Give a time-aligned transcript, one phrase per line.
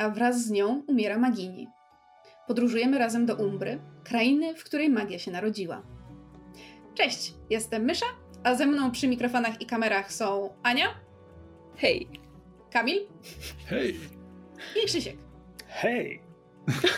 [0.00, 1.68] A wraz z nią umiera Magini.
[2.46, 5.82] Podróżujemy razem do Umbry, krainy, w której magia się narodziła.
[6.94, 8.06] Cześć, jestem Mysza,
[8.44, 10.86] a ze mną przy mikrofonach i kamerach są Ania.
[11.76, 12.08] Hej.
[12.70, 13.00] Kamil.
[13.66, 13.96] Hej.
[14.82, 15.16] I Krzysiek.
[15.68, 16.29] Hej.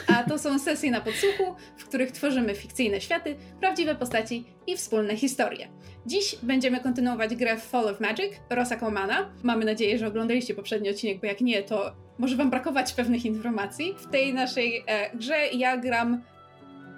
[0.07, 5.17] A to są sesje na podsłuchu, w których tworzymy fikcyjne światy, prawdziwe postaci i wspólne
[5.17, 5.69] historie.
[6.07, 9.31] Dziś będziemy kontynuować grę Fall of Magic Rosa Komana.
[9.43, 13.95] Mamy nadzieję, że oglądaliście poprzedni odcinek, bo jak nie, to może wam brakować pewnych informacji.
[13.99, 16.23] W tej naszej e, grze ja gram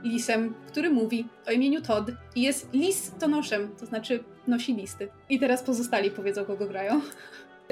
[0.04, 5.08] lisem, który mówi o imieniu Todd i jest listonoszem, to znaczy nosi listy.
[5.28, 7.00] I teraz pozostali powiedzą, kogo grają.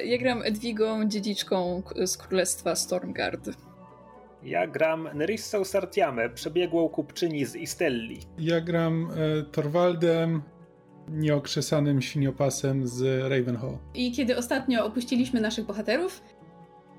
[0.05, 3.51] Ja gram Edwigą, dziedziczką z królestwa Stormgard.
[4.45, 8.21] Ja gram Nerissą Sartiamę, przebiegłą kupczyni z Istelli.
[8.39, 10.43] Ja gram e, Torwaldem,
[11.09, 13.79] nieokrzesanym świniopasem z Ravenhall.
[13.95, 16.23] I kiedy ostatnio opuściliśmy naszych bohaterów,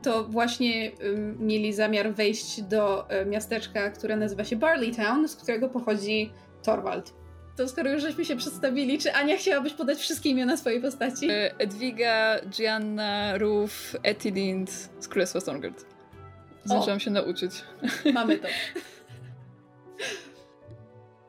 [0.03, 5.35] to właśnie um, mieli zamiar wejść do um, miasteczka, które nazywa się Barley Town, z
[5.35, 6.31] którego pochodzi
[6.63, 7.13] Torwald.
[7.57, 11.29] To skoro już żeśmy się przedstawili, czy Ania chciałabyś podać wszystkie imiona swojej postaci?
[11.29, 15.92] E, Edwiga, Gianna, Ruf, Etilind z Królestwa Stormgard.
[16.65, 17.51] Zdążyłam się nauczyć.
[18.13, 18.47] Mamy to.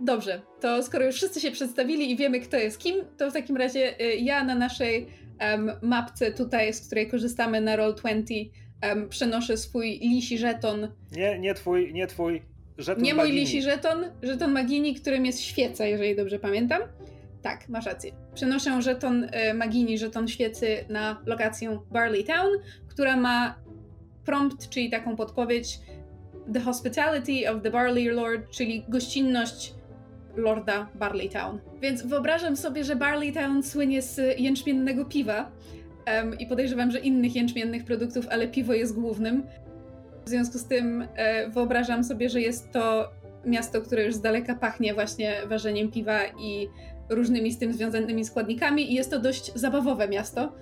[0.01, 3.57] Dobrze, to skoro już wszyscy się przedstawili i wiemy, kto jest kim, to w takim
[3.57, 5.07] razie y, ja na naszej
[5.41, 8.51] um, mapce tutaj, z której korzystamy na Roll20,
[8.83, 10.89] um, przenoszę swój lisi żeton.
[11.13, 12.43] Nie, nie twój, nie twój.
[12.79, 13.41] Żeton nie mój Magini.
[13.41, 16.83] lisi żeton, żeton Magini, którym jest świeca, jeżeli dobrze pamiętam.
[17.43, 18.13] Tak, masz rację.
[18.35, 22.51] Przenoszę żeton y, Magini, żeton świecy na lokację Barley Town,
[22.89, 23.64] która ma
[24.25, 25.81] prompt, czyli taką podpowiedź
[26.53, 29.75] The Hospitality of the Barley Lord, czyli gościnność
[30.37, 31.59] Lorda Barley Town.
[31.81, 35.51] Więc wyobrażam sobie, że Barley Town słynie z jęczmiennego piwa
[36.07, 39.43] um, i podejrzewam, że innych jęczmiennych produktów, ale piwo jest głównym.
[40.25, 43.11] W związku z tym e, wyobrażam sobie, że jest to
[43.47, 46.69] miasto, które już z daleka pachnie właśnie ważeniem piwa i
[47.11, 50.53] różnymi z tym związanymi składnikami i jest to dość zabawowe miasto.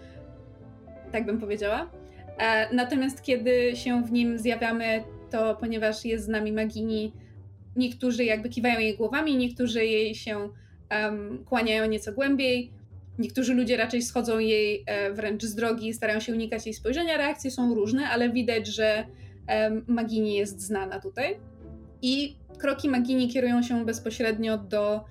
[1.12, 1.90] Tak bym powiedziała.
[2.38, 7.12] E, natomiast kiedy się w nim zjawiamy, to ponieważ jest z nami Magini,
[7.76, 10.48] niektórzy jakby kiwają jej głowami, niektórzy jej się
[10.90, 12.72] um, kłaniają nieco głębiej,
[13.18, 17.16] niektórzy ludzie raczej schodzą jej e, wręcz z drogi, starają się unikać jej spojrzenia.
[17.16, 19.06] Reakcje są różne, ale widać, że
[19.86, 21.36] Magini jest znana tutaj.
[22.02, 25.04] I kroki Magini kierują się bezpośrednio do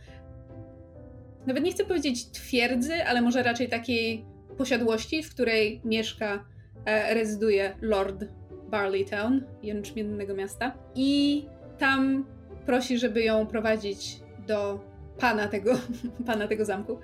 [1.48, 4.26] nawet nie chcę powiedzieć twierdzy, ale może raczej takiej
[4.58, 6.46] posiadłości, w której mieszka,
[6.86, 8.25] rezyduje Lord
[8.69, 10.72] Barleytown, jęczmiennego miasta.
[10.96, 11.46] I
[11.78, 12.25] tam
[12.66, 14.80] prosi, żeby ją prowadzić do
[15.19, 15.74] pana tego,
[16.28, 17.00] pana tego zamku.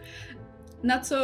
[0.83, 1.15] Na co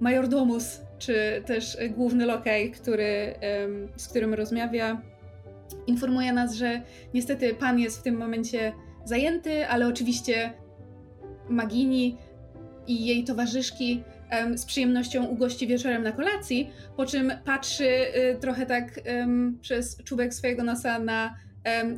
[0.00, 3.34] majordomus, czy też główny lokaj, który,
[3.96, 5.02] z którym rozmawia,
[5.86, 6.82] informuje nas, że
[7.14, 8.72] niestety pan jest w tym momencie
[9.04, 10.52] zajęty, ale oczywiście
[11.48, 12.16] Magini
[12.86, 14.02] i jej towarzyszki
[14.54, 19.00] z przyjemnością ugości wieczorem na kolacji, po czym patrzy y, trochę tak
[19.60, 21.36] przez czubek swojego nosa na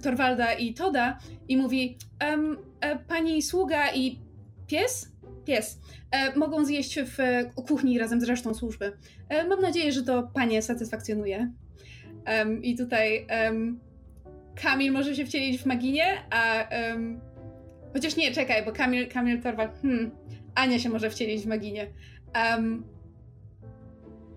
[0.02, 1.96] Torwalda i Toda i mówi:
[2.80, 4.18] e, Pani sługa i
[4.66, 5.12] pies?
[5.44, 5.80] Pies.
[6.10, 8.92] E, mogą zjeść w e, kuchni razem z resztą służby.
[9.48, 11.52] Mam nadzieję, że to Panie satysfakcjonuje.
[12.62, 13.26] I tutaj
[14.62, 16.68] Kamil może się wcielić w Maginie, a.
[17.92, 19.72] chociaż nie, czekaj, bo Kamil, Kamil Torwald.
[19.82, 20.10] Hmm,
[20.54, 21.86] Ania się może wcielić w Maginie.
[22.34, 22.84] Um,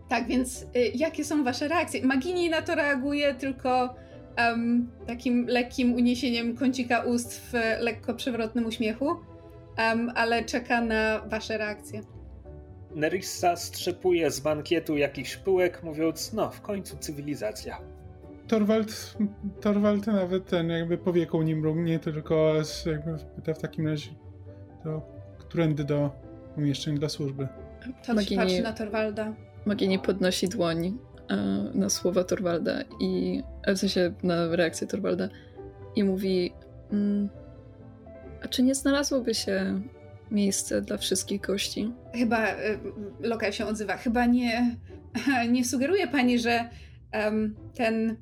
[0.10, 2.06] tak, więc y, jakie są wasze reakcje?
[2.06, 3.96] Magini na to reaguje tylko
[4.38, 11.58] um, takim lekkim uniesieniem kącika ust w lekko przewrotnym uśmiechu, um, ale czeka na wasze
[11.58, 12.02] reakcje.
[12.96, 17.78] Nerissa strzepuje z bankietu jakiś pyłek, mówiąc, no, w końcu cywilizacja.
[18.48, 19.18] Torwald,
[19.62, 22.54] Torwald nawet ten jakby powieką nim mrugnie, tylko
[22.86, 24.12] jakby pyta w takim razie,
[24.84, 25.02] to
[25.40, 26.12] którędy do
[26.58, 27.48] umieszczeń dla służby.
[28.06, 29.34] To Magini, patrzy na Torwalda.
[29.66, 30.98] Magini podnosi dłoń
[31.30, 31.36] e,
[31.74, 35.30] na słowa Torwalda i w sensie na reakcję Torwalda
[35.96, 36.54] i mówi
[36.92, 37.30] mm,
[38.44, 39.82] a czy nie znalazłoby się
[40.32, 41.94] miejsce dla wszystkich gości?
[42.16, 42.80] Chyba, y,
[43.20, 44.76] lokal się odzywa, chyba nie,
[45.52, 46.70] nie sugeruje pani, że
[47.14, 48.18] um, ten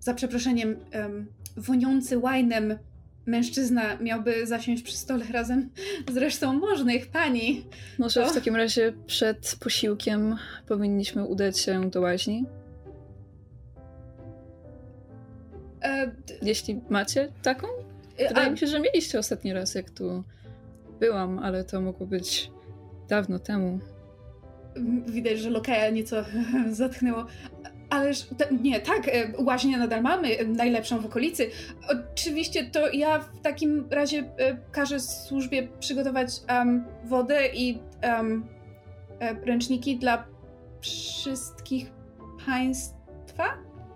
[0.00, 1.26] za przeproszeniem um,
[1.56, 2.78] woniący łajnem
[3.26, 5.70] mężczyzna miałby zasiąść przy stole razem
[6.12, 7.66] z resztą możnych pani.
[7.98, 10.36] Może w takim razie przed posiłkiem
[10.66, 12.46] powinniśmy udać się do łaźni?
[15.82, 16.10] E,
[16.42, 17.66] Jeśli macie taką?
[18.16, 18.50] E, Wydaje a...
[18.50, 20.24] mi się, że mieliście ostatni raz, jak tu
[21.00, 22.50] byłam, ale to mogło być
[23.08, 23.78] dawno temu.
[25.06, 26.24] Widać, że Lokaja nieco
[26.70, 27.26] zatchnęło.
[27.90, 28.26] Ależ
[28.62, 31.50] nie, tak, e, łaźnię nadal mamy, e, najlepszą w okolicy.
[31.88, 38.46] Oczywiście to ja w takim razie e, każę służbie przygotować um, wodę i um,
[39.20, 40.24] ręczniki dla
[40.80, 41.90] wszystkich
[42.46, 43.44] państwa?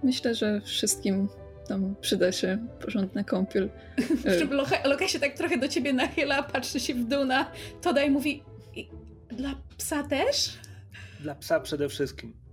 [0.03, 1.29] Myślę, że wszystkim
[1.69, 3.71] tam przyda się porządna kąpiel.
[4.85, 7.51] Loka się tak trochę do ciebie nachyla, patrzy się w dół na
[7.83, 8.43] Toda i mówi
[9.29, 10.59] dla psa też?
[11.21, 12.44] Dla psa przede wszystkim.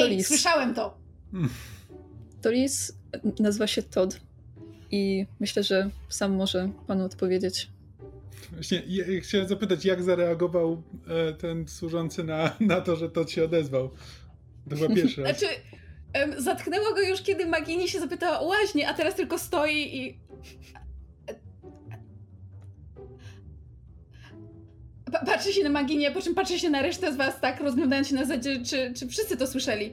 [0.00, 0.98] Ej, słyszałem to!
[2.42, 2.92] To lis
[3.40, 4.20] nazywa się Todd
[4.90, 7.68] i myślę, że sam może panu odpowiedzieć.
[8.52, 13.44] Właśnie ja chciałem zapytać, jak zareagował e, ten służący na, na to, że Todd się
[13.44, 13.90] odezwał.
[14.70, 15.30] To chyba pierwszy raz.
[15.38, 15.54] Znaczy,
[16.14, 20.18] um, zatknęło go już, kiedy Magini się zapytała o łaźnię, a teraz tylko stoi i...
[25.10, 28.14] Patrzy się na Maginię, po czym patrzy się na resztę z was tak, rozglądając się
[28.14, 29.92] na zasadzie, czy, czy wszyscy to słyszeli.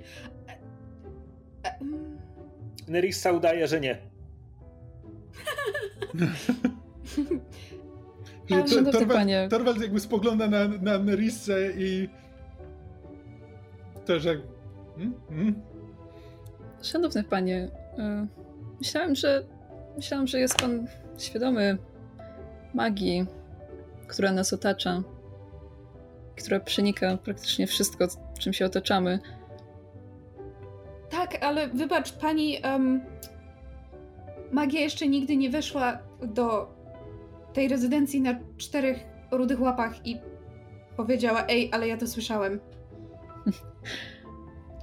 [2.88, 3.98] Nerissa udaje, że nie.
[8.50, 12.10] że to, Torwald, Torwald jakby spogląda na, na Nerissę i
[14.06, 14.38] też jak...
[14.96, 15.14] Hmm?
[15.30, 15.62] Hmm?
[16.84, 18.28] Szanowny panie, e,
[18.80, 19.44] myślałem, że
[19.96, 20.88] myślałem, że jest pan
[21.18, 21.78] świadomy
[22.74, 23.26] magii,
[24.08, 25.04] która nas otacza,
[26.38, 28.08] która przenika praktycznie wszystko,
[28.40, 29.20] czym się otaczamy.
[31.10, 32.58] Tak, ale wybacz, pani.
[32.64, 33.02] Um,
[34.52, 36.76] magia jeszcze nigdy nie weszła do
[37.54, 39.00] tej rezydencji na czterech
[39.32, 40.18] rudych łapach i
[40.98, 42.60] powiedziała: Ej, ale ja to słyszałem.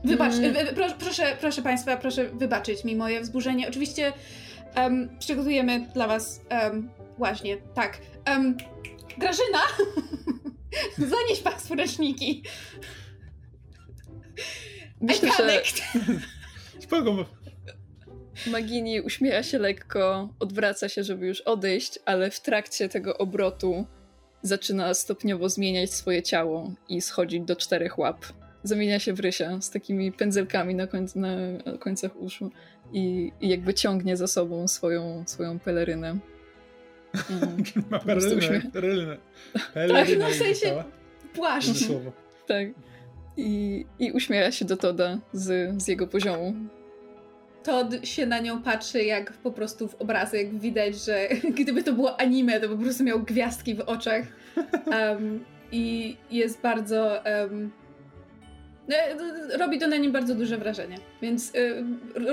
[0.05, 0.75] Wybacz, mm.
[0.75, 3.69] pro, proszę, proszę Państwa, proszę wybaczyć mi moje wzburzenie.
[3.69, 4.13] Oczywiście
[4.77, 7.57] um, przygotujemy dla Was um, łaźnie.
[7.75, 7.99] Tak.
[8.29, 8.57] Um,
[9.19, 9.63] Grażyna!
[11.13, 12.43] Zanieś Państwu ręczniki.
[15.01, 15.63] Myślę, że...
[16.85, 17.25] Spoko.
[18.47, 23.87] Magini uśmiecha się lekko, odwraca się, żeby już odejść, ale w trakcie tego obrotu
[24.43, 28.27] zaczyna stopniowo zmieniać swoje ciało i schodzić do czterech łap.
[28.63, 31.37] Zamienia się w rysia z takimi pędzelkami na, końc na
[31.81, 32.51] końcach uszu
[32.93, 36.19] i, i, jakby ciągnie za sobą swoją, swoją pelerynę.
[37.31, 37.65] Mm.
[37.91, 39.17] Ma perelynę, perelynę.
[39.75, 40.85] Tak, no w sensie
[41.35, 41.89] płaszcz.
[42.47, 42.69] Tak.
[43.37, 46.55] I, I uśmiecha się do Toda z, z jego poziomu.
[47.63, 50.59] Todd się na nią patrzy jak po prostu w obrazek.
[50.59, 51.29] Widać, że
[51.59, 54.25] gdyby to było anime, to po prostu miał gwiazdki w oczach.
[54.87, 57.23] Um, I jest bardzo...
[57.51, 57.71] Um,
[59.59, 60.99] robi to na nim bardzo duże wrażenie.
[61.23, 61.85] Więc y,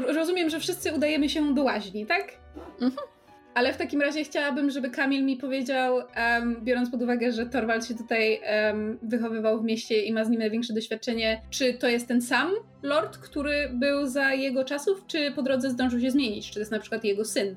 [0.07, 2.33] rozumiem, że wszyscy udajemy się do łaźni, tak?
[2.81, 3.07] Mhm.
[3.53, 7.85] Ale w takim razie chciałabym, żeby Kamil mi powiedział, um, biorąc pod uwagę, że Torwald
[7.85, 12.07] się tutaj um, wychowywał w mieście i ma z nim największe doświadczenie, czy to jest
[12.07, 12.51] ten sam
[12.83, 16.47] lord, który był za jego czasów, czy po drodze zdążył się zmienić?
[16.47, 17.55] Czy to jest na przykład jego syn?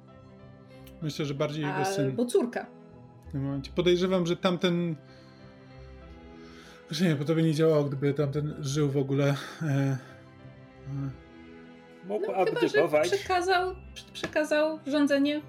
[1.03, 2.05] Myślę, że bardziej jego syn.
[2.05, 2.67] Albo córka.
[3.29, 3.71] W tym momencie.
[3.75, 4.97] Podejrzewam, że tamten.
[6.89, 9.35] Znaczy nie, bo to by nie działało, gdyby tamten żył w ogóle.
[9.63, 9.67] E...
[9.67, 9.99] e.
[12.09, 13.11] Mógł no, abdykować.
[13.11, 13.75] Chyba, przekazał,
[14.13, 15.41] przekazał rządzenie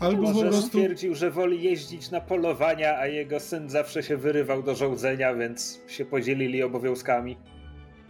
[0.00, 0.66] Albo Może po prostu...
[0.66, 5.80] stwierdził, że woli jeździć na polowania, a jego syn zawsze się wyrywał do żołdzenia, więc
[5.88, 7.36] się podzielili obowiązkami.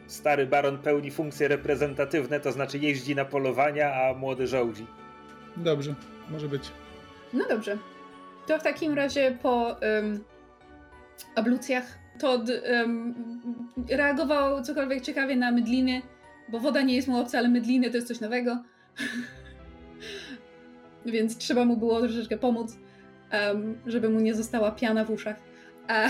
[0.06, 4.86] Stary baron pełni funkcje reprezentatywne, to znaczy jeździ na polowania, a młody żołdzi.
[5.56, 5.94] Dobrze,
[6.30, 6.62] może być.
[7.32, 7.78] No dobrze.
[8.46, 10.24] To w takim razie po um,
[11.34, 13.14] ablucjach Todd um,
[13.90, 16.02] reagował cokolwiek ciekawie na mydliny,
[16.48, 18.62] bo woda nie jest mu obca, ale mydliny to jest coś nowego.
[21.06, 22.78] więc trzeba mu było troszeczkę pomóc,
[23.32, 25.36] um, żeby mu nie została piana w uszach.
[25.88, 26.08] A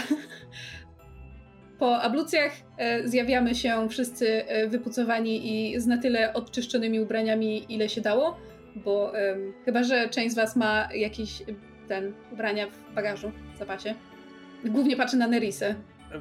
[1.79, 7.88] po ablucjach e, zjawiamy się wszyscy e, wypucowani i z na tyle odczyszczonymi ubraniami, ile
[7.88, 8.37] się dało,
[8.76, 9.12] bo
[9.65, 11.43] chyba, że część z was ma jakieś
[11.88, 13.95] ten ubrania w bagażu, w zapasie.
[14.65, 15.75] Głównie patrzę na Nerisę.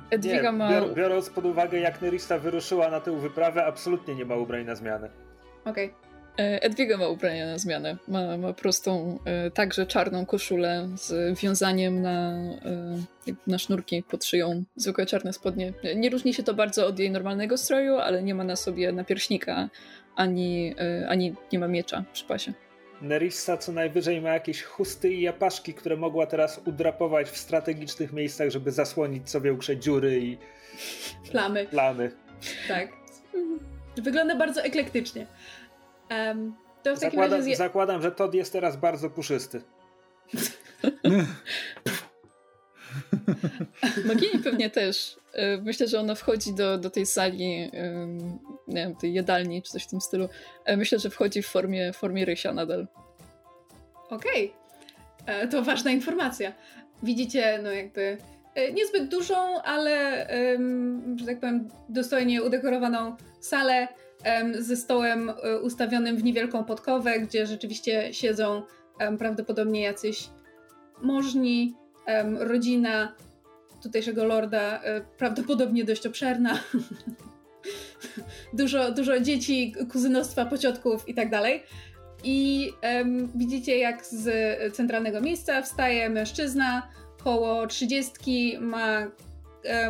[0.09, 0.69] Edwiga ma...
[0.69, 4.75] Bior, biorąc pod uwagę, jak Nerissa wyruszyła na tę wyprawę, absolutnie nie ma ubrań na
[4.75, 5.09] zmianę.
[5.65, 5.85] Okej.
[5.85, 6.04] Okay.
[6.39, 7.97] E, Edwiga ma ubrania na zmianę.
[8.07, 14.63] Ma, ma prostą, e, także czarną koszulę z wiązaniem na, e, na sznurki pod szyją,
[14.75, 15.73] zwykłe czarne spodnie.
[15.95, 19.69] Nie różni się to bardzo od jej normalnego stroju, ale nie ma na sobie napierśnika,
[20.15, 20.75] ani,
[21.07, 22.53] ani nie ma miecza przy pasie.
[23.01, 28.49] Nerissa co najwyżej ma jakieś chusty i japaszki, które mogła teraz udrapować w strategicznych miejscach,
[28.49, 30.37] żeby zasłonić sobie ukrze dziury i
[31.31, 31.65] plamy.
[31.65, 32.11] plamy.
[32.67, 32.89] Tak.
[33.97, 35.27] Wygląda bardzo eklektycznie.
[36.11, 37.55] Um, to w zakładam, razie...
[37.55, 39.61] zakładam, że Todd jest teraz bardzo puszysty.
[44.05, 45.17] Magini pewnie też.
[45.33, 47.71] E, myślę, że ona wchodzi do, do tej sali,
[48.67, 50.29] nie wiem, tej jadalni czy coś w tym stylu.
[50.65, 52.87] E, myślę, że wchodzi w formie, w formie Rysia nadal.
[54.09, 54.53] Okej.
[55.23, 55.47] Okay.
[55.47, 56.53] To ważna informacja.
[57.03, 58.17] Widzicie, no jakby
[58.73, 60.27] niezbyt dużą, ale,
[61.15, 63.87] że tak powiem, dostojnie udekorowaną salę
[64.59, 68.63] ze stołem ustawionym w niewielką podkowę, gdzie rzeczywiście siedzą
[69.19, 70.29] prawdopodobnie jacyś
[71.01, 71.75] możni,
[72.39, 73.15] rodzina
[73.85, 76.59] tutejszego lorda, e, prawdopodobnie dość obszerna.
[78.53, 81.63] dużo, dużo dzieci, kuzynostwa, pociotków i tak dalej.
[82.23, 82.71] I
[83.35, 86.89] widzicie, jak z centralnego miejsca wstaje mężczyzna,
[87.23, 89.07] koło trzydziestki, ma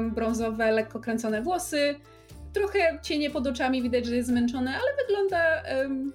[0.02, 1.96] brązowe, lekko kręcone włosy,
[2.56, 6.14] trochę cienie pod oczami, widać, że jest zmęczony, ale wygląda um,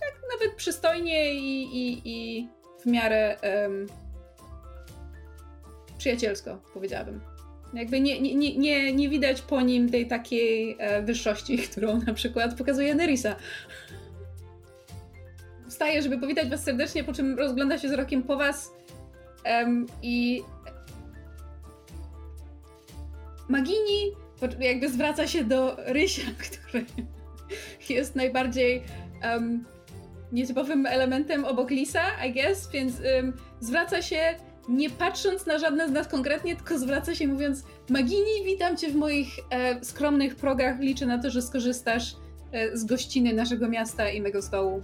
[0.00, 2.48] tak nawet przystojnie i, i, i
[2.82, 3.86] w miarę um,
[5.98, 7.20] przyjacielsko, powiedziałabym.
[7.74, 12.58] Jakby nie, nie, nie, nie widać po nim tej takiej e, wyższości, którą na przykład
[12.58, 13.36] pokazuje Nerisa.
[15.68, 18.72] Wstaje, żeby powitać was serdecznie, po czym rozgląda się wzrokiem po was
[19.44, 20.42] um, i
[23.48, 24.23] Magini
[24.60, 26.84] jakby zwraca się do Rysia, który
[27.88, 28.82] jest najbardziej
[29.24, 29.64] um,
[30.32, 34.34] nietypowym elementem obok Lisa, I guess, więc um, zwraca się
[34.68, 38.94] nie patrząc na żadne z nas konkretnie, tylko zwraca się mówiąc Magini, witam cię w
[38.94, 42.16] moich e, skromnych progach, liczę na to, że skorzystasz
[42.52, 44.82] e, z gościny naszego miasta i mego stołu.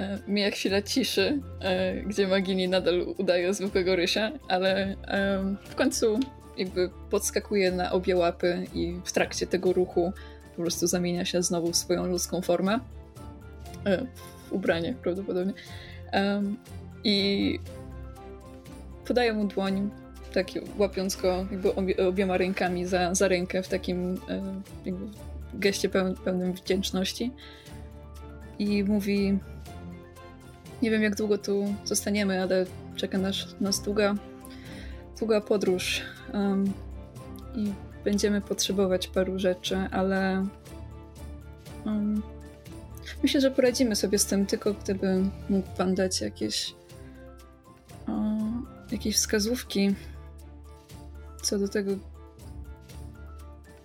[0.00, 4.96] E, mija chwila ciszy, e, gdzie Magini nadal udaje zwykłego rysia, ale
[5.64, 6.20] w końcu
[6.56, 10.12] jakby podskakuje na obie łapy i w trakcie tego ruchu
[10.56, 12.78] po prostu zamienia się znowu w swoją ludzką formę.
[13.86, 14.06] E,
[14.48, 15.52] w ubranie prawdopodobnie.
[17.04, 17.58] I
[19.06, 19.90] podaję mu dłoń,
[20.34, 20.46] tak
[20.78, 24.42] łapiąc go jakby obie, obiema rękami za, za rękę w takim e,
[24.84, 25.06] jakby
[25.54, 27.30] geście peł, pełnym wdzięczności.
[28.58, 29.38] I mówi:
[30.82, 32.66] Nie wiem, jak długo tu zostaniemy, ale
[32.96, 34.14] czeka nas, nas długa,
[35.18, 36.02] długa podróż.
[36.32, 36.72] Um,
[37.54, 37.72] I
[38.04, 40.46] będziemy potrzebować paru rzeczy, ale
[41.86, 42.22] um,
[43.22, 46.74] myślę, że poradzimy sobie z tym, tylko gdyby mógł pan dać jakieś
[48.92, 49.94] jakieś wskazówki
[51.42, 51.92] co do tego.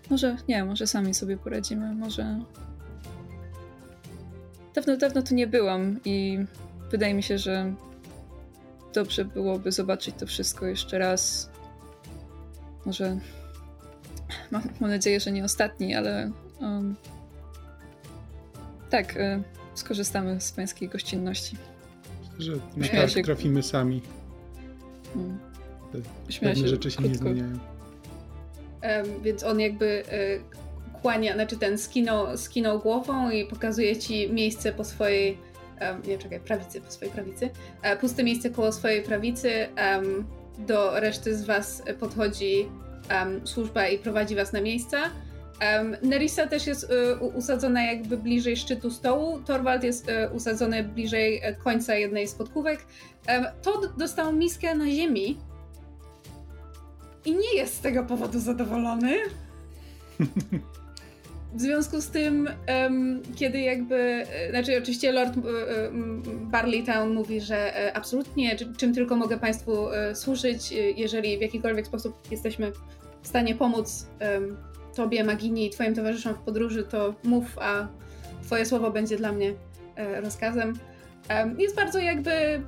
[0.10, 2.40] Może, nie, może sami sobie poradzimy, może.
[4.74, 6.40] Dawno, dawno tu nie byłam i
[6.92, 7.74] wydaje mi się, że
[8.94, 11.50] dobrze byłoby zobaczyć to wszystko jeszcze raz.
[12.88, 13.18] Może.
[14.52, 16.32] Mam, mam nadzieję, że nie ostatni, ale.
[16.62, 16.96] Um,
[18.90, 21.58] tak, y, skorzystamy z pańskiej gościnności.
[22.40, 23.24] Że na ja się...
[23.24, 24.02] trafimy sami.
[25.14, 25.38] Hmm.
[26.28, 27.14] Pewne się rzeczy się krótko.
[27.14, 27.60] nie zmieniają.
[28.84, 30.42] Um, więc on jakby y,
[31.02, 35.38] kłania, znaczy ten skinął, skinął głową i pokazuje ci miejsce po swojej
[35.82, 37.50] um, nie czekaj, prawicy, po swojej prawicy.
[37.82, 39.68] E, puste miejsce koło swojej prawicy.
[39.78, 40.26] Um,
[40.58, 42.70] do reszty z was podchodzi
[43.44, 44.98] służba i prowadzi was na miejsca.
[45.62, 49.40] Um, Nerissa też jest y, usadzona jakby bliżej szczytu stołu.
[49.40, 52.86] Torwald jest y, usadzony bliżej e, końca jednej z podkówek.
[53.30, 55.38] Um, Todd dostał miskę na ziemi
[57.26, 59.18] i nie jest z tego powodu zadowolony.
[61.54, 65.34] W związku z tym, um, kiedy jakby, znaczy oczywiście Lord
[66.42, 69.72] Barleytown mówi, że absolutnie, czym tylko mogę Państwu
[70.14, 72.72] służyć, jeżeli w jakikolwiek sposób jesteśmy
[73.22, 74.08] w stanie pomóc
[74.98, 77.88] tobie, Magini i twoim towarzyszom w podróży, to mów, a
[78.44, 79.54] twoje słowo będzie dla mnie
[79.96, 80.74] e, rozkazem.
[81.58, 82.62] Jest bardzo jakby e,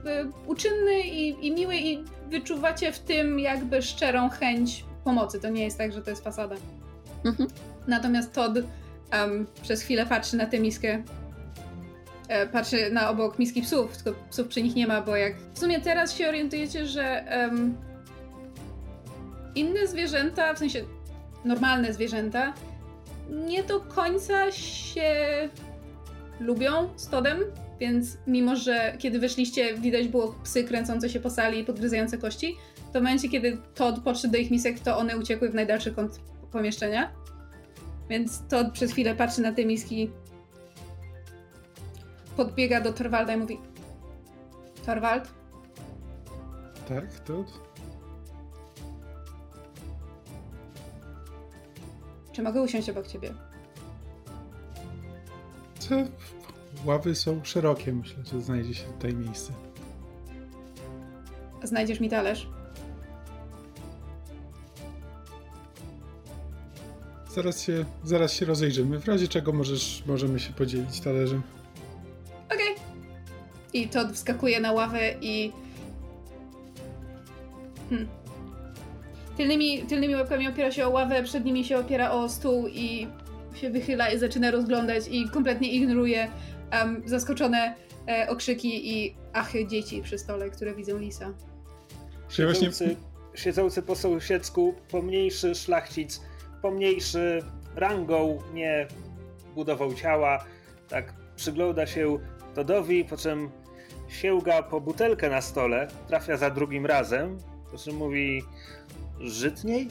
[0.48, 5.40] uczynny i, i miły i wyczuwacie w tym jakby szczerą chęć pomocy.
[5.40, 6.56] To nie jest tak, że to jest fasada.
[7.26, 7.50] Mhm.
[7.90, 11.04] Natomiast Todd um, przez chwilę patrzy na tę miskę.
[12.28, 15.60] E, patrzy na obok miski psów, tylko psów przy nich nie ma, bo jak w
[15.60, 17.78] sumie teraz się orientujecie, że um,
[19.56, 20.86] inne zwierzęta, w sensie
[21.46, 22.54] normalne zwierzęta
[23.30, 25.14] nie do końca się
[26.40, 27.40] lubią z Todem,
[27.80, 32.56] więc mimo, że kiedy wyszliście widać było psy kręcące się po sali i podgryzające kości,
[32.94, 36.20] to w momencie, kiedy Todd podszedł do ich misek, to one uciekły w najdalszy kąt
[36.52, 37.12] pomieszczenia.
[38.10, 40.12] Więc Todd przez chwilę patrzy na te miski,
[42.38, 43.60] podbiega do Torwalda i mówi
[44.86, 45.34] Torwald?
[46.88, 47.60] Tak, Todd?
[52.32, 53.34] Czy mogę usiąść obok ciebie?
[55.80, 55.96] Co?
[56.86, 59.54] Ławy są szerokie, myślę, że znajdzie się tutaj miejsce.
[61.64, 62.50] Znajdziesz mi talerz?
[67.30, 69.00] Zaraz się, zaraz się rozejrzymy.
[69.00, 71.42] W razie czego możesz, możemy się podzielić talerzem.
[72.46, 72.74] Okej.
[72.74, 72.84] Okay.
[73.74, 75.52] I Todd wskakuje na ławę i...
[77.90, 78.08] Hmm.
[79.38, 83.08] Tylnymi, tylnymi łapkami opiera się o ławę, przed nimi się opiera o stół i
[83.56, 86.28] się wychyla i zaczyna rozglądać i kompletnie ignoruje
[86.72, 87.76] um, zaskoczone
[88.08, 91.34] e, okrzyki i achy dzieci przy stole, które widzą Lisa.
[92.30, 92.96] Siedzący,
[93.36, 96.22] siedzący po sąsiedzku pomniejszy szlachcic,
[96.62, 97.44] pomniejszy
[97.76, 98.88] rangą, nie
[99.56, 100.46] budową ciała,
[100.90, 102.20] tak przygląda się
[102.56, 103.50] Todowi, po czym
[104.08, 107.38] sięga po butelkę na stole, trafia za drugim razem,
[107.72, 108.44] po czym mówi
[109.20, 109.88] żytniej?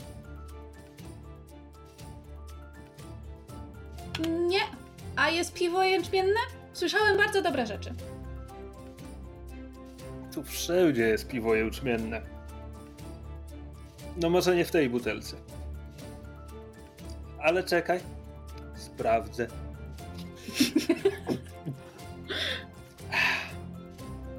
[4.28, 4.60] Nie.
[5.16, 6.40] A jest piwo jęczmienne?
[6.72, 7.94] Słyszałem bardzo dobre rzeczy.
[10.34, 12.22] Tu wszędzie jest piwo jęczmienne.
[14.16, 15.36] No może nie w tej butelce.
[17.42, 18.00] Ale czekaj.
[18.76, 19.46] Sprawdzę.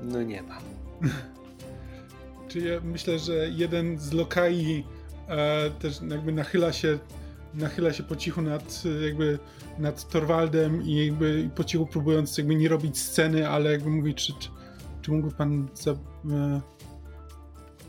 [0.04, 0.58] No nie ma.
[2.48, 4.84] Czy ja myślę, że jeden z lokai
[5.28, 7.00] e, też jakby nachyla się
[7.54, 9.40] nachyla się po cichu nad jakby
[9.80, 14.34] nad Torwaldem i jakby po cichu próbując jakby nie robić sceny, ale jakby mówi, czy,
[14.34, 14.50] czy,
[15.02, 16.62] czy mógłby pan za, e,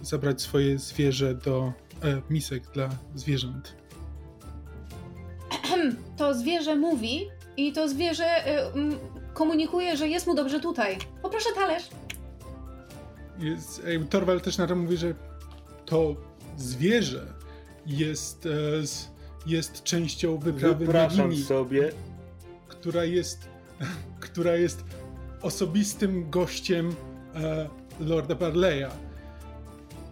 [0.03, 3.80] zabrać swoje zwierzę do e, misek dla zwierząt?
[6.17, 8.73] To zwierzę mówi i to zwierzę e,
[9.35, 10.99] komunikuje, że jest mu dobrze tutaj.
[11.23, 11.89] Poproszę talerz.
[13.39, 15.15] Jest, Torwald też na to mówi, że
[15.87, 16.17] to
[16.57, 17.27] zwierzę
[17.87, 18.51] jest, e,
[19.47, 21.93] jest częścią wyprawy Wypraszam sobie.
[22.69, 23.49] Która jest,
[24.21, 24.85] która jest
[25.43, 26.95] osobistym gościem
[27.35, 27.69] e,
[28.01, 28.91] Lorda Barleya.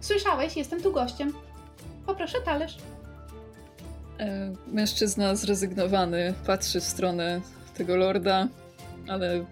[0.00, 1.32] Słyszałeś, jestem tu gościem.
[2.06, 2.76] Poproszę talerz.
[4.18, 7.40] E, mężczyzna zrezygnowany patrzy w stronę
[7.74, 8.48] tego lorda,
[9.08, 9.44] ale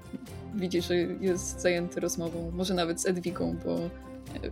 [0.55, 3.91] widzi, że jest zajęty rozmową, może nawet z Edwigą, bo.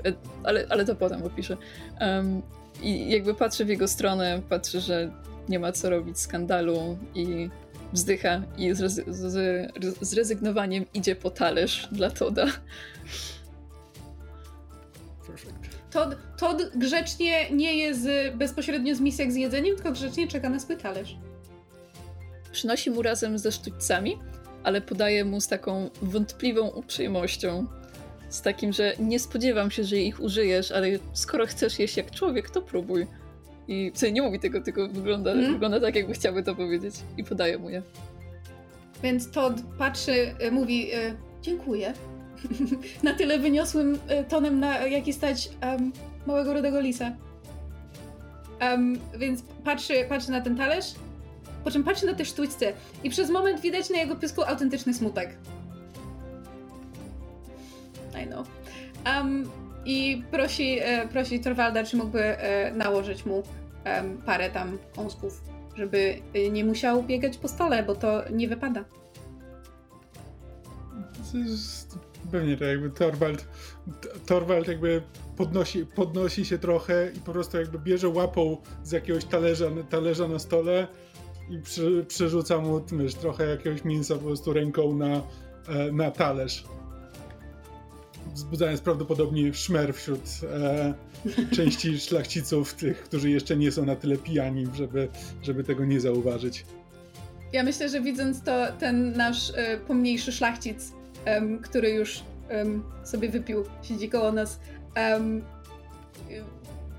[0.04, 1.56] Ed, ale, ale to potem opiszę.
[2.00, 2.42] Um,
[2.82, 5.10] I jakby patrzy w jego stronę, patrzy, że
[5.48, 7.50] nie ma co robić skandalu i
[7.92, 12.46] wzdycha i z, z, z rezygnowaniem idzie po talerz dla Toda.
[15.94, 20.76] Todd, Todd grzecznie nie jest bezpośrednio z misek z jedzeniem, tylko grzecznie czeka na swój
[20.76, 21.16] talerz.
[22.52, 24.18] Przynosi mu razem ze sztućcami
[24.64, 27.66] ale podaję mu z taką wątpliwą uprzejmością.
[28.28, 32.50] Z takim, że nie spodziewam się, że ich użyjesz, ale skoro chcesz jeść jak człowiek,
[32.50, 33.06] to próbuj.
[33.68, 35.52] I w nie mówi tego, tylko wygląda, mm.
[35.52, 36.94] wygląda tak, jakby chciałby to powiedzieć.
[37.16, 37.82] I podaję mu je.
[39.02, 41.94] Więc Todd patrzy, e, mówi e, dziękuję.
[43.02, 45.92] na tyle wyniosłym e, tonem, na jaki stać um,
[46.26, 47.12] małego rudego lisa.
[48.60, 50.94] Um, więc patrzy, patrzy na ten talerz
[51.64, 52.72] po czym patrzy na te sztućce
[53.04, 55.36] i przez moment widać na jego pysku autentyczny smutek.
[58.24, 58.46] I know.
[59.06, 59.50] Um,
[59.84, 63.42] I prosi, e, prosi Torwalda, czy mógłby e, nałożyć mu
[64.26, 65.42] parę tam kąsków,
[65.76, 68.84] żeby e, nie musiał biegać po stole, bo to nie wypada.
[72.34, 73.48] Pewnie tak jakby Torwald,
[74.26, 75.02] Torwald jakby
[75.36, 80.38] podnosi, podnosi się trochę i po prostu jakby bierze łapą z jakiegoś talerza, talerza na
[80.38, 80.86] stole
[81.50, 85.22] i przy, przerzuca mu wiesz, trochę jakiegoś mięsa po prostu ręką na,
[85.68, 86.64] e, na talerz.
[88.32, 90.94] Wzbudzając prawdopodobnie szmer wśród e,
[91.56, 95.08] części szlachciców, tych, którzy jeszcze nie są na tyle pijani, żeby,
[95.42, 96.64] żeby tego nie zauważyć.
[97.52, 100.92] Ja myślę, że widząc to, ten nasz e, pomniejszy szlachcic,
[101.26, 104.60] um, który już um, sobie wypił, siedzi koło nas,
[104.96, 105.42] um,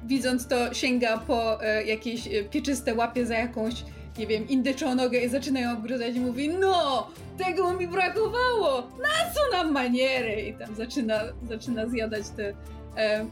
[0.06, 3.84] widząc to, sięga po e, jakieś e, pieczyste łapie za jakąś
[4.18, 7.08] nie wiem, indyczą nogę i zaczynają obgryzać i mówi no,
[7.38, 10.42] tego mi brakowało, na co nam maniery?
[10.42, 12.54] I tam zaczyna, zaczyna zjadać tę
[12.98, 13.26] e,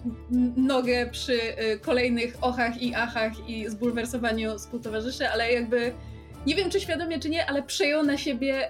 [0.58, 5.94] nogę przy e, kolejnych ochach i achach i zbulwersowaniu współtowarzyszy, ale jakby
[6.46, 8.70] nie wiem, czy świadomie, czy nie, ale przejął na siebie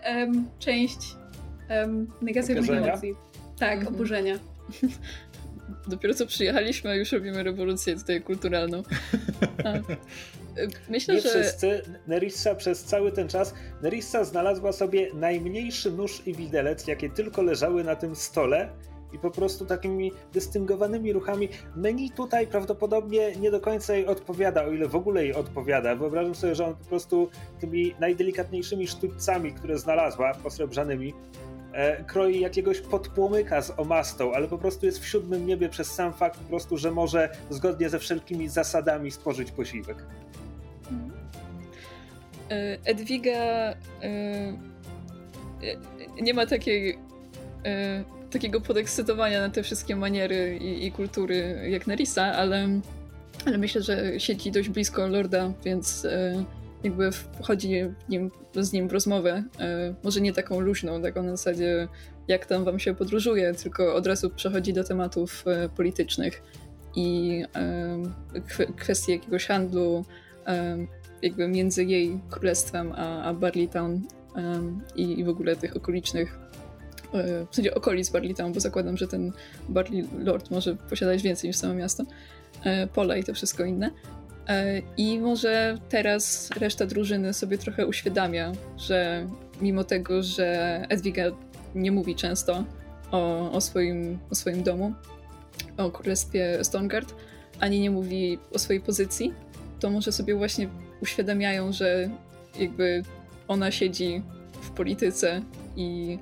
[0.60, 1.00] część
[2.22, 3.16] negatywnych emocji.
[3.60, 3.96] Tak, mhm.
[3.96, 4.40] oburzenia.
[5.88, 8.84] Dopiero co przyjechaliśmy, a już robimy rewolucję tutaj kulturalną.
[9.66, 9.74] A.
[10.90, 11.30] Myślę, Nie że...
[11.30, 11.82] wszyscy.
[12.08, 17.84] Nerissa przez cały ten czas, Nerissa znalazła sobie najmniejszy nóż i widelec, jakie tylko leżały
[17.84, 18.70] na tym stole
[19.14, 21.50] i po prostu takimi dystyngowanymi ruchami.
[21.76, 25.96] Menu tutaj prawdopodobnie nie do końca jej odpowiada, o ile w ogóle jej odpowiada.
[25.96, 31.14] Wyobrażam sobie, że on po prostu tymi najdelikatniejszymi sztućcami, które znalazła, posrebrzanymi, e,
[32.08, 36.40] kroi jakiegoś podpłomyka z omastą, ale po prostu jest w siódmym niebie przez sam fakt
[36.40, 39.98] po prostu, że może zgodnie ze wszelkimi zasadami spożyć posiłek.
[42.86, 43.74] Edwiga
[46.22, 46.98] nie ma takiej
[48.32, 52.68] takiego podekscytowania na te wszystkie maniery i, i kultury jak Nerissa, ale,
[53.46, 56.08] ale myślę, że siedzi dość blisko Lorda, więc
[56.84, 57.70] jakby wchodzi
[58.10, 59.44] nim, z nim w rozmowę.
[60.04, 61.88] Może nie taką luźną, taką na zasadzie
[62.28, 66.44] jak tam wam się podróżuje, tylko od razu przechodzi do tematów politycznych
[66.96, 67.44] i
[68.78, 70.06] kwestii jakiegoś handlu
[71.24, 74.02] jakby między jej królestwem a, a Barleytown
[74.96, 76.40] i, i w ogóle tych okolicznych
[77.14, 79.32] e, w sensie okolic Barleytown, bo zakładam, że ten
[79.70, 82.04] Barley Lord może posiadać więcej niż samo miasto,
[82.64, 83.92] e, pola i to wszystko inne.
[84.48, 89.28] E, I może teraz reszta drużyny sobie trochę uświadamia, że
[89.62, 91.24] mimo tego, że Edwiga
[91.76, 92.64] nie mówi często
[93.12, 94.94] o, o, swoim, o swoim domu,
[95.78, 97.14] o królestwie Stonegard,
[97.60, 99.34] ani nie mówi o swojej pozycji,
[99.80, 100.70] to może sobie właśnie
[101.02, 102.10] uświadamiają, że
[102.60, 103.04] jakby
[103.48, 104.22] ona siedzi
[104.62, 105.42] w polityce
[105.76, 106.18] i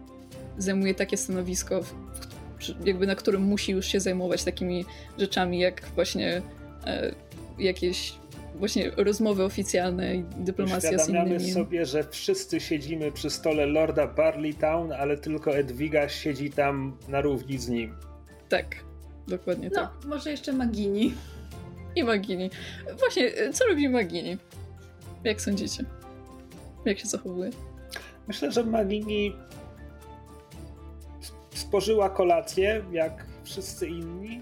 [0.57, 1.81] zajmuje takie stanowisko,
[2.85, 4.85] jakby na którym musi już się zajmować takimi
[5.17, 6.41] rzeczami, jak właśnie
[6.85, 7.11] e,
[7.61, 8.13] jakieś
[8.55, 11.51] właśnie rozmowy oficjalne i dyplomacja z innymi.
[11.51, 17.57] sobie, że wszyscy siedzimy przy stole Lorda Barleytown, ale tylko Edwiga siedzi tam na równi
[17.57, 17.95] z nim.
[18.49, 18.75] Tak,
[19.27, 19.91] dokładnie no, tak.
[20.03, 21.13] No, może jeszcze Magini.
[21.95, 22.49] I Magini.
[22.99, 24.37] Właśnie, co robi Magini?
[25.23, 25.83] Jak sądzicie?
[26.85, 27.49] Jak się zachowuje?
[28.27, 29.35] Myślę, że Magini
[31.53, 34.41] spożyła kolację, jak wszyscy inni,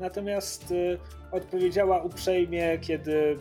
[0.00, 0.98] natomiast y,
[1.32, 3.38] odpowiedziała uprzejmie, kiedy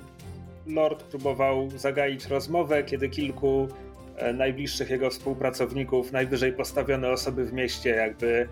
[0.67, 3.67] Lord próbował zagaić rozmowę, kiedy kilku
[4.15, 8.48] e, najbliższych jego współpracowników, najwyżej postawione osoby w mieście, jakby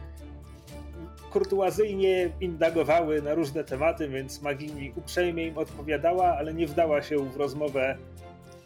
[1.31, 7.35] kurtuazyjnie indagowały na różne tematy, więc Magini uprzejmie im odpowiadała, ale nie wdała się w
[7.37, 7.97] rozmowę,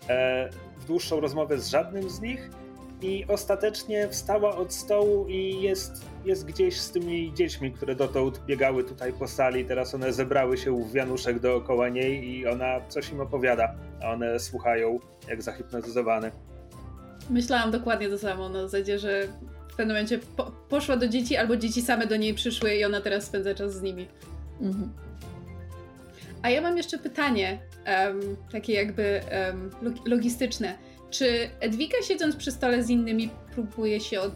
[0.09, 0.49] e,
[0.79, 2.49] w dłuższą rozmowę z żadnym z nich.
[3.01, 8.83] I ostatecznie wstała od stołu i jest, jest gdzieś z tymi dziećmi, które dotąd biegały
[8.83, 9.65] tutaj po sali.
[9.65, 14.39] Teraz one zebrały się w wianuszek dookoła niej i ona coś im opowiada, a one
[14.39, 16.31] słuchają jak zahipnotyzowane.
[17.29, 19.27] Myślałam dokładnie to samo, na zasadzie, że
[19.71, 23.01] w pewnym momencie po poszła do dzieci, albo dzieci same do niej przyszły i ona
[23.01, 24.07] teraz spędza czas z nimi.
[24.61, 24.91] Mhm.
[26.41, 27.59] A ja mam jeszcze pytanie,
[28.05, 29.69] um, takie jakby um,
[30.05, 30.77] logistyczne.
[31.09, 34.33] Czy Edwika siedząc przy stole z innymi próbuje się od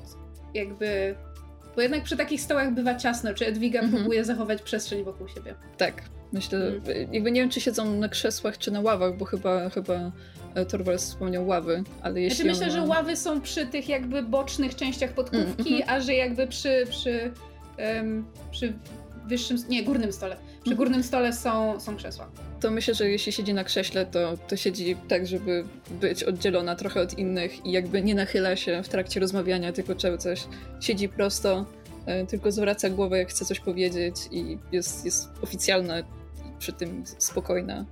[0.54, 1.16] jakby...
[1.76, 3.34] Bo jednak przy takich stołach bywa ciasno.
[3.34, 3.98] Czy Edwiga mhm.
[3.98, 5.56] próbuje zachować przestrzeń wokół siebie?
[5.78, 6.02] Tak.
[6.34, 7.14] Myślę, mhm.
[7.14, 10.12] jakby nie wiem, czy siedzą na krzesłach, czy na ławach, bo chyba, chyba
[10.56, 14.76] E, Torwald wspomniał ławy, ale jeśli znaczy, myślę, że ławy są przy tych jakby bocznych
[14.76, 17.32] częściach podkówki, mm, a że jakby przy, przy,
[17.96, 18.74] um, przy
[19.28, 20.38] wyższym, nie, górnym stole.
[20.66, 20.78] Przy mm.
[20.78, 22.28] górnym stole są, są krzesła.
[22.60, 25.64] To myślę, że jeśli siedzi na krześle, to, to siedzi tak, żeby
[26.02, 30.18] być oddzielona trochę od innych i jakby nie nachyla się w trakcie rozmawiania, tylko cały
[30.18, 30.48] coś
[30.82, 31.66] siedzi prosto,
[32.06, 35.94] e, tylko zwraca głowę, jak chce coś powiedzieć i jest, jest oficjalna,
[36.60, 37.86] przy tym spokojna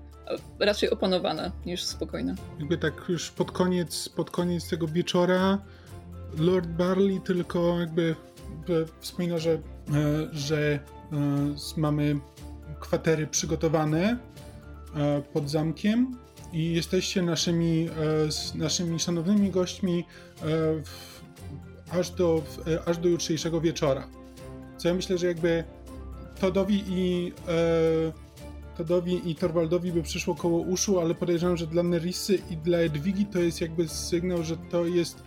[0.60, 2.36] raczej opanowana niż spokojna.
[2.60, 5.58] Jakby tak już pod koniec, pod koniec tego wieczora
[6.38, 8.16] Lord Barley tylko jakby
[9.00, 9.60] wspomina, że, e,
[10.32, 10.80] że e,
[11.78, 12.20] mamy
[12.84, 14.17] kwatery przygotowane
[14.96, 16.17] e, pod zamkiem
[16.54, 17.89] i jesteście naszymi,
[18.56, 20.06] naszymi szanownymi gośćmi
[21.91, 22.43] aż do,
[22.86, 24.08] aż do jutrzejszego wieczora.
[24.78, 25.63] Co ja myślę, że jakby
[26.39, 27.34] Todowi i
[28.78, 33.26] Todowi i Torvaldowi by przyszło koło uszu, ale podejrzewam, że dla Nerissy i dla Edwigi
[33.26, 35.24] to jest jakby sygnał, że to jest.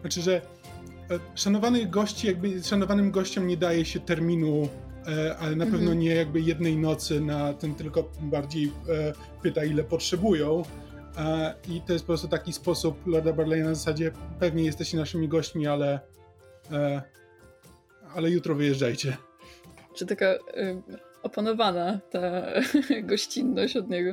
[0.00, 0.40] Znaczy, że e,
[1.34, 4.89] szanowanych gości, jakby szanowanym gościom nie daje się terminu, e,
[5.38, 5.98] ale na pewno mhm.
[5.98, 10.62] nie jakby jednej nocy na ten, tylko bardziej e, pyta, ile potrzebują.
[11.68, 15.66] I to jest po prostu taki sposób Lorda Barley na zasadzie pewnie jesteście naszymi gośćmi,
[15.66, 16.00] ale
[18.14, 19.16] ale jutro wyjeżdżajcie.
[19.94, 20.34] Czy taka
[21.22, 22.46] opanowana ta
[23.02, 24.12] gościnność od niego.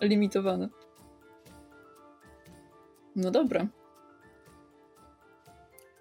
[0.00, 0.68] Limitowana.
[3.16, 3.66] No dobra.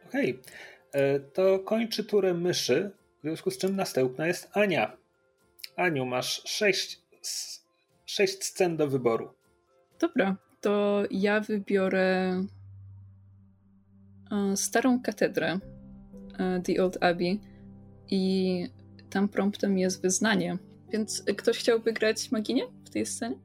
[0.08, 0.39] Okej.
[0.39, 1.02] Okay.
[1.02, 4.97] E, to kończy turę myszy, w związku z czym następna jest Ania.
[5.75, 7.01] Aniu, masz sześć,
[8.05, 9.29] sześć scen do wyboru.
[9.99, 12.43] Dobra, to ja wybiorę
[14.31, 15.60] e, starą katedrę
[16.39, 17.39] e, The Old Abbey
[18.10, 18.65] i
[19.10, 20.57] tam promptem jest wyznanie.
[20.91, 23.36] Więc ktoś chciałby grać Maginię w tej scenie?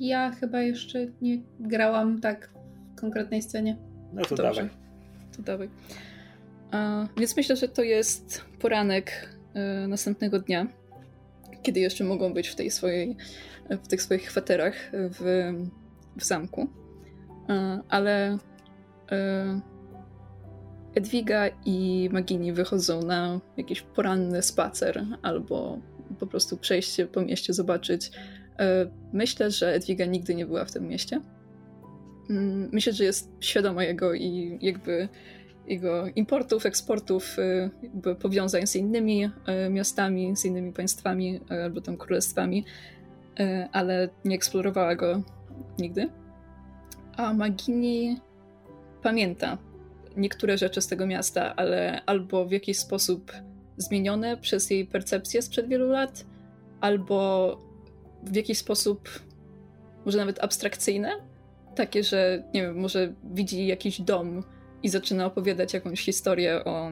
[0.00, 2.50] Ja chyba jeszcze nie grałam tak
[2.92, 3.76] w konkretnej scenie.
[4.12, 4.42] No to Dobrze.
[4.42, 4.68] dawaj.
[5.36, 5.68] To dawaj.
[6.70, 9.28] A, więc myślę, że to jest poranek
[9.84, 10.66] y, następnego dnia,
[11.62, 13.16] kiedy jeszcze mogą być w tej swojej,
[13.70, 15.52] w tych swoich kwaterach w,
[16.16, 16.68] w zamku.
[17.88, 18.38] ale
[20.94, 25.78] Edwiga i Magini wychodzą na jakiś poranny spacer albo
[26.20, 28.10] po prostu przejście po mieście, zobaczyć.
[29.12, 31.20] Myślę, że Edwiga nigdy nie była w tym mieście.
[32.30, 35.08] Mm, myślę, że jest świadoma jego i jakby
[35.66, 39.30] jego importów, eksportów, y, powiązań z innymi y,
[39.70, 42.64] miastami, z innymi państwami y, albo tam królestwami,
[43.72, 45.22] ale nie eksplorowała go
[45.78, 46.08] nigdy.
[47.16, 48.20] A Magini
[49.02, 49.58] pamięta
[50.16, 53.32] niektóre rzeczy z tego miasta, ale albo w jakiś sposób
[53.76, 56.24] zmienione przez jej percepcję sprzed wielu lat,
[56.80, 57.58] albo
[58.22, 59.08] w jakiś sposób
[60.04, 61.10] może nawet abstrakcyjne,
[61.74, 64.42] takie, że nie wiem, może widzi jakiś dom
[64.84, 66.90] i zaczyna opowiadać jakąś historię o,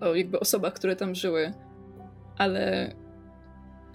[0.00, 1.52] o jakby osobach, które tam żyły,
[2.36, 2.94] ale,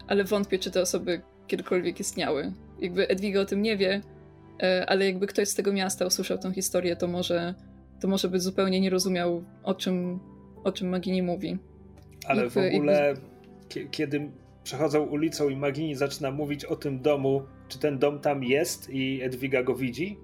[0.07, 2.53] ale wątpię, czy te osoby kiedykolwiek istniały.
[2.79, 4.01] Jakby Edwiga o tym nie wie,
[4.63, 7.55] e, ale jakby ktoś z tego miasta usłyszał tą historię, to może,
[8.01, 10.19] to może by zupełnie nie rozumiał, o czym,
[10.63, 11.57] o czym Magini mówi.
[12.25, 13.15] Ale jakby, w ogóle,
[13.73, 13.89] jakby...
[13.91, 14.31] kiedy
[14.63, 19.21] przechodzą ulicą i Magini zaczyna mówić o tym domu, czy ten dom tam jest i
[19.23, 20.17] Edwiga go widzi?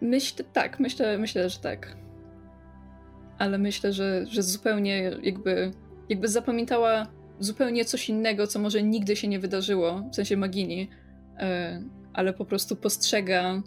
[0.00, 1.96] Myślę, tak, myślę, myślę, że tak.
[3.38, 5.70] Ale myślę, że, że zupełnie jakby,
[6.08, 7.06] jakby zapamiętała
[7.40, 10.88] zupełnie coś innego, co może nigdy się nie wydarzyło, w sensie Magini,
[11.38, 11.82] e,
[12.12, 13.62] ale po prostu postrzega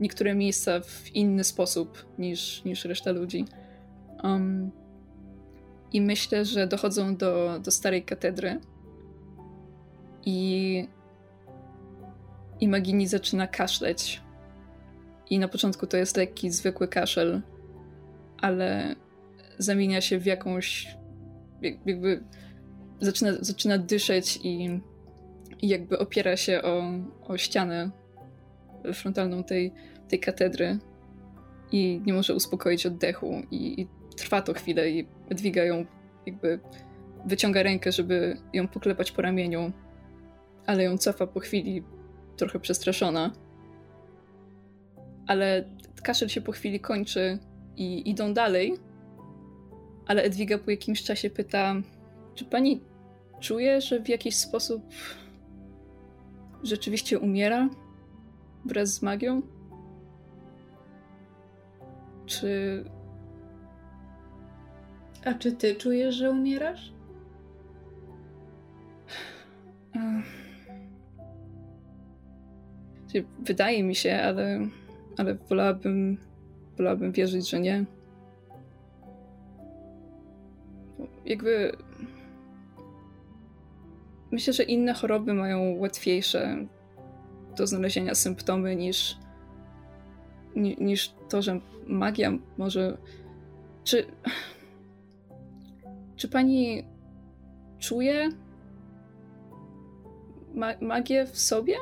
[0.00, 3.44] niektóre miejsca w inny sposób niż, niż reszta ludzi.
[4.22, 4.70] Um,
[5.92, 8.60] I myślę, że dochodzą do, do starej katedry
[10.24, 10.88] i,
[12.60, 14.22] i Magini zaczyna kaszleć
[15.30, 17.42] i na początku to jest lekki, zwykły kaszel,
[18.38, 18.96] ale
[19.58, 20.96] zamienia się w jakąś.
[21.86, 22.24] jakby
[23.00, 24.80] zaczyna, zaczyna dyszeć i,
[25.62, 26.82] i jakby opiera się o,
[27.22, 27.90] o ścianę
[28.94, 29.72] frontalną tej,
[30.08, 30.78] tej katedry
[31.72, 35.86] i nie może uspokoić oddechu i, i trwa to chwilę i dźwiga ją,
[36.26, 36.60] jakby
[37.26, 39.72] wyciąga rękę, żeby ją poklepać po ramieniu,
[40.66, 41.82] ale ją cofa po chwili,
[42.36, 43.32] trochę przestraszona
[45.26, 45.64] ale
[46.02, 47.38] kaszel się po chwili kończy
[47.76, 48.74] i idą dalej.
[50.06, 51.74] Ale Edwiga po jakimś czasie pyta,
[52.34, 52.80] czy pani
[53.40, 54.82] czuje, że w jakiś sposób
[56.62, 57.68] rzeczywiście umiera
[58.64, 59.42] wraz z magią?
[62.26, 62.84] Czy.
[65.24, 66.92] A czy ty czujesz, że umierasz?
[73.38, 74.68] Wydaje mi się, ale
[75.16, 76.18] ale wolałabym,
[76.76, 77.84] wolałabym wierzyć, że nie.
[81.24, 81.72] Jakby.
[84.30, 86.66] Myślę, że inne choroby mają łatwiejsze
[87.56, 89.18] do znalezienia symptomy niż,
[90.56, 92.98] niż to, że magia może.
[93.84, 94.06] Czy.
[96.16, 96.84] Czy pani
[97.78, 98.28] czuje
[100.54, 101.74] ma magię w sobie?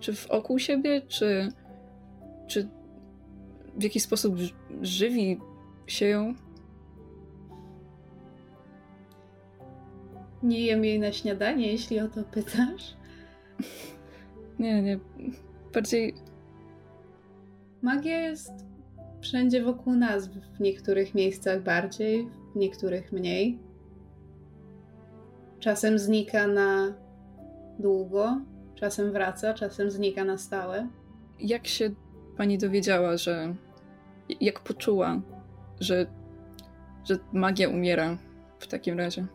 [0.00, 1.02] Czy wokół siebie?
[1.08, 1.52] Czy
[2.52, 2.68] czy
[3.76, 4.34] w jakiś sposób
[4.82, 5.40] żywi
[5.86, 6.34] się ją?
[10.42, 12.96] Nie jem jej na śniadanie, jeśli o to pytasz.
[14.58, 14.98] Nie, nie.
[15.74, 16.14] Bardziej.
[17.82, 18.52] Magia jest
[19.20, 23.58] wszędzie wokół nas, w niektórych miejscach bardziej, w niektórych mniej.
[25.60, 26.94] Czasem znika na
[27.78, 28.40] długo,
[28.74, 30.88] czasem wraca, czasem znika na stałe.
[31.40, 31.90] Jak się
[32.42, 33.54] pani dowiedziała, że.
[34.40, 35.20] Jak poczuła,
[35.80, 36.06] że.
[37.04, 38.18] że magia umiera
[38.58, 39.26] w takim razie?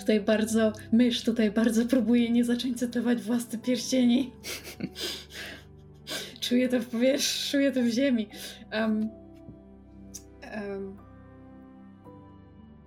[0.00, 0.72] Tutaj bardzo.
[0.92, 4.32] Mysz tutaj bardzo próbuje nie zacząć cytować własne pierścieni.
[6.48, 8.28] czuję to w powietrzu, czuję to w ziemi.
[8.72, 9.10] Um,
[10.56, 10.96] um,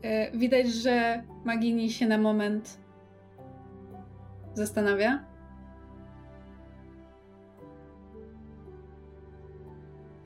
[0.01, 2.77] e, widać, że Magini się na moment
[4.53, 5.36] zastanawia.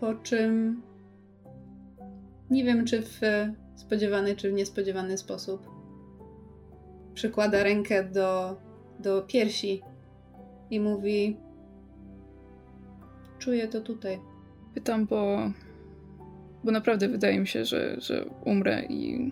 [0.01, 0.81] Po czym
[2.49, 3.19] nie wiem, czy w
[3.75, 5.69] spodziewany, czy w niespodziewany sposób
[7.13, 8.57] przykłada rękę do,
[8.99, 9.81] do piersi
[10.69, 11.37] i mówi:
[13.39, 14.19] Czuję to tutaj.
[14.73, 15.37] Pytam, bo,
[16.63, 19.31] bo naprawdę wydaje mi się, że, że umrę i.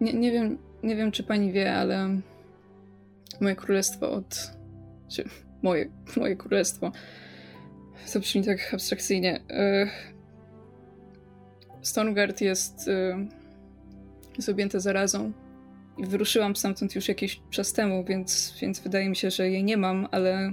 [0.00, 2.08] Nie, nie, wiem, nie wiem, czy pani wie, ale
[3.40, 4.52] moje królestwo od.
[5.62, 6.92] Moje, moje królestwo.
[8.12, 9.40] To brzmi tak abstrakcyjnie.
[11.82, 13.26] Stonegard jest, e,
[14.36, 15.32] jest objęte zarazą
[15.98, 20.08] wyruszyłam stamtąd już jakiś czas temu, więc, więc wydaje mi się, że jej nie mam,
[20.10, 20.52] ale.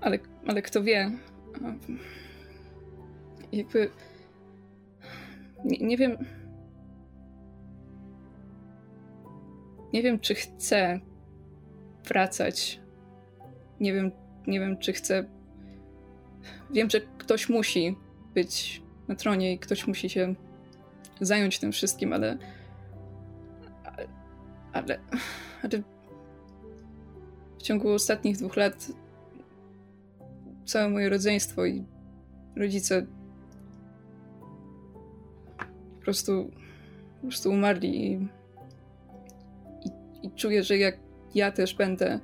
[0.00, 1.10] Ale, ale kto wie.
[3.52, 3.90] Jakby.
[5.64, 6.16] Nie, nie wiem.
[9.92, 11.00] Nie wiem, czy chcę
[12.08, 12.80] wracać.
[13.80, 14.10] Nie wiem,
[14.46, 15.24] nie wiem, czy chcę.
[16.70, 17.96] Wiem, że ktoś musi
[18.34, 20.34] być na tronie i ktoś musi się
[21.20, 22.38] zająć tym wszystkim, ale.
[24.72, 24.98] Ale.
[25.62, 25.82] ale,
[27.58, 28.86] w ciągu ostatnich dwóch lat
[30.64, 31.84] całe moje rodzeństwo i
[32.56, 33.06] rodzice
[35.96, 36.50] po prostu,
[37.20, 38.12] po prostu umarli i,
[39.84, 39.90] i,
[40.26, 41.05] i czuję, że jak
[41.36, 42.20] ja też będę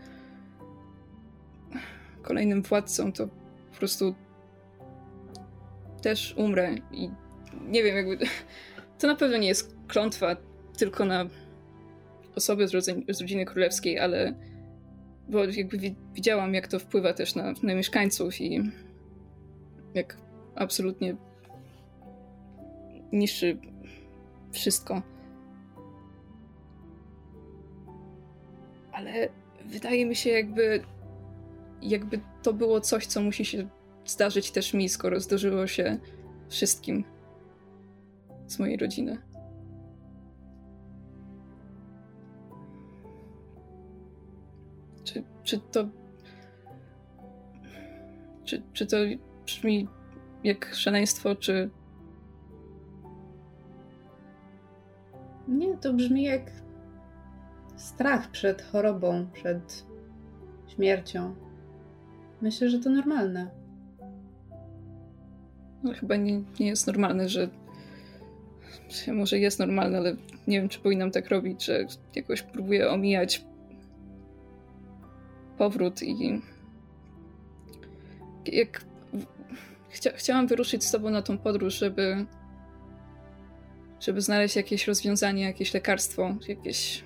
[2.22, 3.28] kolejnym władcą, to
[3.72, 4.14] po prostu
[6.02, 7.10] też umrę i
[7.68, 8.18] nie wiem, jakby
[8.98, 10.36] to na pewno nie jest klątwa
[10.78, 11.26] tylko na
[12.36, 14.34] osoby z, rodzin, z rodziny królewskiej, ale
[15.28, 18.60] bo jakby widziałam, jak to wpływa też na, na mieszkańców i
[19.94, 20.16] jak
[20.54, 21.16] absolutnie
[23.12, 23.58] niszczy
[24.52, 25.02] wszystko.
[28.92, 29.28] Ale
[29.64, 30.82] wydaje mi się, jakby,
[31.82, 33.68] jakby to było coś, co musi się
[34.04, 35.98] zdarzyć też mi, skoro zdarzyło się
[36.48, 37.04] wszystkim
[38.46, 39.18] z mojej rodziny.
[45.04, 45.88] Czy, czy to.
[48.44, 48.96] Czy, czy to
[49.46, 49.88] brzmi
[50.44, 51.70] jak szaleństwo, czy.
[55.48, 56.61] Nie, to brzmi jak
[57.82, 59.86] strach przed chorobą, przed
[60.68, 61.34] śmiercią.
[62.42, 63.50] Myślę, że to normalne.
[65.82, 67.48] No, chyba nie, nie jest normalne, że
[69.12, 70.16] może jest normalne, ale
[70.46, 73.44] nie wiem, czy powinnam tak robić, że jakoś próbuję omijać
[75.58, 76.40] powrót i
[78.46, 78.84] jak
[79.92, 82.26] Chcia chciałam wyruszyć z tobą na tą podróż, żeby
[84.00, 87.04] żeby znaleźć jakieś rozwiązanie, jakieś lekarstwo, jakieś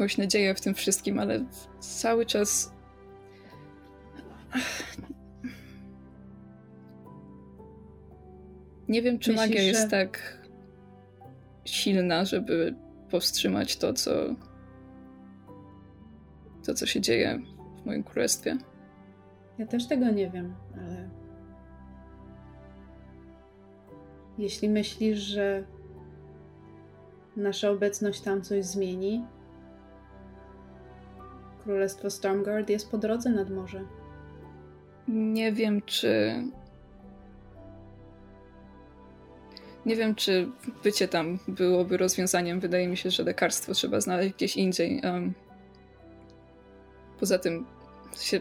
[0.00, 1.44] jakąś nadzieję w tym wszystkim, ale
[1.80, 2.72] cały czas
[8.88, 9.88] Nie wiem, czy Myślisz, magia jest że...
[9.88, 10.38] tak
[11.64, 12.74] silna, żeby
[13.10, 14.10] powstrzymać to, co
[16.66, 17.40] to, co się dzieje
[17.82, 18.58] w moim królestwie.
[19.58, 21.10] Ja też tego nie wiem, ale
[24.38, 25.64] jeśli myślisz, że
[27.36, 29.24] nasza obecność tam coś zmieni,
[31.64, 33.84] Królestwo Stormguard jest po drodze nad morze.
[35.08, 36.34] Nie wiem, czy
[39.86, 40.48] Nie wiem, czy
[40.82, 42.60] bycie tam byłoby rozwiązaniem.
[42.60, 45.00] Wydaje mi się, że lekarstwo trzeba znaleźć gdzieś indziej.
[45.04, 45.34] Um,
[47.20, 47.66] poza tym
[48.20, 48.40] się...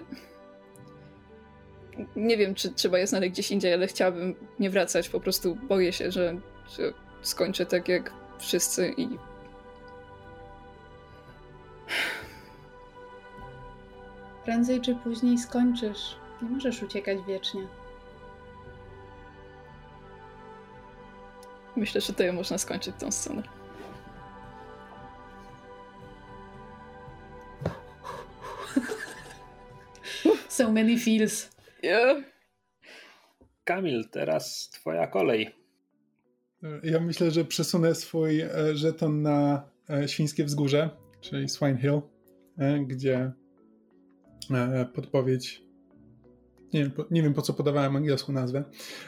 [2.16, 5.10] Nie wiem, czy trzeba je znaleźć gdzieś indziej, ale chciałabym nie wracać.
[5.10, 6.40] Po prostu boję się, że,
[6.78, 9.10] że skończę tak jak wszyscy i
[14.50, 16.16] Prędzej czy później skończysz.
[16.42, 17.62] Nie możesz uciekać wiecznie.
[21.76, 23.44] Myślę, że tutaj można skończyć tą scenę.
[30.50, 31.50] So many feels.
[31.84, 32.24] Yeah.
[33.64, 35.56] Kamil, teraz twoja kolej.
[36.84, 40.90] Ja myślę, że przesunę swój e, żeton na e, Świńskie Wzgórze,
[41.22, 42.02] czyli Swine Hill,
[42.58, 42.86] e,
[44.50, 45.70] gdzie podpowiedź
[46.74, 48.64] nie wiem, nie wiem po co podawałem angielską nazwę,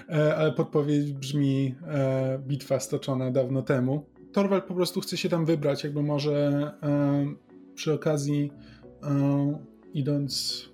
[0.10, 4.06] e, ale podpowiedź brzmi e, bitwa stoczona dawno temu.
[4.32, 7.26] Torwald po prostu chce się tam wybrać, jakby może e,
[7.76, 8.52] przy okazji
[9.94, 10.66] idąc,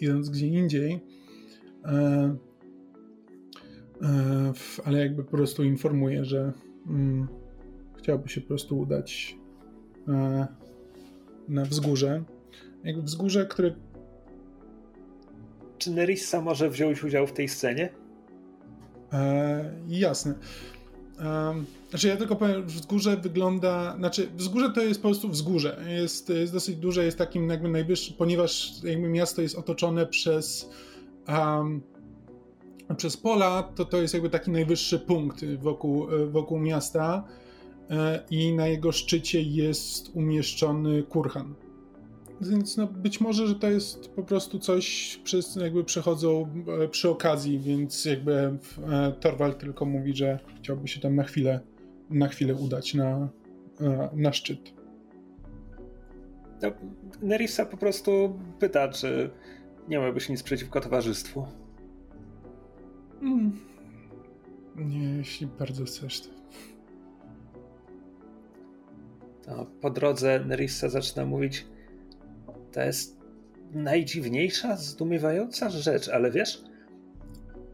[0.00, 1.00] idąc gdzie indziej,
[4.84, 6.52] ale jakby po prostu informuje, że
[6.86, 7.28] mm,
[7.98, 9.38] chciałby się po prostu udać
[11.48, 12.24] na wzgórze.
[12.86, 13.74] Jakby wzgórze, które
[15.78, 17.88] czy Nerissa może wziąć udział w tej scenie?
[19.12, 20.34] E, jasne.
[21.18, 21.54] E,
[21.90, 25.84] znaczy ja tylko powiem, wzgórze wygląda, znaczy wzgórze to jest po prostu wzgórze.
[25.88, 30.70] Jest, jest dosyć duże, jest takim jakby najwyższym, ponieważ jakby miasto jest otoczone przez
[31.28, 31.82] um,
[32.96, 37.24] przez pola, to to jest jakby taki najwyższy punkt wokół, wokół miasta
[37.90, 41.54] e, i na jego szczycie jest umieszczony kurhan.
[42.40, 46.48] Więc no, być może, że to jest po prostu coś, przez, jakby przechodzą
[46.84, 51.60] e, przy okazji, więc jakby e, Torwald tylko mówi, że chciałby się tam na chwilę
[52.10, 53.28] na chwilę udać na,
[53.80, 54.72] e, na szczyt.
[56.62, 56.68] No,
[57.22, 59.30] Nerissa po prostu pyta, czy
[59.88, 61.46] nie miałbyś nic przeciwko towarzystwu.
[63.22, 63.52] Mm.
[64.76, 66.20] Nie, jeśli bardzo chcesz.
[66.20, 66.28] To...
[69.42, 71.66] to po drodze Nerissa zaczyna mówić
[72.76, 73.16] to jest
[73.72, 76.64] najdziwniejsza, zdumiewająca rzecz, ale wiesz,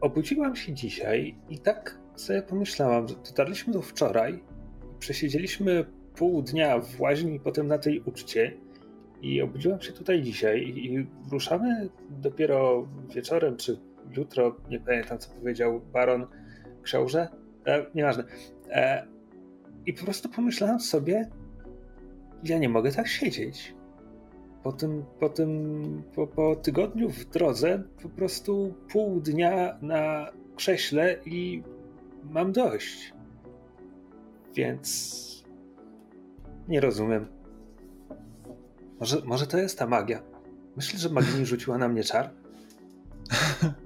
[0.01, 4.43] obudziłam się dzisiaj i tak sobie pomyślałam, że dotarliśmy tu wczoraj,
[4.99, 5.85] przesiedzieliśmy
[6.15, 8.57] pół dnia w łaźni, potem na tej uczcie
[9.21, 13.79] i obudziłam się tutaj dzisiaj i ruszamy dopiero wieczorem, czy
[14.17, 16.27] jutro, nie pamiętam co powiedział baron
[16.83, 17.27] książę,
[17.65, 18.23] e, nieważne.
[18.69, 19.07] E,
[19.85, 21.29] I po prostu pomyślałam sobie,
[22.43, 23.75] ja nie mogę tak siedzieć.
[24.63, 31.17] Po tym, po tym, po, po tygodniu w drodze po prostu pół dnia na krześle
[31.25, 31.63] i
[32.31, 33.13] mam dość.
[34.55, 35.23] Więc
[36.67, 37.25] nie rozumiem.
[38.99, 40.21] Może, może to jest ta magia.
[40.75, 42.29] Myślę, że magia rzuciła na mnie czar?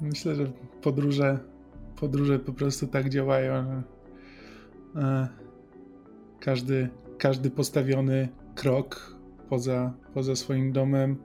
[0.00, 0.52] myślę, że
[0.82, 1.38] podróże,
[2.00, 3.82] podróże po prostu tak działają,
[4.94, 5.28] że
[6.40, 6.88] każdy,
[7.18, 9.16] każdy postawiony krok
[9.48, 11.16] poza, poza swoim domem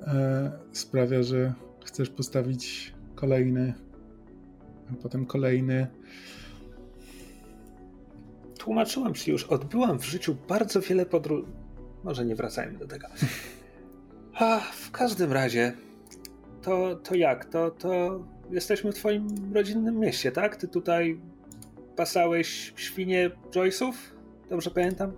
[0.00, 3.74] e, sprawia, że chcesz postawić kolejny,
[4.92, 5.86] a potem kolejny.
[8.58, 11.46] Tłumaczyłem ci już, odbyłam w życiu bardzo wiele podróży.
[12.04, 13.06] Może nie wracajmy do tego.
[14.34, 15.72] A, w każdym razie,
[16.62, 17.44] to, to jak?
[17.44, 20.56] To, to jesteśmy w twoim rodzinnym mieście, tak?
[20.56, 21.20] Ty tutaj
[21.96, 23.92] pasałeś świnie Joyce'ów?
[24.52, 25.12] Dobrze pamiętam?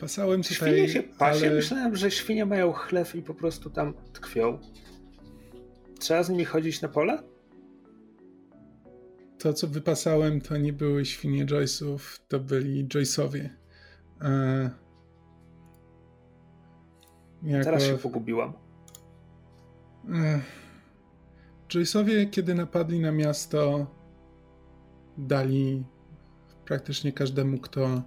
[0.00, 1.46] Pasałem tutaj, Świnie się pasie.
[1.46, 1.56] Ale...
[1.56, 4.58] Myślałem, że świnie mają chlew i po prostu tam tkwią.
[5.98, 7.22] Trzeba z nimi chodzić na pole?
[9.38, 11.98] To, co wypasałem, to nie były świnie Joyce'ów,
[12.28, 13.48] to byli Joyce'owie.
[14.22, 14.70] E...
[17.42, 17.64] Jako...
[17.64, 18.52] Teraz się pogubiłam.
[20.14, 20.40] E...
[21.68, 23.86] Joyce'owie, kiedy napadli na miasto,
[25.18, 25.84] dali
[26.70, 28.02] praktycznie każdemu, kto e,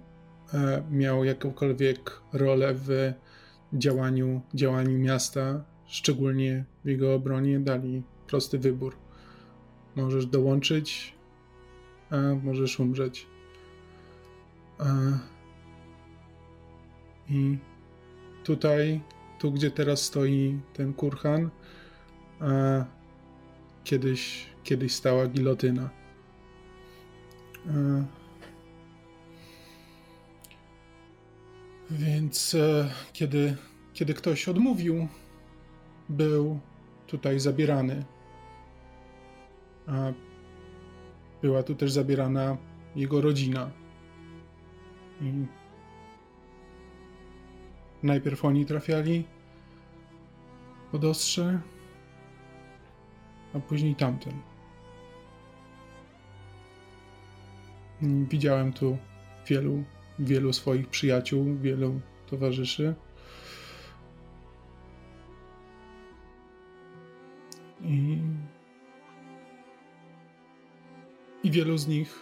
[0.90, 3.12] miał jakąkolwiek rolę w
[3.72, 8.96] działaniu, działaniu miasta, szczególnie w jego obronie, dali prosty wybór.
[9.96, 11.14] Możesz dołączyć,
[12.10, 13.26] a możesz umrzeć.
[17.28, 17.58] I
[18.44, 19.00] tutaj,
[19.38, 21.50] tu gdzie teraz stoi ten kurhan,
[23.84, 25.90] kiedyś, kiedyś stała gilotyna.
[27.66, 28.23] E,
[31.90, 33.56] więc e, kiedy,
[33.92, 35.08] kiedy ktoś odmówił,
[36.08, 36.60] był
[37.06, 38.04] tutaj zabierany.
[39.86, 40.12] A
[41.42, 42.56] była tu też zabierana
[42.96, 43.70] jego rodzina.
[45.20, 45.46] I
[48.02, 49.24] najpierw oni trafiali
[50.92, 51.60] pod ostrze,
[53.54, 54.32] a później tamten.
[58.02, 58.98] Widziałem tu
[59.46, 59.84] wielu,
[60.18, 62.94] wielu swoich przyjaciół, wielu towarzyszy.
[67.82, 68.18] I,
[71.42, 72.20] I wielu z nich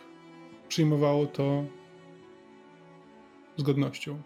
[0.69, 1.65] przyjmowało to
[3.57, 4.23] z godnością.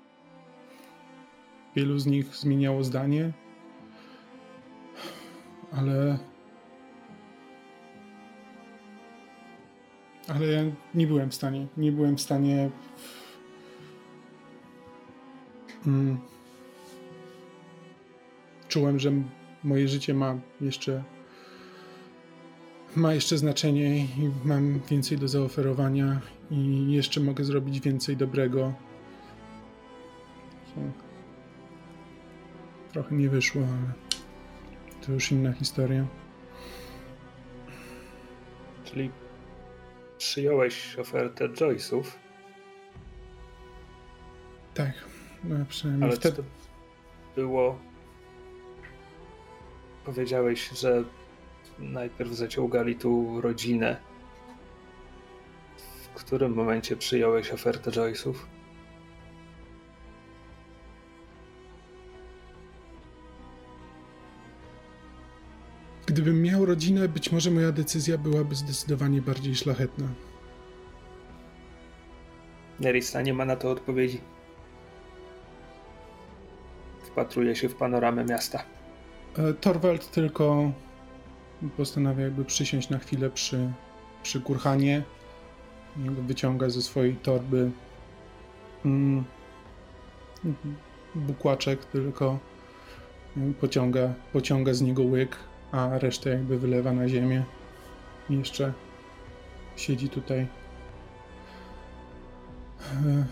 [1.77, 3.33] Wielu z nich zmieniało zdanie,
[5.73, 6.19] ale
[10.29, 10.63] ale ja
[10.95, 12.71] nie byłem w stanie, nie byłem w stanie
[15.87, 16.19] mm,
[18.69, 19.13] czułem, że
[19.65, 21.05] moje życie ma jeszcze
[22.97, 26.21] ma jeszcze znaczenie i mam więcej do zaoferowania
[26.51, 28.73] i jeszcze mogę zrobić więcej dobrego.
[32.93, 33.93] Trochę nie wyszło, ale
[35.07, 36.07] to już inna historia.
[38.85, 39.11] Czyli
[40.19, 42.05] przyjąłeś ofertę Joyce'ów.
[44.75, 45.16] Tak,
[45.49, 46.37] no przynajmniej Ale wtedy...
[46.37, 46.43] to
[47.35, 47.79] było...
[50.05, 51.05] Powiedziałeś, że
[51.79, 53.97] najpierw zaciągali tu rodzinę.
[56.05, 58.35] W którym momencie przyjąłeś ofertę Joyce'ów?
[66.07, 70.09] Gdybym miał rodzinę, być może moja decyzja byłaby zdecydowanie bardziej szlachetna.
[72.81, 74.21] Nerissa nie ma na to odpowiedzi.
[77.17, 78.63] Wpatruje się w panoramę miasta.
[79.39, 80.73] E, Torwald tylko
[81.77, 83.73] postanawia jakby przysiąść na chwilę przy,
[84.23, 84.43] przy.
[85.97, 87.71] Wyciąga ze swojej torby
[88.85, 89.25] mm,
[91.15, 92.39] bukłaczek, tylko
[93.61, 95.37] pociąga, pociąga z niego łyk,
[95.73, 97.45] a resztę jakby wylewa na ziemię.
[98.31, 98.73] I jeszcze
[99.77, 100.47] siedzi tutaj.
[102.81, 103.27] E,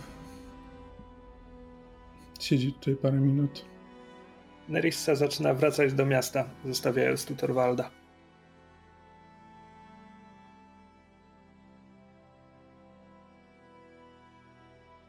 [2.41, 3.74] siedzi tutaj parę minut.
[4.69, 7.91] Nerissa zaczyna wracać do miasta, zostawiając tu Torwalda.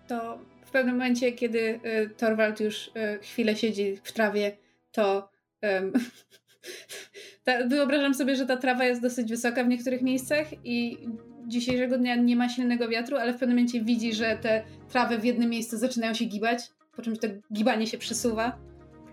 [0.08, 4.58] To w pewnym momencie, kiedy y, Torwald już y, chwilę siedzi w trawie,
[4.92, 5.30] to
[5.62, 5.94] um,
[7.44, 10.98] ta, wyobrażam sobie, że ta trawa jest dosyć wysoka w niektórych miejscach i
[11.48, 15.26] dzisiejszego dnia nie ma silnego wiatru, ale w pewnym momencie widzi, że te trawy w
[15.26, 16.60] jednym miejscu zaczynają się gibać,
[16.96, 18.58] po czym to gibanie się przesuwa.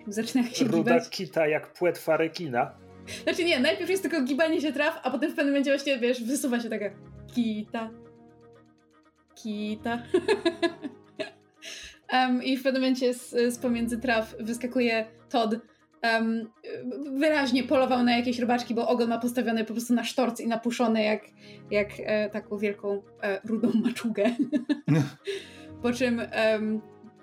[0.07, 1.11] Zaczynają się Ruda gibać.
[1.11, 2.74] kita jak płetwa rekina.
[3.22, 6.24] Znaczy nie, najpierw jest tylko gibanie się traw, a potem w pewnym momencie właśnie, wiesz,
[6.24, 6.90] wysuwa się taka
[7.34, 7.90] kita.
[9.42, 10.03] Kita.
[12.12, 15.55] um, I w pewnym momencie z, z pomiędzy traw wyskakuje Todd.
[16.03, 16.50] Um,
[17.18, 21.03] wyraźnie polował na jakieś robaczki, bo ogon ma postawiony po prostu na sztorc i napuszony
[21.03, 21.22] jak,
[21.70, 24.36] jak e, taką wielką e, rudą maczugę.
[25.82, 26.22] po czym
[26.53, 26.80] um,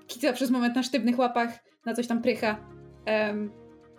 [0.08, 2.58] kica przez moment na sztywnych łapach, na coś tam prycha.
[3.08, 3.52] Um,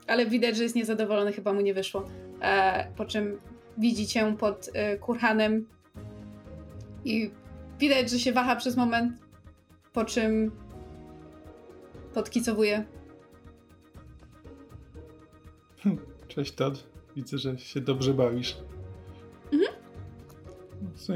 [0.07, 2.05] ale widać, że jest niezadowolony, chyba mu nie wyszło.
[2.41, 3.41] E, po czym
[3.79, 5.67] widzi cię pod e, kurhanem
[7.05, 7.31] i
[7.79, 9.19] widać, że się waha przez moment,
[9.93, 10.51] po czym
[12.15, 12.85] podkicowuje.
[15.83, 16.91] Hm, cześć Todd.
[17.17, 18.57] Widzę, że się dobrze bawisz.
[19.53, 19.73] Mhm.
[21.09, 21.15] No,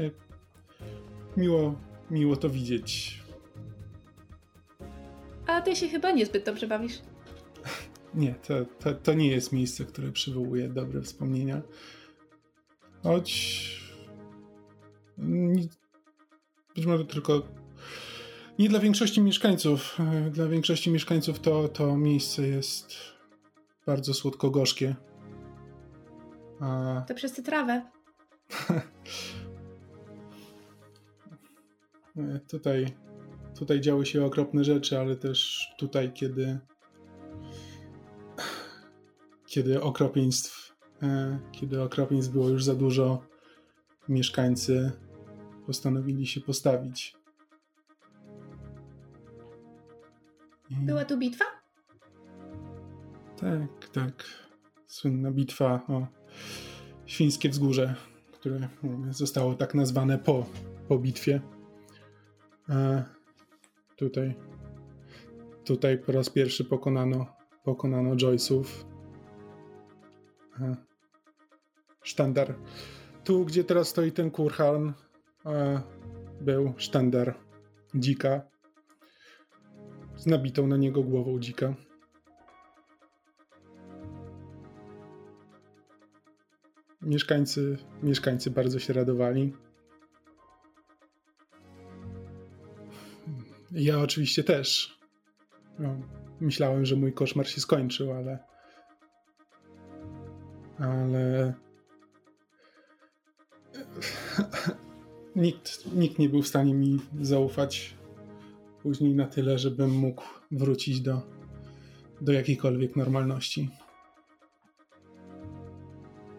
[1.37, 1.75] miło,
[2.11, 3.24] miło to widzieć.
[5.47, 7.01] A ty się chyba niezbyt dobrze bawisz.
[8.13, 11.61] Nie, to, to, to nie jest miejsce, które przywołuje dobre wspomnienia.
[13.03, 13.85] Choć.
[16.75, 17.41] Być może tylko.
[18.59, 19.97] Nie dla większości mieszkańców.
[20.31, 22.95] Dla większości mieszkańców to, to miejsce jest
[23.85, 24.95] bardzo słodko-gorzkie.
[26.59, 27.01] A...
[27.07, 27.81] To przez tę trawę.
[32.51, 32.85] tutaj,
[33.57, 36.59] tutaj działy się okropne rzeczy, ale też tutaj, kiedy
[39.45, 43.23] kiedy okropieństw, e, kiedy okropieństw było już za dużo,
[44.09, 44.91] mieszkańcy
[45.65, 47.15] postanowili się postawić.
[50.71, 51.45] Była tu bitwa?
[53.37, 54.23] Tak, tak.
[54.87, 56.07] Słynna bitwa o
[57.05, 57.95] Świńskie Wzgórze,
[58.31, 58.67] które
[59.09, 60.45] zostało tak nazwane po,
[60.87, 61.41] po bitwie.
[63.95, 64.35] Tutaj,
[65.63, 67.25] tutaj po raz pierwszy pokonano,
[67.63, 68.85] pokonano Joyce'ów
[72.01, 72.55] sztandar.
[73.23, 74.93] Tu, gdzie teraz stoi ten kurhan,
[76.41, 77.35] był sztandar
[77.95, 78.41] dzika
[80.15, 81.73] z nabitą na niego głową dzika.
[87.01, 89.53] Mieszkańcy, mieszkańcy bardzo się radowali.
[93.75, 94.99] Ja oczywiście też.
[95.79, 96.01] No,
[96.39, 98.39] myślałem, że mój koszmar się skończył, ale
[100.79, 101.53] ale
[105.35, 107.95] nikt, nikt nie był w stanie mi zaufać
[108.83, 111.21] później na tyle, żebym mógł wrócić do,
[112.21, 113.69] do jakiejkolwiek normalności.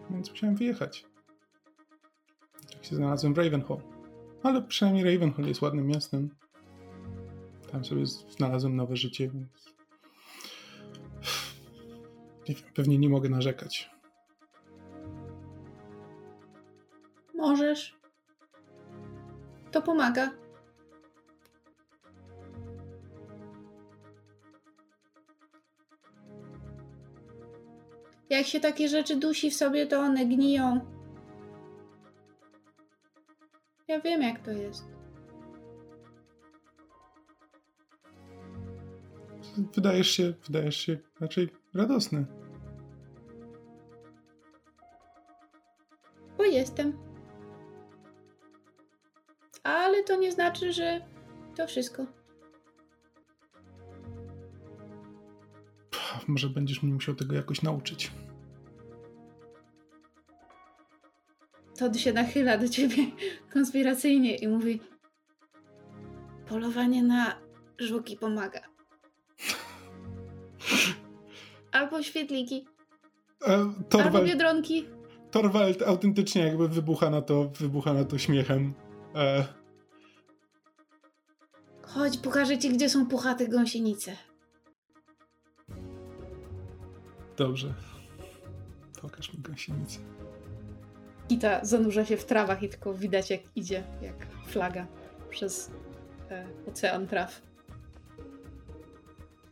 [0.09, 1.05] Więc musiałem wyjechać.
[2.73, 3.81] Tak się znalazłem w Ravenhall.
[4.43, 6.29] Ale przynajmniej Ravenhall jest ładnym miastem.
[7.71, 9.73] Tam sobie znalazłem nowe życie, więc
[12.49, 13.89] nie wiem, pewnie nie mogę narzekać.
[17.35, 17.97] Możesz.
[19.71, 20.31] To pomaga.
[28.29, 30.79] Jak się takie rzeczy dusi w sobie, to one gniją.
[33.87, 34.96] Ja wiem, jak to jest.
[39.75, 42.25] Wydajesz się, wydajesz się raczej radosny.
[46.37, 47.07] Bo jestem
[49.67, 51.01] ale to nie znaczy, że
[51.55, 52.05] to wszystko.
[56.27, 58.11] Może będziesz mnie musiał tego jakoś nauczyć.
[61.79, 63.03] Todd się nachyla do ciebie
[63.53, 64.81] konspiracyjnie i mówi:
[66.49, 67.35] Polowanie na
[67.79, 68.76] żuki pomaga.
[71.77, 72.65] Albo świetliki.
[73.47, 74.85] E, Torwald, Albo biedronki.
[75.31, 78.73] Torwald autentycznie jakby wybucha na to, wybucha na to śmiechem.
[79.15, 79.45] E...
[81.81, 84.17] Chodź, pokażę ci, gdzie są puchate gąsienice.
[87.37, 87.73] Dobrze.
[89.01, 89.99] Pokaż mi gąsienicę.
[91.27, 94.87] Kita zanurza się w trawach i tylko widać, jak idzie, jak flaga
[95.29, 95.71] przez
[96.29, 97.41] e, ocean traw.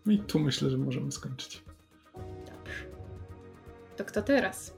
[0.06, 1.65] I tu myślę, że możemy skończyć.
[3.96, 4.74] To kto teraz?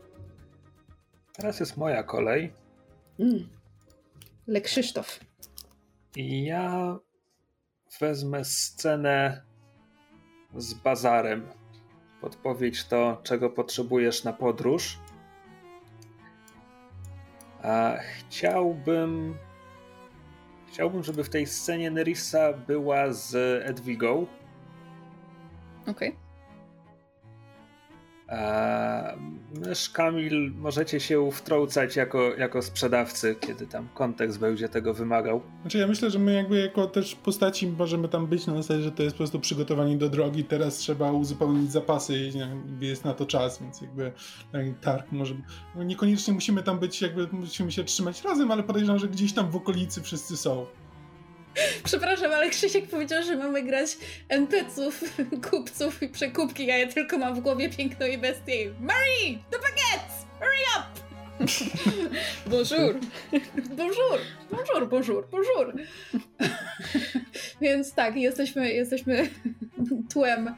[1.33, 2.53] Teraz jest moja kolej.
[3.19, 3.49] Mm.
[4.47, 5.19] Le Krzysztof.
[6.15, 6.97] I ja
[7.99, 9.41] wezmę scenę
[10.55, 11.47] z bazarem.
[12.21, 14.99] Podpowiedź to, czego potrzebujesz na podróż.
[17.63, 19.37] A chciałbym.
[20.67, 24.27] Chciałbym, żeby w tej scenie Nerissa była z Edwigą.
[25.81, 26.09] Okej.
[26.09, 26.26] Okay.
[29.65, 35.41] Mysz Kamil możecie się wtrącać jako, jako sprzedawcy, kiedy tam kontekst będzie tego wymagał.
[35.61, 38.91] Znaczy ja myślę, że my jakby jako też postaci możemy tam być na zasadzie, że
[38.91, 42.31] to jest po prostu przygotowanie do drogi, teraz trzeba uzupełnić zapasy,
[42.79, 44.11] jest na to czas, więc jakby
[44.81, 45.35] targ może...
[45.75, 49.51] No niekoniecznie musimy tam być, jakby musimy się trzymać razem, ale podejrzewam, że gdzieś tam
[49.51, 50.65] w okolicy wszyscy są.
[51.83, 53.97] Przepraszam, ale Krzysiek powiedział, że mamy grać
[54.29, 55.03] NPC-ów,
[55.49, 58.73] kupców i przekupki, a ja tylko mam w głowie piękno i bestię.
[58.79, 59.37] Marie!
[59.51, 60.25] The baguettes!
[60.39, 61.07] Hurry up!
[62.51, 62.95] bonjour!
[63.69, 64.19] bonjour!
[64.51, 65.73] Bonjour, bonjour, bonjour!
[67.61, 69.29] Więc tak, jesteśmy, jesteśmy
[70.13, 70.55] tłem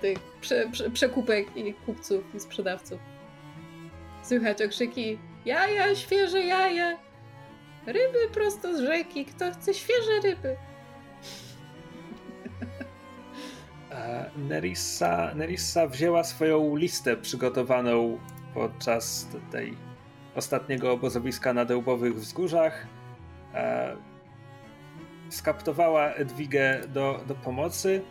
[0.00, 2.98] tych prze, prze, przekupek i kupców i sprzedawców.
[4.22, 6.98] Słychać okrzyki jaja, świeże jaja,
[7.86, 9.24] Ryby prosto z rzeki.
[9.24, 10.56] Kto chce świeże ryby?
[14.36, 18.18] Nerissa, Nerissa wzięła swoją listę przygotowaną
[18.54, 19.76] podczas tej
[20.34, 22.86] ostatniego obozowiska na Dełbowych Wzgórzach.
[23.54, 23.96] E,
[25.30, 28.02] skaptowała Edwigę do, do pomocy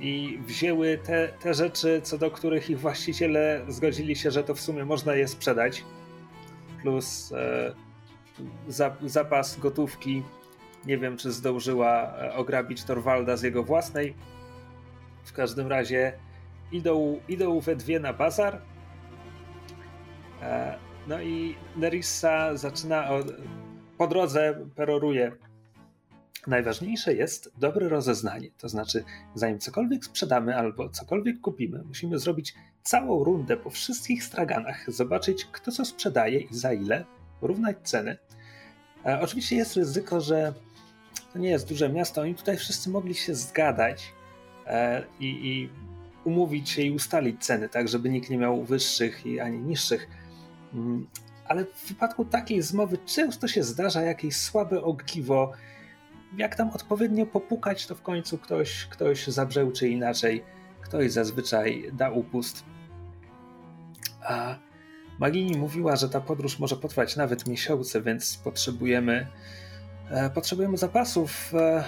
[0.00, 4.60] i wzięły te, te rzeczy, co do których ich właściciele zgodzili się, że to w
[4.60, 5.84] sumie można je sprzedać.
[6.82, 7.74] Plus e,
[9.06, 10.22] zapas gotówki.
[10.86, 14.14] Nie wiem, czy zdążyła e, ograbić Torwalda z jego własnej.
[15.24, 16.12] W każdym razie
[16.72, 18.60] idą, idą we dwie na bazar.
[20.42, 20.78] E,
[21.08, 23.26] no i Nerissa zaczyna od,
[23.98, 25.32] po drodze peroruje.
[26.46, 28.50] Najważniejsze jest dobre rozeznanie.
[28.58, 34.90] To znaczy, zanim cokolwiek sprzedamy albo cokolwiek kupimy, musimy zrobić całą rundę po wszystkich straganach,
[34.90, 37.04] zobaczyć kto co sprzedaje i za ile,
[37.40, 38.18] porównać ceny.
[39.06, 40.54] E, oczywiście jest ryzyko, że
[41.32, 42.20] to nie jest duże miasto.
[42.20, 44.12] Oni tutaj wszyscy mogli się zgadać
[44.66, 45.70] e, i, i
[46.24, 50.08] umówić się i ustalić ceny, tak żeby nikt nie miał wyższych i ani niższych.
[50.74, 51.06] Mm,
[51.44, 55.52] ale w wypadku takiej zmowy często się zdarza jakieś słabe ogniwo.
[56.36, 60.44] Jak tam odpowiednio popukać, to w końcu ktoś, ktoś zabrzęczy inaczej.
[60.80, 62.64] Ktoś zazwyczaj da upust.
[64.22, 64.58] A
[65.20, 69.26] Magini mówiła, że ta podróż może potrwać nawet miesiące, więc potrzebujemy,
[70.10, 71.54] e, potrzebujemy zapasów.
[71.54, 71.84] E,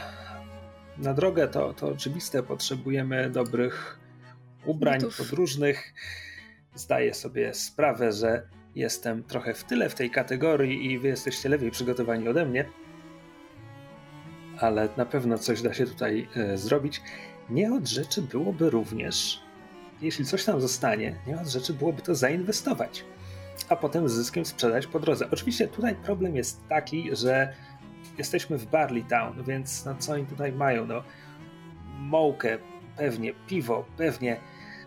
[0.99, 3.99] na drogę to, to oczywiste, potrzebujemy dobrych
[4.67, 5.19] ubrań Butów.
[5.19, 5.95] podróżnych.
[6.75, 11.71] Zdaję sobie sprawę, że jestem trochę w tyle w tej kategorii i wy jesteście lepiej
[11.71, 12.65] przygotowani ode mnie.
[14.59, 17.03] Ale na pewno coś da się tutaj e, zrobić.
[17.51, 19.41] Nie od rzeczy byłoby również,
[20.03, 23.05] jeśli coś tam zostanie, nie od rzeczy byłoby to zainwestować
[23.73, 25.31] a potem z zyskiem sprzedać po drodze.
[25.31, 27.55] Oczywiście tutaj problem jest taki, że
[28.19, 30.87] jesteśmy w Barley Town, więc no co oni tutaj mają?
[30.87, 31.03] No,
[31.99, 32.59] mołkę,
[32.97, 34.41] pewnie, piwo, pewnie,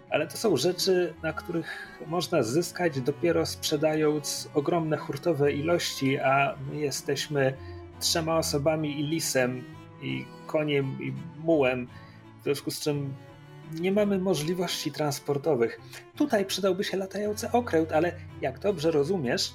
[0.10, 6.78] ale to są rzeczy, na których można zyskać dopiero sprzedając ogromne hurtowe ilości, a my
[6.78, 7.54] jesteśmy
[8.00, 9.64] trzema osobami i lisem,
[10.02, 11.88] i koniem, i mułem,
[12.42, 13.14] w związku z czym
[13.74, 15.80] nie mamy możliwości transportowych.
[16.18, 18.11] Tutaj przydałby się latający okręt, ale
[18.41, 19.53] jak dobrze rozumiesz,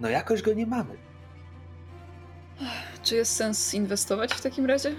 [0.00, 0.94] no jakoś go nie mamy.
[3.02, 4.94] Czy jest sens inwestować w takim razie?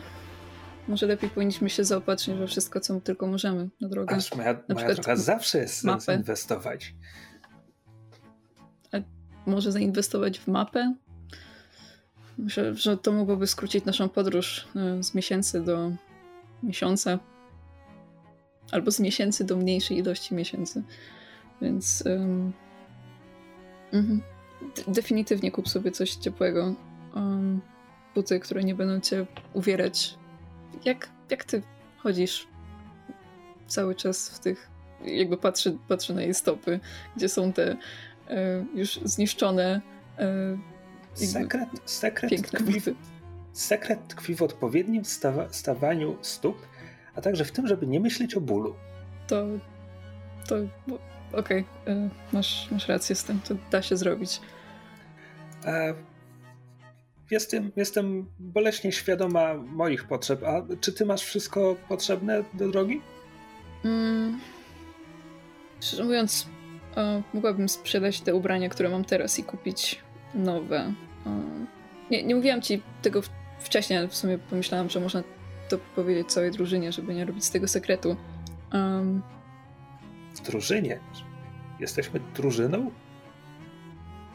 [0.87, 4.15] Może lepiej powinniśmy się zaopatrzyć we wszystko, co tylko możemy na drogę.
[4.15, 6.01] Aż moja, na moja droga zawsze jest mapę.
[6.01, 6.95] sens inwestować.
[8.91, 8.97] A
[9.45, 10.95] może zainwestować w mapę?
[12.37, 15.91] Myślę, że to mogłoby skrócić naszą podróż e, z miesięcy do
[16.63, 17.19] miesiąca
[18.71, 20.83] albo z miesięcy do mniejszej ilości miesięcy.
[21.61, 22.53] Więc um,
[23.91, 24.21] mm,
[24.87, 26.75] definitywnie kup sobie coś ciepłego.
[27.15, 27.61] Um,
[28.15, 30.17] buty, które nie będą cię uwierać.
[30.85, 31.61] Jak, jak ty
[31.97, 32.47] chodzisz
[33.67, 34.69] cały czas w tych.
[35.05, 36.79] Jakby patrzy, patrzy na jej stopy,
[37.15, 37.77] gdzie są te
[38.29, 39.81] e, już zniszczone.
[40.17, 40.57] E,
[41.13, 42.95] sekret, sekret, tkwi, w,
[43.53, 46.67] sekret tkwi w odpowiednim stawa, stawaniu stóp,
[47.19, 48.75] a także w tym, żeby nie myśleć o bólu.
[49.27, 49.45] To.
[50.47, 50.55] to
[51.33, 54.41] Okej, okay, masz, masz rację z tym, to da się zrobić.
[55.65, 55.93] E,
[57.31, 60.43] jestem, jestem boleśnie świadoma moich potrzeb.
[60.43, 63.01] A czy ty masz wszystko potrzebne do drogi?
[63.85, 64.39] Mm,
[65.81, 66.47] szczerze mówiąc,
[66.97, 69.99] e, mogłabym sprzedać te ubrania, które mam teraz i kupić
[70.33, 70.93] nowe.
[71.25, 71.41] E,
[72.11, 73.21] nie, nie mówiłam ci tego
[73.59, 75.23] wcześniej, ale w sumie pomyślałam, że można
[75.69, 78.15] to powiedzieć całej drużynie, żeby nie robić z tego sekretu.
[78.73, 79.21] Um,
[80.35, 80.99] w drużynie?
[81.79, 82.91] Jesteśmy drużyną?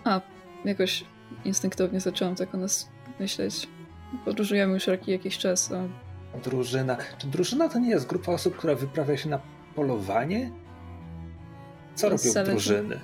[0.04, 0.20] A,
[0.64, 1.04] jakoś
[1.44, 2.88] instynktownie zaczęłam tak o nas
[3.20, 3.68] myśleć.
[4.24, 5.72] Podróżujemy już jakiś czas.
[5.72, 5.88] A...
[6.38, 6.96] Drużyna.
[7.18, 9.40] Czy drużyna to nie jest grupa osób, która wyprawia się na
[9.74, 10.50] polowanie?
[11.94, 13.00] Co robią drużyny?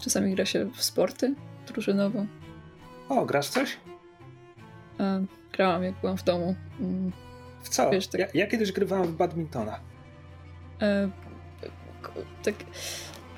[0.00, 1.34] Czasami gra się w sporty
[1.66, 2.26] drużynowo.
[3.08, 3.76] O, grasz coś?
[4.98, 5.18] A,
[5.56, 6.54] grałam, jak byłam w domu.
[6.80, 7.12] Mm.
[7.62, 7.90] W co?
[7.90, 8.20] Wiesz, tak...
[8.20, 9.80] ja, ja, kiedyś grywałam w badmintona.
[10.82, 11.10] E,
[12.42, 12.54] tak,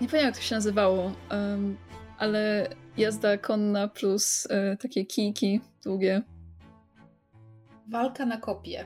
[0.00, 1.76] nie pamiętam jak to się nazywało, um,
[2.18, 6.22] ale jazda konna plus e, takie kijki długie.
[7.88, 8.84] Walka na kopie.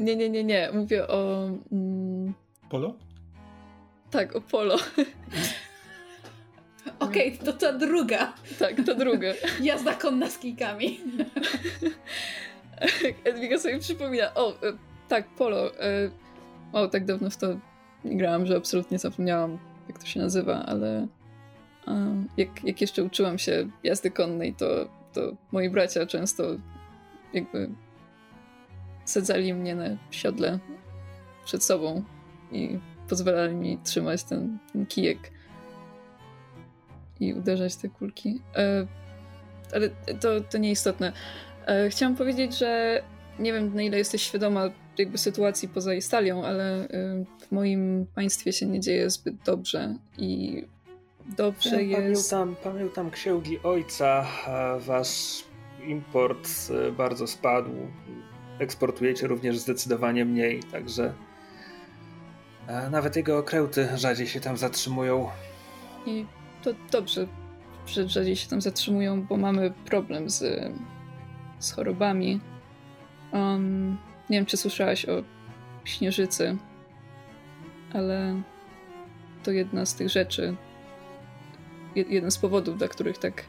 [0.00, 0.70] Nie, nie, nie, nie.
[0.72, 1.48] Mówię o...
[1.72, 2.34] Mm...
[2.70, 2.94] Polo?
[4.10, 4.76] Tak, o polo.
[7.04, 8.32] Okej, okay, to ta druga.
[8.58, 9.28] Tak, ta druga.
[9.60, 11.00] Jazda konna z kijkami.
[13.24, 14.34] Edwiga sobie przypomina.
[14.34, 14.72] O, e,
[15.08, 15.80] tak, polo.
[15.80, 16.10] E,
[16.72, 17.46] o, tak dawno w to
[18.04, 21.06] grałam, że absolutnie zapomniałam, jak to się nazywa, ale
[22.36, 26.44] jak, jak jeszcze uczyłam się jazdy konnej, to, to moi bracia często
[27.32, 27.70] jakby
[29.04, 30.58] sadzali mnie na siodle
[31.44, 32.02] przed sobą
[32.52, 32.78] i
[33.08, 35.33] pozwalali mi trzymać ten, ten kijek
[37.20, 38.40] i uderzać te kulki.
[38.56, 38.86] E,
[39.74, 39.90] ale
[40.20, 41.12] to, to nieistotne.
[41.66, 43.02] E, chciałam powiedzieć, że
[43.38, 46.88] nie wiem na ile jesteś świadoma jakby sytuacji poza Istalią, ale e,
[47.48, 50.62] w moim państwie się nie dzieje zbyt dobrze i
[51.36, 52.30] dobrze ja jest.
[52.30, 54.26] Pamiętam, pamiętam księgi ojca,
[54.78, 55.44] wasz
[55.86, 56.48] import
[56.96, 57.70] bardzo spadł.
[58.58, 61.12] Eksportujecie również zdecydowanie mniej, także
[62.90, 65.28] nawet jego okręty rzadziej się tam zatrzymują.
[66.06, 66.26] I
[66.64, 67.26] to dobrze,
[67.86, 70.72] że rzadziej się tam zatrzymują, bo mamy problem z,
[71.58, 72.40] z chorobami.
[73.32, 73.98] Um,
[74.30, 75.22] nie wiem, czy słyszałaś o
[75.84, 76.56] śnieżycy,
[77.92, 78.42] ale
[79.42, 80.56] to jedna z tych rzeczy,
[81.94, 83.44] jeden z powodów, dla których tak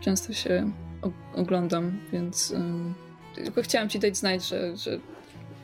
[0.00, 0.72] często się
[1.34, 2.94] oglądam, więc um,
[3.34, 4.98] tylko chciałam ci dać znać, że, że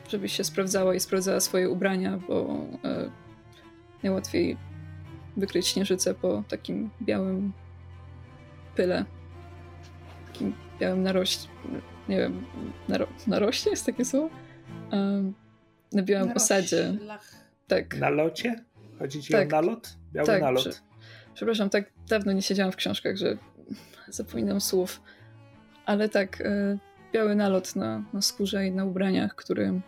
[0.08, 3.10] żebyś się sprawdzała i sprawdzała swoje ubrania, bo e,
[4.02, 4.56] najłatwiej
[5.38, 7.52] wykryć śnieżycę po takim białym
[8.76, 9.04] pyle.
[10.26, 11.48] Takim białym naroście.
[12.08, 12.44] Nie wiem,
[12.88, 14.30] naro, naroście jest takie słowo?
[14.92, 15.34] Um,
[15.92, 16.98] na białym osadzie.
[17.66, 17.96] Tak.
[17.98, 18.64] Na locie?
[18.98, 19.48] Chodzi ci tak.
[19.48, 19.96] o nalot?
[20.12, 20.82] Biały tak, nalot.
[21.34, 23.36] Przepraszam, tak dawno nie siedziałam w książkach, że
[24.08, 25.00] zapominam słów.
[25.86, 26.78] Ale tak, y,
[27.12, 29.80] biały nalot na, na skórze i na ubraniach, który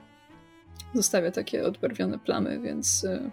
[0.94, 3.04] zostawia takie odbarwione plamy, więc.
[3.04, 3.30] Y,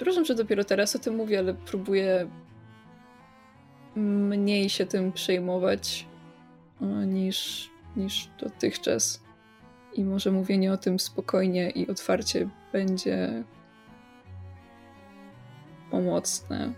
[0.00, 2.30] przepraszam, że dopiero teraz o tym mówię, ale próbuję
[3.96, 6.06] mniej się tym przejmować
[6.82, 9.22] y, niż, niż dotychczas.
[9.94, 13.44] I może mówienie o tym spokojnie i otwarcie będzie
[15.90, 16.72] pomocne.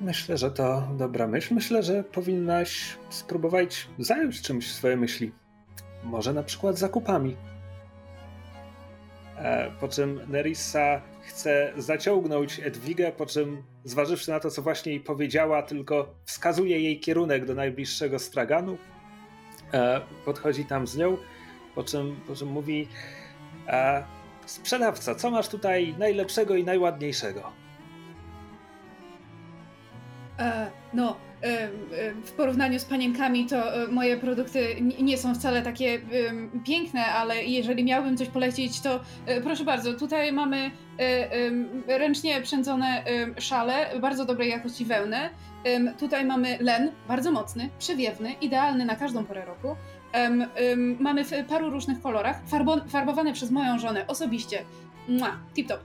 [0.00, 1.54] Myślę, że to dobra myśl.
[1.54, 5.32] Myślę, że powinnaś spróbować zająć czymś swoje myśli.
[6.04, 7.36] Może na przykład zakupami.
[9.38, 15.00] E, po czym Nerissa chce zaciągnąć Edwigę, po czym zważywszy na to, co właśnie jej
[15.00, 18.78] powiedziała, tylko wskazuje jej kierunek do najbliższego straganu.
[19.74, 21.16] E, podchodzi tam z nią,
[21.74, 22.88] po czym, po czym mówi:
[23.68, 24.04] e,
[24.46, 27.52] Sprzedawca, co masz tutaj najlepszego i najładniejszego?
[30.38, 31.16] E, no,
[32.24, 36.00] w porównaniu z panienkami, to e, moje produkty nie są wcale takie
[36.64, 40.70] piękne, ale jeżeli miałbym coś polecić, to e, proszę bardzo, tutaj mamy
[41.86, 43.04] e, ręcznie przędzone
[43.38, 45.30] szale, bardzo dobrej jakości wełnę.
[45.98, 49.76] Tutaj mamy len, bardzo mocny, przewiewny, idealny na każdą porę roku.
[51.00, 54.64] Mamy w paru różnych kolorach, farbo, farbowane przez moją żonę osobiście.
[55.54, 55.80] Tip top.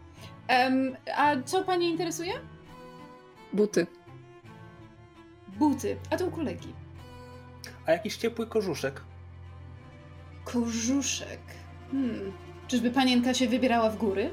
[1.17, 2.33] A co Pani interesuje?
[3.53, 3.87] Buty.
[5.61, 6.73] Buty, a to u kolegi.
[7.85, 9.01] A jakiś ciepły korzuszek?
[10.43, 11.39] Korzuszek.
[11.91, 12.31] Hmm.
[12.67, 14.31] Czyżby panienka się wybierała w góry?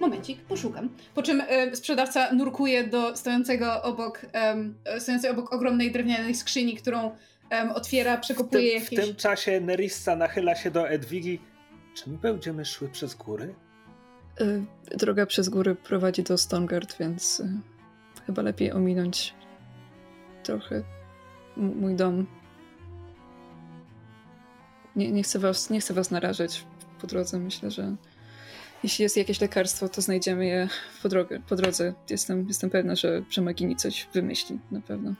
[0.00, 0.88] Momencik, poszukam.
[1.14, 7.16] Po czym e, sprzedawca nurkuje do stojącego obok, e, stojącej obok ogromnej drewnianej skrzyni, którą
[7.52, 8.98] e, otwiera, przekopuje w tym, jakieś...
[8.98, 11.40] W tym czasie Nerissa nachyla się do Edwigi.
[11.94, 13.54] Czy my będziemy szły przez góry?
[14.40, 17.60] E, droga przez góry prowadzi do Stongard, więc e,
[18.26, 19.39] chyba lepiej ominąć
[20.42, 20.82] trochę
[21.56, 22.26] mój dom.
[24.96, 26.64] Nie, nie, chcę was, nie chcę was narażać
[27.00, 27.38] po drodze.
[27.38, 27.96] Myślę, że
[28.82, 30.68] jeśli jest jakieś lekarstwo, to znajdziemy je
[31.02, 31.94] po, drogę, po drodze.
[32.10, 35.14] Jestem, jestem pewna, że, że Magini coś wymyśli, na pewno.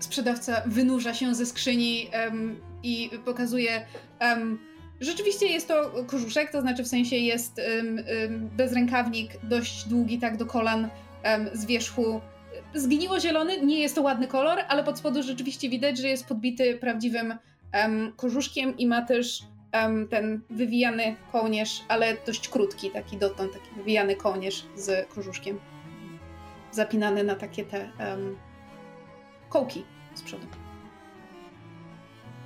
[0.00, 3.86] Sprzedawca wynurza się ze skrzyni um, i pokazuje.
[4.20, 4.58] Um,
[5.00, 10.46] rzeczywiście jest to kożuszek, to znaczy w sensie jest um, bezrękawnik, dość długi, tak do
[10.46, 10.88] kolan,
[11.52, 12.20] z wierzchu.
[12.74, 16.78] Zgniło zielony, nie jest to ładny kolor, ale pod spodu rzeczywiście widać, że jest podbity
[16.78, 17.34] prawdziwym
[18.16, 19.42] kożuszkiem i ma też
[19.74, 25.60] um, ten wywijany kołnierz, ale dość krótki, taki dotąd, taki wywijany kołnierz z kożuszkiem.
[26.70, 28.36] Zapinany na takie te um,
[29.48, 30.46] kołki z przodu.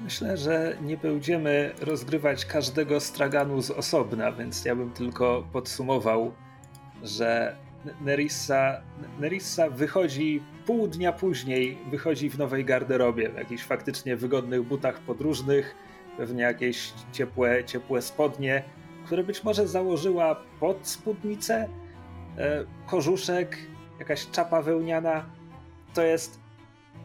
[0.01, 6.33] Myślę, że nie będziemy rozgrywać każdego straganu z osobna, więc ja bym tylko podsumował,
[7.03, 7.57] że
[8.01, 8.83] Nerissa,
[9.21, 15.75] Nerissa wychodzi pół dnia później, wychodzi w nowej garderobie, w jakichś faktycznie wygodnych butach podróżnych,
[16.17, 18.65] pewnie jakieś ciepłe, ciepłe spodnie,
[19.07, 21.69] które być może założyła pod spódnicę,
[22.39, 23.59] e, kożuszek,
[23.99, 25.27] jakaś czapa wełniana.
[25.95, 26.41] To jest,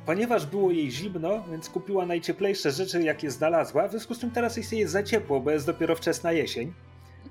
[0.05, 4.57] ponieważ było jej zimno, więc kupiła najcieplejsze rzeczy, jakie znalazła, w związku z czym teraz
[4.57, 6.73] jest jej za ciepło, bo jest dopiero wczesna jesień,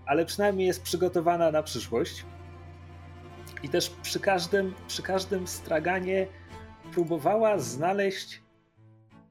[0.07, 2.25] ale przynajmniej jest przygotowana na przyszłość.
[3.63, 6.27] I też przy każdym, przy każdym straganie
[6.93, 8.43] próbowała znaleźć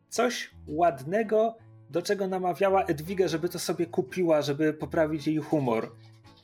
[0.09, 1.57] coś ładnego,
[1.89, 5.91] do czego namawiała Edwigę, żeby to sobie kupiła, żeby poprawić jej humor.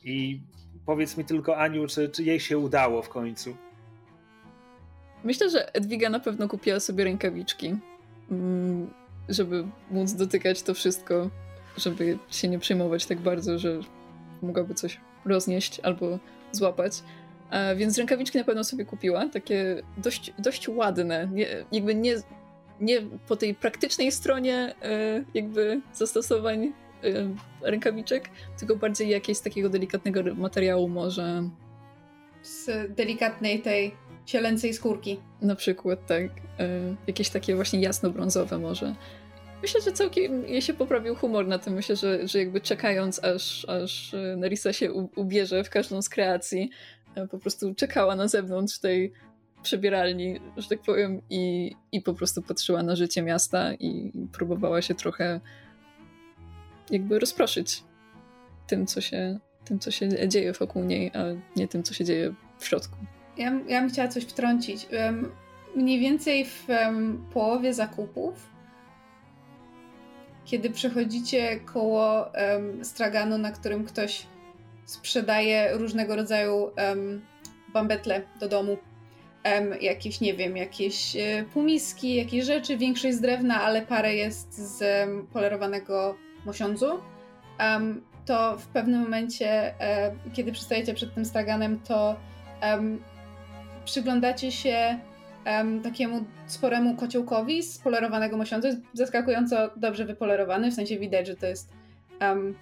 [0.03, 0.41] I
[0.86, 3.55] powiedz mi tylko, Aniu, czy, czy jej się udało w końcu?
[5.23, 7.75] Myślę, że Edwiga na pewno kupiła sobie rękawiczki,
[8.32, 8.93] mm,
[9.29, 11.29] żeby móc dotykać to wszystko,
[11.77, 13.79] żeby się nie przejmować tak bardzo, że
[14.41, 16.19] mogłaby coś roznieść albo
[16.51, 17.03] złapać.
[17.76, 22.16] Więc rękawiczki na pewno sobie kupiła, takie dość, dość ładne, nie, jakby nie
[22.82, 26.72] nie po tej praktycznej stronie e, jakby zastosowań e,
[27.62, 28.30] rękawiczek,
[28.60, 31.49] tylko bardziej jakieś z takiego delikatnego materiału może.
[32.43, 33.95] Z delikatnej tej
[34.26, 35.20] cielęcej skórki.
[35.41, 36.24] Na przykład, tak.
[36.60, 38.95] E, jakieś takie właśnie jasno-brązowe może.
[39.62, 41.74] Myślę, że całkiem jej się poprawił humor na tym.
[41.74, 46.70] Myślę, że, że jakby czekając, aż, aż Nerissa się ubierze w każdą z kreacji,
[47.32, 49.12] po prostu czekała na zewnątrz tej
[49.64, 54.95] przebieralni, że tak powiem, i, i po prostu patrzyła na życie miasta i próbowała się
[54.95, 55.39] trochę
[56.89, 57.84] jakby rozproszyć
[58.68, 61.20] tym, co się, tym, co się dzieje wokół niej, a
[61.55, 62.95] nie tym, co się dzieje w środku.
[63.38, 64.88] Ja, ja bym chciała coś wtrącić.
[64.91, 65.32] Um,
[65.76, 68.49] mniej więcej w um, połowie zakupów,
[70.45, 74.26] kiedy przechodzicie koło um, straganu, na którym ktoś
[74.91, 76.71] sprzedaje różnego rodzaju
[77.73, 78.77] bambetle do domu,
[79.45, 84.53] um, jakieś, nie wiem, jakieś e, półmiski, jakieś rzeczy, większość z drewna, ale parę jest
[84.53, 86.15] z um, polerowanego
[86.45, 86.99] mosiądzu.
[87.59, 92.15] Um, to w pewnym momencie, e, kiedy przystajecie przed tym straganem, to
[93.85, 94.99] przyglądacie się
[95.83, 98.67] takiemu sporemu kociołkowi z polerowanego mosiądzu.
[98.67, 101.73] Jest zaskakująco dobrze wypolerowany, w sensie widać, że to jest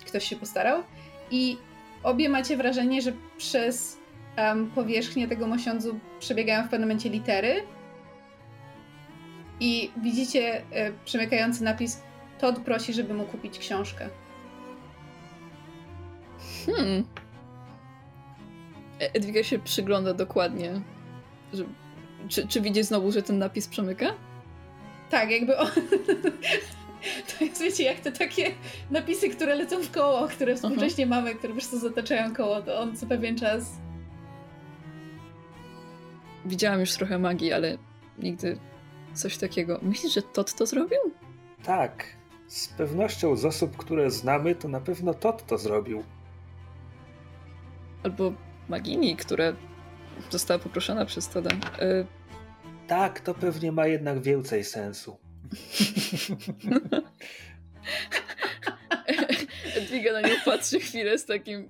[0.06, 0.84] ktoś się postarał.
[1.32, 1.58] I
[2.04, 3.98] obie macie wrażenie, że przez
[4.38, 7.64] um, powierzchnię tego mosiądzu przebiegają w pewnym momencie litery
[9.60, 12.02] i widzicie e, przemykający napis
[12.40, 14.10] Todd prosi, żeby mu kupić książkę.
[16.66, 17.04] Hmm.
[19.02, 20.82] E, Edwiga się przygląda dokładnie.
[21.54, 21.64] Że,
[22.30, 24.06] czy, czy widzi znowu, że ten napis przemyka?
[25.10, 25.68] Tak, jakby on...
[27.40, 28.52] To jest, wiecie, jak te takie
[28.92, 31.16] napisy, które lecą w koło, które współcześnie Aha.
[31.16, 33.72] mamy, które po prostu zataczają koło, to on co pewien czas
[36.46, 37.78] widziałam już trochę magii, ale
[38.18, 38.60] nigdy
[39.14, 39.80] coś takiego.
[39.82, 41.00] Myślisz, że Tot to zrobił?
[41.64, 42.06] Tak.
[42.48, 46.04] Z pewnością z osób, które znamy, to na pewno Tot to zrobił.
[48.04, 48.34] Albo
[48.70, 49.54] Magini, która
[50.30, 51.50] została poproszona przez Toda.
[51.82, 52.06] Y
[52.88, 55.18] tak, to pewnie ma jednak więcej sensu.
[59.76, 61.70] Edwiga na nią patrzy chwilę z takim.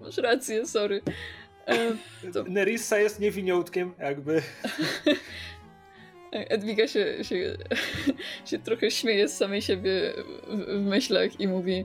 [0.00, 1.02] Masz rację, sorry.
[1.66, 1.96] E,
[2.32, 2.44] to...
[2.44, 4.42] Nerissa jest niewiniątkiem, jakby.
[6.32, 7.56] Edwiga się, się,
[8.44, 10.12] się trochę śmieje z samej siebie
[10.48, 11.84] w, w myślach i mówi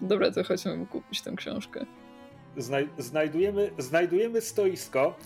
[0.00, 1.86] dobra, to chodźmy mu kupić tę książkę.
[2.56, 5.16] znaj znajdujemy, znajdujemy stoisko.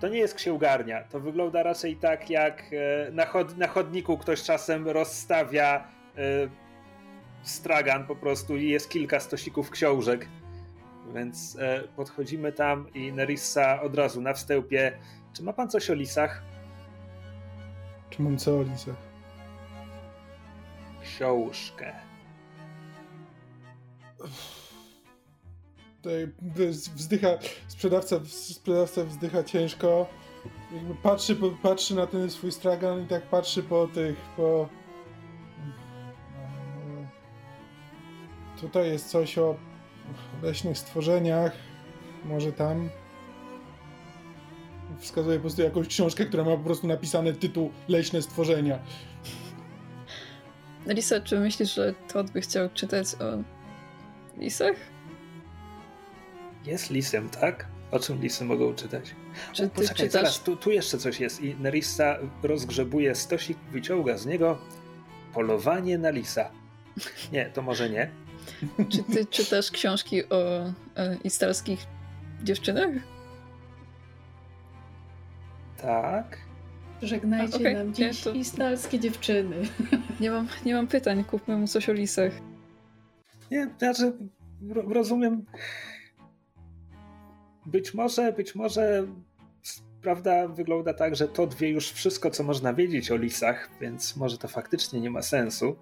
[0.00, 1.04] To nie jest księgarnia.
[1.04, 6.22] To wygląda raczej tak, jak e, na, chod na chodniku ktoś czasem rozstawia e,
[7.42, 10.28] stragan po prostu i jest kilka stosików książek.
[11.14, 14.98] Więc e, podchodzimy tam i Nerissa od razu na wstępie.
[15.32, 16.42] Czy ma pan coś o lisach?
[18.10, 18.96] Czy mam co o lisach?
[21.02, 21.92] Książkę.
[26.06, 26.28] Tutaj
[26.94, 27.28] wzdycha,
[27.68, 30.06] sprzedawca, sprzedawca wzdycha ciężko.
[30.74, 34.68] Jakby patrzy, patrzy na ten swój stragan i tak patrzy po tych, po...
[38.60, 39.56] Tutaj jest coś o
[40.42, 41.52] leśnych stworzeniach.
[42.24, 42.90] Może tam.
[44.98, 48.78] Wskazuje po prostu jakąś książkę, która ma po prostu napisany tytuł Leśne stworzenia.
[50.86, 53.42] Lisa, czy myślisz, że Todd by chciał czytać o
[54.40, 54.95] lisach?
[56.66, 57.66] Jest lisem, tak?
[57.90, 59.14] O czym lisy mogą czytać?
[59.52, 60.12] Czy ty Poczekaj, czytasz...
[60.12, 61.40] zaraz, tu, tu jeszcze coś jest.
[61.40, 64.58] I Nerissa rozgrzebuje stosik, wyciąga z niego
[65.34, 66.50] polowanie na lisa.
[67.32, 68.10] Nie, to może nie.
[68.88, 70.64] Czy ty czytasz książki o
[70.96, 71.86] e, istalskich
[72.42, 72.90] dziewczynach?
[75.82, 76.38] Tak.
[77.02, 78.32] Żegnajcie okay, nam dziś to...
[78.32, 79.56] istalskie dziewczyny.
[80.20, 82.32] Nie mam, nie mam pytań, kupmy mu coś o lisach.
[83.50, 84.12] Nie, znaczy
[84.88, 85.44] rozumiem.
[87.66, 89.06] Być może, być może
[90.02, 94.38] prawda wygląda tak, że to wie już wszystko, co można wiedzieć o lisach, więc może
[94.38, 95.76] to faktycznie nie ma sensu.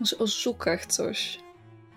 [0.00, 1.40] Może o żukach coś.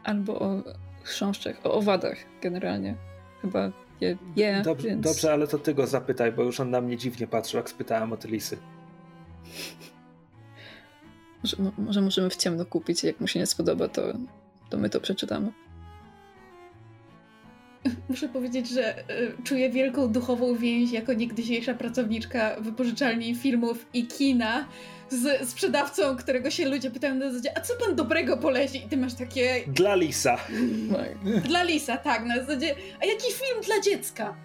[0.04, 0.64] Albo o
[1.04, 2.96] chrząszczach, o owadach generalnie.
[3.42, 3.72] Chyba
[4.02, 5.02] je, je dobrze, więc...
[5.02, 8.14] dobrze, ale to ty go zapytaj, bo już on na mnie dziwnie patrzył, jak spytałem
[8.14, 8.58] o te lisy.
[11.44, 14.02] Może, może możemy w ciemno kupić, jak mu się nie spodoba, to,
[14.70, 15.52] to my to przeczytamy.
[18.10, 19.04] Muszę powiedzieć, że y,
[19.44, 24.68] czuję wielką duchową więź jako niegdysiejsza pracowniczka wypożyczalni filmów i kina
[25.10, 28.78] z sprzedawcą, którego się ludzie pytają na zasadzie, a co pan dobrego poleci?
[28.86, 29.64] I ty masz takie...
[29.68, 30.38] Dla Lisa.
[31.48, 34.36] Dla Lisa, tak, na zasadzie, a jaki film dla dziecka?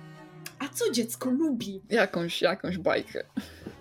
[0.59, 1.81] A co dziecko lubi?
[1.89, 3.25] Jakąś, jakąś bajkę.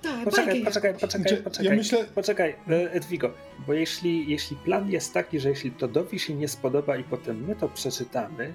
[0.02, 1.66] Tak, poczekaj, poczekaj, poczekaj, poczekaj.
[1.66, 2.06] Ja myślę...
[2.16, 3.34] Poczekaj, e, Edwigo,
[3.68, 7.56] bo jeśli, jeśli plan jest taki, że jeśli Todowi się nie spodoba i potem my
[7.56, 8.54] to przeczytamy,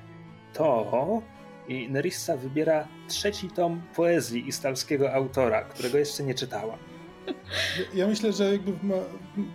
[0.53, 1.23] to
[1.69, 6.79] i Nerissa wybiera trzeci tom poezji istalskiego autora, którego jeszcze nie czytała.
[7.95, 8.83] Ja myślę, że jakby w,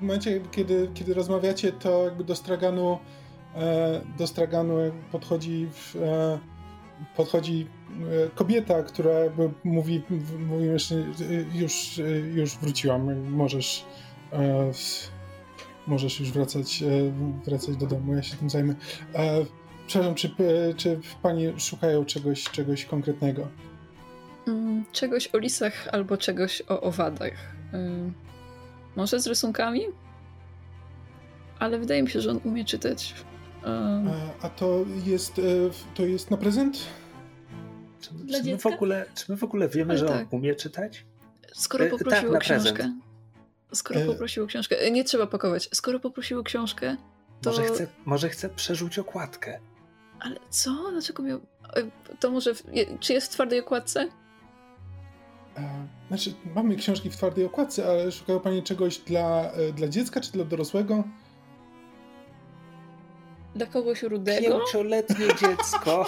[0.02, 3.00] momencie, kiedy, kiedy rozmawiacie, to jakby do straganu,
[3.56, 4.76] e, do straganu
[5.12, 5.70] podchodzi,
[6.02, 6.40] e,
[7.16, 7.68] podchodzi
[8.26, 10.02] e, kobieta, która jakby mówi,
[10.40, 10.96] mówi jeszcze,
[11.54, 12.02] już,
[12.34, 13.86] już wróciłam, możesz,
[15.88, 16.84] możesz już wracać,
[17.46, 18.76] wracać do domu, ja się tym zajmę.
[19.88, 20.30] Przepraszam, czy,
[20.78, 23.48] czy pani szukają czegoś, czegoś konkretnego?
[24.48, 27.34] Mm, czegoś o lisach albo czegoś o owadach.
[28.96, 29.82] może z rysunkami?
[31.60, 33.14] Ale wydaje mi się, że on umie czytać.
[33.64, 35.44] A, a to jest e,
[35.96, 36.78] to jest na prezent?
[38.02, 40.22] Czy, czy, my, w ogóle, czy my w ogóle wiemy, Ale że tak.
[40.22, 41.06] on umie czytać?
[41.54, 42.74] Skoro e, poprosił tak, o książkę.
[42.74, 43.04] Prezent.
[43.74, 44.06] Skoro e...
[44.06, 44.92] poprosił o książkę.
[44.92, 45.70] Nie trzeba pakować.
[45.74, 46.98] Skoro poprosił o książkę,
[47.42, 47.50] to...
[47.50, 49.60] Może chce, może chce przerzuć okładkę.
[50.20, 50.92] Ale co?
[50.92, 51.40] Dlaczego miał...
[52.20, 52.54] To może...
[53.00, 54.08] Czy jest w twardej okładce?
[56.08, 60.32] Znaczy, mamy książki w twardej okładce, ale szukają Pani czegoś dla, e, dla dziecka czy
[60.32, 61.04] dla dorosłego?
[63.56, 64.60] Dla kogoś rudego?
[64.60, 66.06] Pięcioletnie dziecko.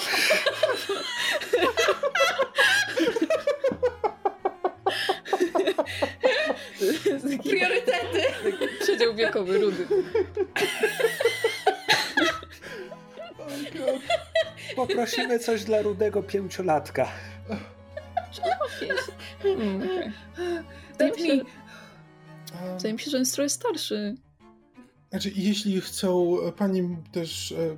[7.43, 8.22] Priorytety.
[8.80, 9.88] Przedział wiekowy, rudy.
[14.76, 17.08] Poprosimy coś dla rudego pięciolatka.
[19.45, 20.14] Mm, okay.
[20.91, 21.45] Wydaje, mi się,
[22.76, 24.16] wydaje mi się, że on jest trochę starszy.
[25.10, 27.78] Znaczy, jeśli chcą pani też e,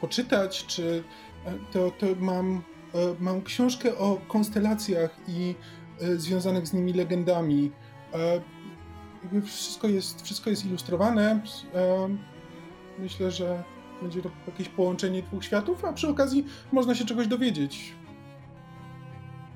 [0.00, 1.04] poczytać, czy
[1.46, 2.62] e, to, to mam,
[2.94, 5.54] e, mam książkę o konstelacjach i
[6.00, 7.72] e, związanych z nimi legendami.
[8.14, 8.40] E,
[9.44, 11.40] wszystko jest, wszystko jest ilustrowane.
[11.74, 12.08] E,
[12.98, 13.64] myślę, że
[14.02, 17.92] będzie to jakieś połączenie dwóch światów, a przy okazji można się czegoś dowiedzieć.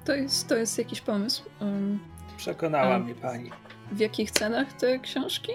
[0.04, 1.42] To jest, to jest jakiś pomysł.
[1.60, 1.98] Um,
[2.36, 3.50] Przekonała mnie pani.
[3.92, 5.52] W jakich cenach te książki?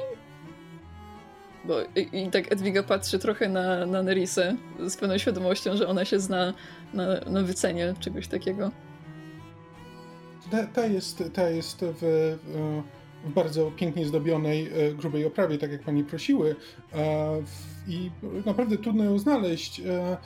[1.65, 4.55] Bo i, i tak Edwiga patrzy trochę na, na Nerisę
[4.87, 6.53] z pełną świadomością, że ona się zna
[6.93, 8.71] na, na wycenie czegoś takiego.
[10.51, 12.37] Ta, ta jest, ta jest w,
[13.23, 16.55] w bardzo pięknie zdobionej, e, grubej oprawie, tak jak pani prosiły.
[17.87, 18.11] I
[18.45, 19.79] naprawdę trudno ją znaleźć.
[19.79, 20.17] E,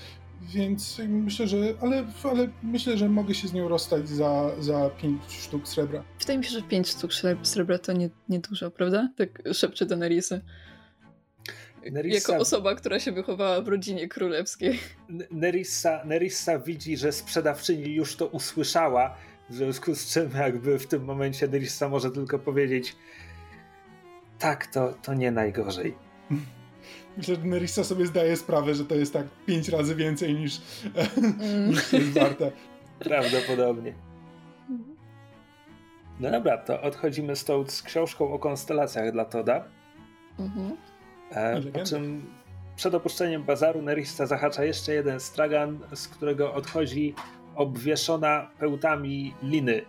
[0.54, 1.58] Więc myślę, że.
[1.82, 6.04] Ale, ale myślę, że mogę się z nią rozstać za, za 5 sztuk srebra.
[6.20, 7.12] Wydaje mi się, że 5 sztuk
[7.44, 9.10] srebra to nie, nie dużo, prawda?
[9.16, 10.42] Tak szepcze do Nerisy.
[11.92, 12.32] Nerissa...
[12.32, 14.80] Jako osoba, która się wychowała w rodzinie królewskiej.
[15.32, 19.16] Nerissa, Nerissa widzi, że sprzedawczyni już to usłyszała,
[19.50, 22.96] w związku z czym jakby w tym momencie Nerissa może tylko powiedzieć
[24.40, 25.96] tak, to, to nie najgorzej.
[27.18, 30.62] Myślę, że Nerissa sobie zdaje sprawę, że to jest tak pięć razy więcej niż,
[31.18, 31.70] mm.
[31.70, 32.52] niż jest warte.
[33.00, 33.94] Prawdopodobnie.
[36.20, 39.64] No dobra, to odchodzimy stąd z książką o konstelacjach dla Toda.
[40.40, 40.78] Mhm.
[41.32, 42.26] E, po czym
[42.76, 47.16] przed opuszczeniem bazaru Nerissa zahacza jeszcze jeden stragan, z którego odchodzi
[47.56, 49.82] obwieszona pełtami liny,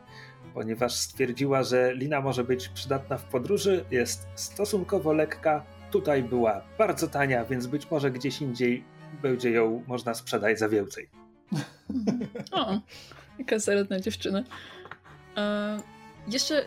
[0.55, 7.09] ponieważ stwierdziła, że lina może być przydatna w podróży, jest stosunkowo lekka, tutaj była bardzo
[7.09, 8.85] tania, więc być może gdzieś indziej
[9.23, 11.09] będzie ją można sprzedać za więcej.
[12.53, 12.81] o,
[13.39, 14.45] jaka zaradna dziewczyna.
[15.37, 15.79] E,
[16.29, 16.65] jeszcze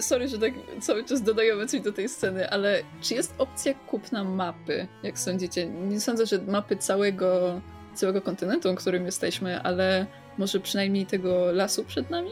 [0.00, 4.24] sorry, że tak cały czas dodajemy coś do tej sceny, ale czy jest opcja kupna
[4.24, 5.66] mapy, jak sądzicie?
[5.66, 7.60] Nie sądzę, że mapy całego,
[7.94, 10.06] całego kontynentu, którym jesteśmy, ale
[10.38, 12.30] może przynajmniej tego lasu przed nami?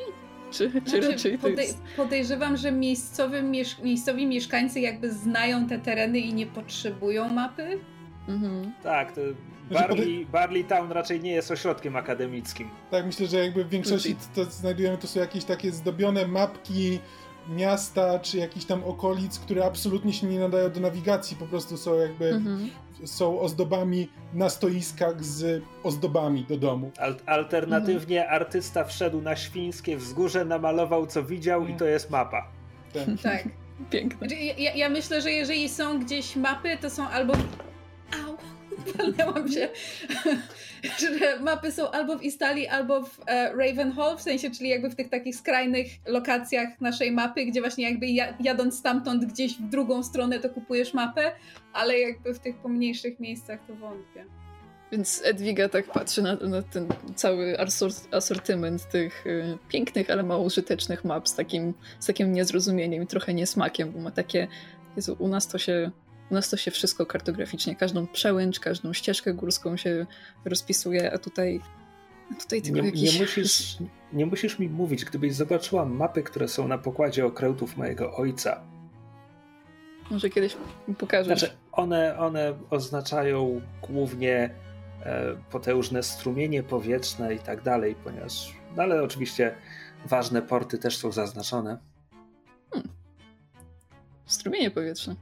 [0.54, 1.82] Czy, czy znaczy, raczej podej- jest...
[1.96, 7.78] Podejrzewam, że miejscowi, miesz- miejscowi mieszkańcy jakby znają te tereny i nie potrzebują mapy.
[8.28, 8.72] Mhm.
[8.82, 9.20] Tak, to
[9.70, 12.68] znaczy, Barley, Barley Town raczej nie jest ośrodkiem akademickim.
[12.90, 16.98] Tak, myślę, że jakby w większości to, to znajdujemy to są jakieś takie zdobione mapki
[17.48, 21.94] miasta czy jakichś tam okolic, które absolutnie się nie nadają do nawigacji, po prostu są
[21.94, 22.70] jakby mhm.
[23.06, 26.90] Są ozdobami na stoiskach z ozdobami do domu.
[26.98, 28.42] Al alternatywnie mhm.
[28.42, 32.48] artysta wszedł na świńskie wzgórze, namalował co widział i to jest mapa.
[32.92, 33.04] Tak.
[33.22, 33.48] tak.
[33.90, 34.18] Piękne.
[34.18, 37.34] Znaczy, ja, ja myślę, że jeżeli są gdzieś mapy, to są albo
[38.96, 39.68] Walnęłam się,
[40.98, 44.94] że mapy są albo w Istali, albo w e, Ravenhall, w sensie, czyli jakby w
[44.94, 48.06] tych takich skrajnych lokacjach naszej mapy, gdzie właśnie jakby
[48.40, 51.32] jadąc stamtąd gdzieś w drugą stronę to kupujesz mapę,
[51.72, 54.24] ale jakby w tych pomniejszych miejscach to wątpię.
[54.92, 57.56] Więc Edwiga tak patrzy na, na ten cały
[58.10, 63.34] asortyment tych y, pięknych, ale mało użytecznych map z takim, z takim niezrozumieniem i trochę
[63.34, 64.48] niesmakiem, bo ma takie,
[64.96, 65.90] Jezu, u nas to się
[66.34, 70.06] u nas to się wszystko kartograficznie, każdą przełęcz, każdą ścieżkę górską się
[70.44, 71.60] rozpisuje, a tutaj,
[72.32, 73.14] a tutaj tylko nie, jakiś...
[73.14, 73.76] nie, musisz,
[74.12, 78.60] nie musisz mi mówić, gdybyś zobaczyła mapy, które są na pokładzie okrętów mojego ojca.
[80.10, 80.56] Może kiedyś
[80.88, 81.38] mi pokażesz.
[81.38, 84.54] Znaczy, one, one oznaczają głównie
[85.02, 89.54] e, potężne strumienie powietrzne i tak dalej, ponieważ, no ale oczywiście
[90.06, 91.78] ważne porty też są zaznaczone.
[92.70, 92.90] Hmm.
[94.26, 95.16] Strumienie powietrzne.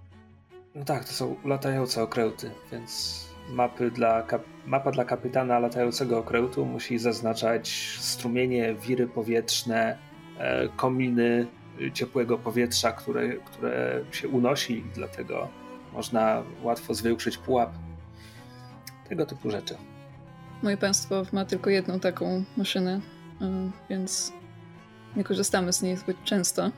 [0.74, 4.26] No tak, to są latające okręty, więc mapy dla
[4.66, 7.68] mapa dla kapitana latającego okrętu musi zaznaczać
[8.00, 9.98] strumienie, wiry powietrzne,
[10.38, 11.46] e, kominy
[11.94, 15.48] ciepłego powietrza, które, które się unosi dlatego
[15.92, 17.72] można łatwo zwiększyć pułap.
[19.08, 19.76] Tego typu rzeczy.
[20.62, 23.00] Moje państwo ma tylko jedną taką maszynę,
[23.40, 24.32] e, więc
[25.16, 26.70] nie korzystamy z niej zbyt często,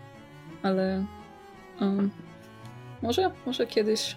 [0.63, 1.05] ale
[3.05, 4.17] może, może kiedyś.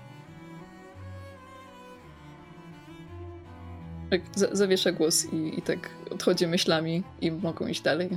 [4.09, 8.09] Tak, zawiesza głos i, i tak odchodzi myślami i mogą iść dalej.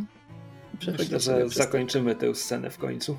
[0.98, 3.16] Myślę, że zakończymy tę scenę w końcu.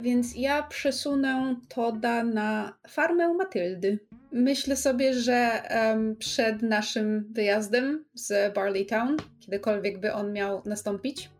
[0.00, 3.98] Więc ja przesunę Toda na farmę Matyldy.
[4.32, 11.30] Myślę sobie, że um, przed naszym wyjazdem z Barley Town, kiedykolwiek by on miał nastąpić,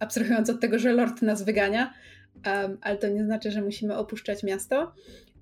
[0.00, 1.94] abstrahując od tego, że Lord nas wygania,
[2.46, 4.92] um, ale to nie znaczy, że musimy opuszczać miasto.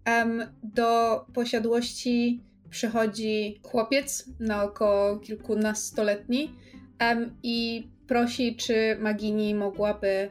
[0.06, 6.54] Um, do posiadłości przychodzi chłopiec na około kilkunastoletni
[7.00, 10.30] um, i prosi, czy Magini mogłaby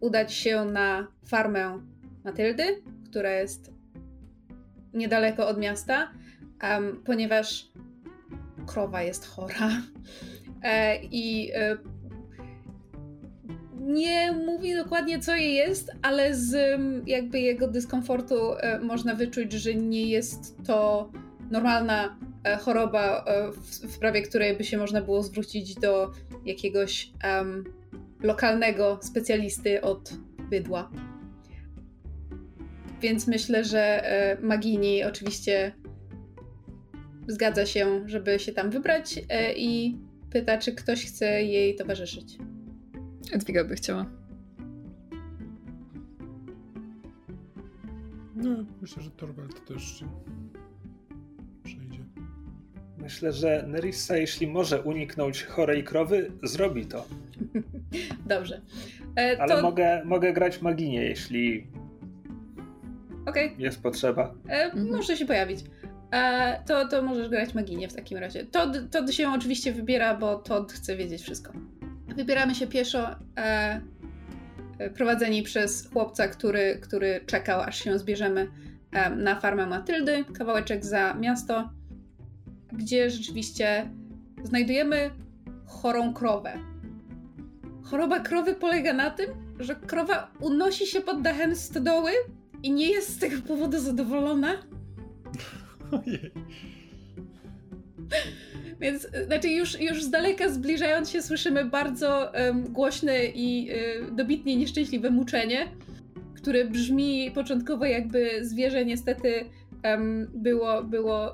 [0.00, 1.80] udać się na farmę
[2.24, 3.72] Matyldy, która jest
[4.94, 6.10] niedaleko od miasta,
[7.04, 7.68] ponieważ
[8.66, 9.70] krowa jest chora.
[10.62, 11.76] E, I e,
[13.80, 19.52] nie mówi dokładnie, co jej jest, ale z mm, jakby jego dyskomfortu e, można wyczuć,
[19.52, 21.10] że nie jest to
[21.50, 26.10] normalna e, choroba, e, w, sprawie której by się można było zwrócić do
[26.44, 27.64] jakiegoś um,
[28.22, 30.12] lokalnego specjalisty od
[30.50, 30.90] bydła.
[33.00, 34.04] Więc myślę, że
[34.42, 35.72] Magini oczywiście
[37.28, 39.20] zgadza się, żeby się tam wybrać
[39.56, 39.96] i
[40.30, 42.38] pyta, czy ktoś chce jej towarzyszyć.
[43.32, 44.06] Edwiga by chciała.
[48.36, 50.04] No, myślę, że Torwald też
[51.62, 51.98] przejdzie.
[52.98, 57.06] Myślę, że Nerissa, jeśli może uniknąć chorej krowy, zrobi to.
[58.26, 58.60] Dobrze.
[59.16, 59.42] E, to...
[59.42, 61.66] Ale mogę, mogę grać maginie, jeśli
[63.26, 63.50] okay.
[63.58, 64.34] jest potrzeba.
[64.48, 64.90] E, mhm.
[64.90, 65.64] Może się pojawić.
[66.12, 68.44] E, to, to możesz grać maginie w takim razie.
[68.44, 71.52] Todd, Todd się oczywiście wybiera, bo Todd chce wiedzieć wszystko.
[72.16, 73.80] Wybieramy się pieszo, e,
[74.78, 78.48] e prowadzeni przez chłopca, który, który czekał, aż się zbierzemy
[78.92, 81.70] e, na farmę Matyldy, kawałeczek za miasto,
[82.72, 83.90] gdzie rzeczywiście
[84.42, 85.10] znajdujemy
[85.66, 86.52] chorą krowę.
[87.82, 89.30] Choroba krowy polega na tym,
[89.60, 92.10] że krowa unosi się pod dachem stodoły
[92.62, 94.52] i nie jest z tego powodu zadowolona.
[96.06, 96.32] Ojej.
[98.80, 103.70] Więc znaczy już, już z daleka zbliżając się słyszymy bardzo um, głośne i
[104.00, 105.68] um, dobitnie nieszczęśliwe muczenie,
[106.34, 109.44] które brzmi początkowo jakby zwierzę niestety
[109.84, 111.32] um, było, było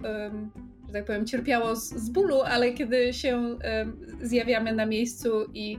[0.86, 3.58] że tak powiem, cierpiało z, z bólu, ale kiedy się
[4.22, 5.78] zjawiamy na miejscu i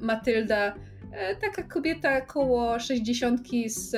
[0.00, 0.74] Matylda,
[1.12, 3.96] e, taka kobieta koło sześćdziesiątki z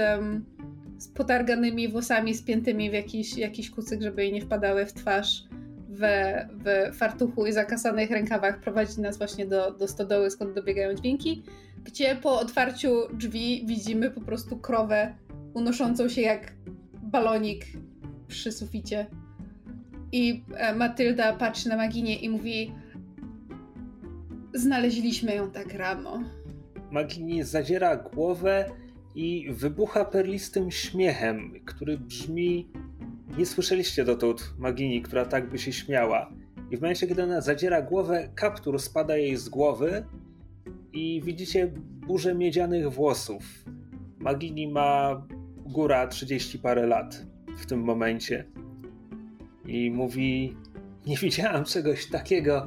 [0.98, 5.44] z potarganymi włosami spiętymi w jakiś, jakiś kucyk, żeby jej nie wpadały w twarz,
[5.97, 6.01] w,
[6.64, 11.43] w fartuchu i zakasanych rękawach prowadzi nas właśnie do, do stodoły, skąd dobiegają dźwięki,
[11.85, 15.14] gdzie po otwarciu drzwi widzimy po prostu krowę
[15.55, 16.52] unoszącą się jak
[17.02, 17.64] balonik
[18.28, 19.06] przy suficie.
[20.12, 22.73] I e, Matylda patrzy na Maginie i mówi
[24.55, 26.23] znaleźliśmy ją tak rano.
[26.90, 28.70] Magini zadziera głowę
[29.14, 32.68] i wybucha perlistym śmiechem, który brzmi.
[33.39, 36.32] Nie słyszeliście dotąd Magini, która tak by się śmiała.
[36.70, 40.07] I w momencie, kiedy ona zadziera głowę, kaptur spada jej z głowy
[40.93, 41.73] i widzicie
[42.07, 43.65] burzę miedzianych włosów.
[44.19, 45.23] Magini ma
[45.57, 47.27] góra 30 parę lat
[47.57, 48.44] w tym momencie.
[49.66, 50.57] I mówi:
[51.07, 52.66] Nie widziałam czegoś takiego.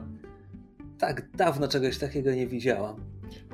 [0.97, 2.95] Tak dawno czegoś takiego nie widziałam.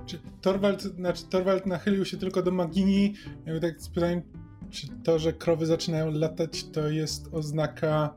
[0.06, 3.14] Czy Torwald, znaczy Torwald nachylił się tylko do Magini,
[3.45, 4.22] jakby tak z pytaniem,
[4.69, 8.13] czy to, że krowy zaczynają latać, to jest oznaka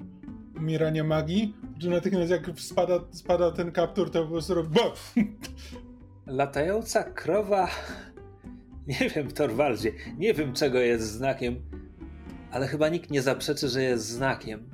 [0.56, 1.54] umierania magii?
[1.78, 4.78] Czy natychmiast jak spada, spada ten kaptur, to po prostu robi
[6.26, 7.68] Latająca krowa...
[8.86, 11.56] Nie wiem, Torwaldzie, nie wiem czego jest znakiem,
[12.50, 14.70] ale chyba nikt nie zaprzeczy, że jest znakiem.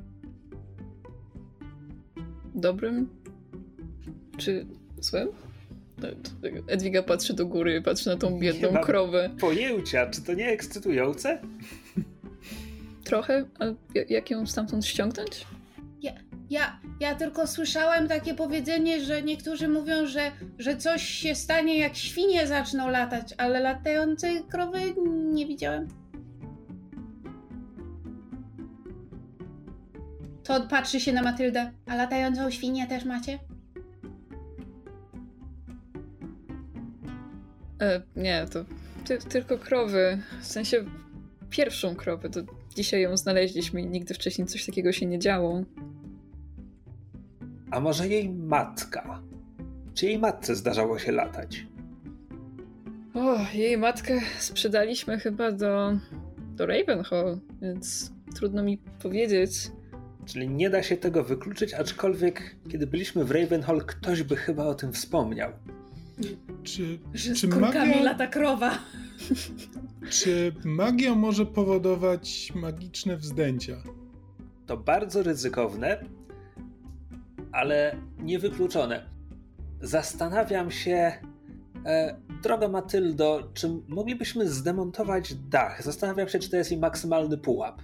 [2.55, 3.09] Dobrym?
[4.37, 4.67] Czy
[5.01, 5.29] złym?
[6.67, 9.31] Edwiga patrzy do góry, patrzy na tą biedną nie krowę.
[9.41, 11.39] Pojęcia, czy to nie ekscytujące?
[13.05, 13.65] Trochę, a
[14.09, 15.47] jak ją stamtąd ściągnąć?
[16.03, 16.13] Ja,
[16.51, 21.97] ja, ja tylko słyszałem takie powiedzenie, że niektórzy mówią, że, że coś się stanie, jak
[21.97, 24.81] świnie zaczną latać, ale latającej krowy
[25.33, 25.89] nie widziałem.
[30.45, 31.73] To patrzy się na Matyldę.
[31.87, 33.39] A latającą świnię też macie?
[37.81, 38.65] E, nie, to
[39.05, 40.19] ty, tylko krowy.
[40.41, 40.85] W sensie
[41.51, 42.31] pierwszą krowę.
[42.31, 42.41] To
[42.77, 45.63] dzisiaj ją znaleźliśmy i nigdy wcześniej coś takiego się nie działo.
[47.71, 49.23] A może jej matka?
[49.95, 51.67] Czy jej matce zdarzało się latać?
[53.15, 55.99] O, jej matkę sprzedaliśmy chyba do,
[56.57, 59.71] do Ravenhall, więc trudno mi powiedzieć.
[60.27, 64.75] Czyli nie da się tego wykluczyć, aczkolwiek kiedy byliśmy w Ravenhall, ktoś by chyba o
[64.75, 65.53] tym wspomniał.
[66.63, 68.03] Czy, Że czy magia...
[68.03, 68.79] lata krowa.
[70.11, 73.83] Czy magia może powodować magiczne wzdęcia?
[74.67, 76.05] To bardzo ryzykowne,
[77.53, 79.11] ale niewykluczone.
[79.81, 81.13] Zastanawiam się,
[81.87, 85.83] e, droga Matyldo, czy moglibyśmy zdemontować dach?
[85.83, 87.83] Zastanawiam się, czy to jest jej maksymalny pułap.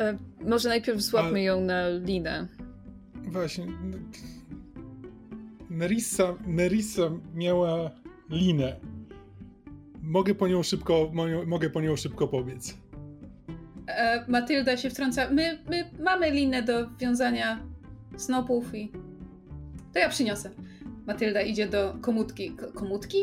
[0.00, 1.42] E, może najpierw złapmy A...
[1.42, 2.48] ją na linę.
[3.14, 3.66] Właśnie.
[5.76, 7.90] Nerissa, Nerissa miała
[8.30, 8.76] linę.
[10.02, 11.10] Mogę po nią szybko,
[11.46, 12.74] mogę po nią szybko pobiec.
[13.86, 15.30] E, Matylda się wtrąca.
[15.30, 17.60] My, my mamy linę do wiązania
[18.16, 18.92] snopów i...
[19.92, 20.50] To ja przyniosę.
[21.06, 22.56] Matylda idzie do komutki.
[22.74, 23.18] komutki?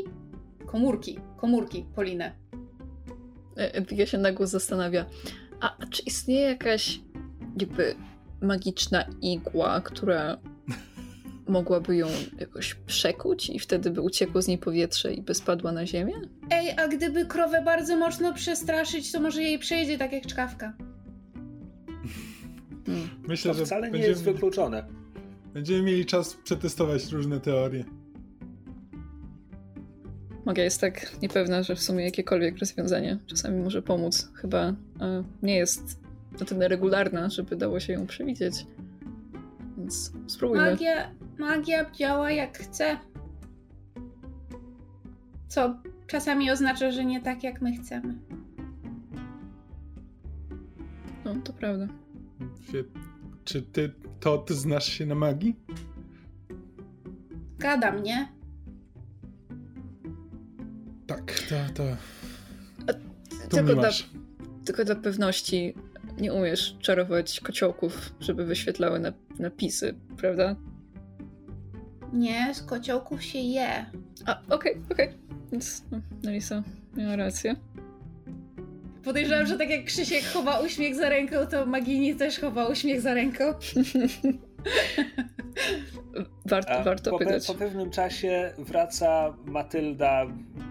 [0.66, 1.20] Komórki.
[1.38, 2.32] Komórki po linę.
[3.92, 5.06] Ja się na głos zastanawia.
[5.60, 7.02] A czy istnieje jakaś
[7.60, 7.96] jakby
[8.42, 10.38] magiczna igła, która
[11.48, 12.08] mogłaby ją
[12.40, 16.14] jakoś przekuć i wtedy by uciekło z niej powietrze i by spadła na ziemię?
[16.50, 20.74] Ej, a gdyby krowę bardzo mocno przestraszyć, to może jej przejdzie tak jak czkawka.
[22.86, 23.10] Hmm.
[23.28, 24.84] Myślę, to że wcale nie jest wykluczone.
[25.54, 27.86] Będziemy mieli czas przetestować różne teorie.
[30.46, 34.32] Magia jest tak niepewna, że w sumie jakiekolwiek rozwiązanie czasami może pomóc.
[34.34, 36.00] Chyba e, nie jest
[36.40, 38.66] na tyle regularna, żeby dało się ją przewidzieć.
[39.78, 40.72] więc spróbujmy.
[40.72, 42.98] Magia, magia działa jak chce.
[45.48, 45.76] Co
[46.08, 48.16] czasami oznacza, że nie tak jak my chcemy.
[51.26, 51.88] No, to prawda.
[53.46, 55.56] Czy ty, to ty znasz się na magii?
[57.60, 58.28] Gadam, nie?
[61.08, 61.84] Tak, to, to.
[63.50, 63.90] to tylko, dla,
[64.66, 65.74] tylko dla pewności
[66.18, 70.56] nie umiesz czarować kociołków, żeby wyświetlały napisy, prawda?
[72.14, 73.86] Nie, z kociołków się je.
[74.26, 75.08] A, okej, okay, okej.
[75.08, 75.18] Okay.
[75.52, 76.64] Więc no, Nelisa
[76.98, 77.56] miała rację.
[79.04, 83.14] Podejrzewam, że tak jak Krzysiek chowa uśmiech za ręką, to Magini też chowa uśmiech za
[83.14, 83.44] ręką.
[86.46, 87.48] warto, warto po, pytać.
[87.48, 90.26] Po pewnym czasie wraca Matylda,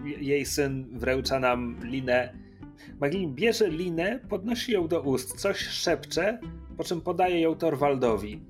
[0.05, 2.33] jej syn wręcza nam linę.
[2.99, 6.39] Magini bierze linę, podnosi ją do ust, coś szepcze,
[6.77, 8.41] po czym podaje ją Torwaldowi.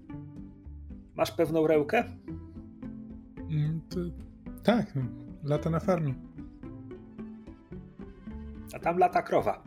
[1.15, 2.03] Masz pewną rękę?
[4.63, 5.01] Tak, no,
[5.43, 6.13] lata na farmie.
[8.73, 9.63] A tam lata krowa.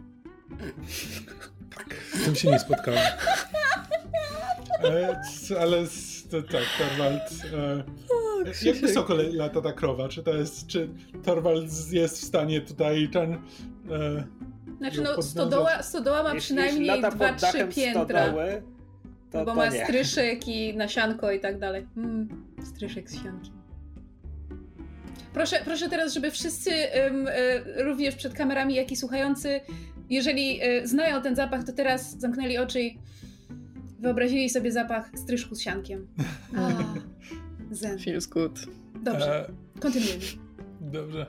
[1.76, 3.00] Tak, z tym się nie spotkałem.
[4.84, 5.20] E,
[5.60, 5.84] ale
[6.30, 7.22] to, tak, Torwald.
[7.54, 10.08] E, jak wysoko lata ta krowa?
[10.08, 10.88] Czy to jest, czy
[11.24, 13.32] Torwald jest w stanie tutaj ten.
[13.32, 13.38] E,
[14.78, 18.24] znaczy, no, stodoła, stodoła ma przynajmniej 2-3 piętra.
[18.24, 18.62] Stodoły,
[19.30, 19.84] to, bo to ma nie.
[19.84, 21.86] stryszek i nasianko i tak dalej.
[21.96, 23.55] Mm, stryszek z siankiem.
[25.36, 27.28] Proszę, proszę teraz, żeby wszyscy, um,
[27.76, 29.60] również przed kamerami, jak i słuchający,
[30.10, 32.98] jeżeli y, znają ten zapach, to teraz zamknęli oczy i
[33.98, 36.06] wyobrazili sobie zapach stryżku z siankiem.
[36.56, 36.68] A,
[37.74, 37.98] zen.
[37.98, 38.60] Feels good.
[39.02, 39.80] Dobrze, e...
[39.80, 40.24] kontynuujemy.
[40.80, 41.26] Dobrze.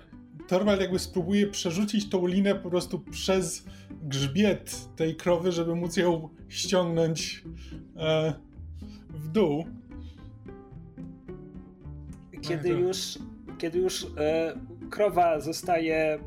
[0.48, 3.66] Torwald jakby spróbuje przerzucić tą linę po prostu przez
[4.04, 7.44] grzbiet tej krowy, żeby móc ją ściągnąć
[7.98, 8.34] e,
[9.10, 9.66] w dół.
[12.42, 13.18] Kiedy już,
[13.58, 14.54] kiedy już e,
[14.90, 16.20] krowa zostaje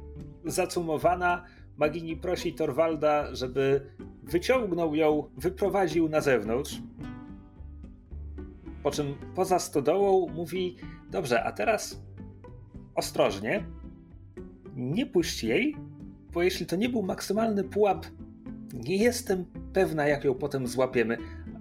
[0.45, 1.45] zacumowana,
[1.77, 3.87] Magini prosi Torwalda, żeby
[4.23, 6.83] wyciągnął ją, wyprowadził na zewnątrz.
[8.83, 10.77] Po czym poza stodołą mówi:
[11.11, 12.03] Dobrze, a teraz
[12.95, 13.65] ostrożnie,
[14.77, 15.77] nie puść jej,
[16.33, 18.07] bo jeśli to nie był maksymalny pułap,
[18.75, 21.19] nie jestem pewna, jak ją potem złapiemy.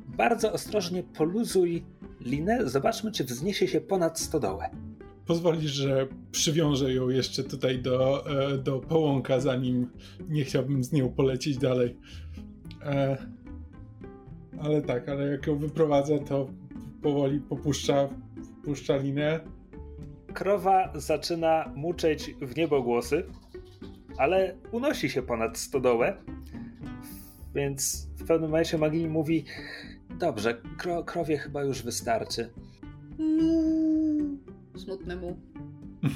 [0.08, 1.84] Bardzo ostrożnie poluzuj
[2.22, 4.70] linę, zobaczmy, czy wzniesie się ponad stodołę
[5.30, 9.88] pozwolisz, że przywiążę ją jeszcze tutaj do, e, do połąka, zanim
[10.30, 11.98] nie chciałbym z nią polecieć dalej.
[12.86, 13.18] E,
[14.62, 16.50] ale tak, ale jak ją wyprowadzę, to
[17.02, 18.10] powoli popuszcza,
[18.64, 19.40] puszcza linę.
[20.34, 23.24] Krowa zaczyna muczeć w niebogłosy,
[24.18, 26.18] ale unosi się ponad stodołę,
[27.56, 29.46] więc w pewnym momencie Magini mówi
[30.20, 32.50] dobrze, kro, krowie chyba już wystarczy
[34.80, 35.38] smutnemu.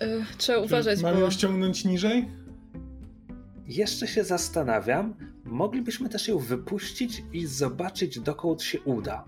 [0.00, 1.20] E, trzeba uważać, Mamy bo...
[1.20, 2.28] ją ściągnąć niżej?
[3.66, 5.14] Jeszcze się zastanawiam.
[5.44, 9.24] Moglibyśmy też ją wypuścić i zobaczyć, dokąd się uda.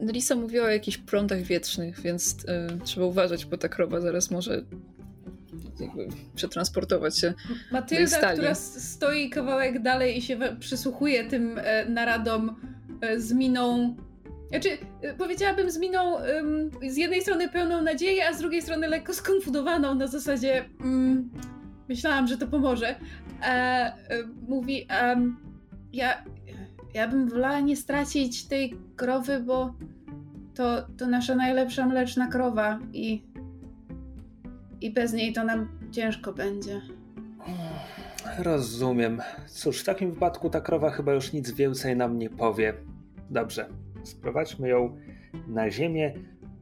[0.00, 4.64] Lisa mówiła o jakichś prądach wietrznych, więc y, trzeba uważać, bo ta krowa zaraz może
[5.80, 7.34] jakby przetransportować się.
[7.72, 12.56] Matylda, która stoi kawałek dalej i się przysłuchuje tym e, naradom
[13.00, 13.96] e, z miną
[14.48, 14.68] znaczy,
[15.04, 19.14] y, powiedziałabym z miną um, z jednej strony pełną nadziei, a z drugiej strony lekko
[19.14, 21.30] skonfudowaną na zasadzie um,
[21.88, 22.94] myślałam, że to pomoże.
[23.42, 23.92] E,
[24.48, 25.36] mówi, um,
[25.92, 26.24] ja,
[26.94, 29.74] ja bym wolała nie stracić tej krowy, bo
[30.54, 33.22] to, to nasza najlepsza mleczna krowa i,
[34.80, 36.80] i bez niej to nam ciężko będzie.
[38.38, 39.22] Rozumiem.
[39.46, 42.74] Cóż, w takim wypadku ta krowa chyba już nic więcej nam nie powie.
[43.30, 43.68] Dobrze,
[44.02, 44.96] Sprowadźmy ją
[45.46, 46.14] na ziemię.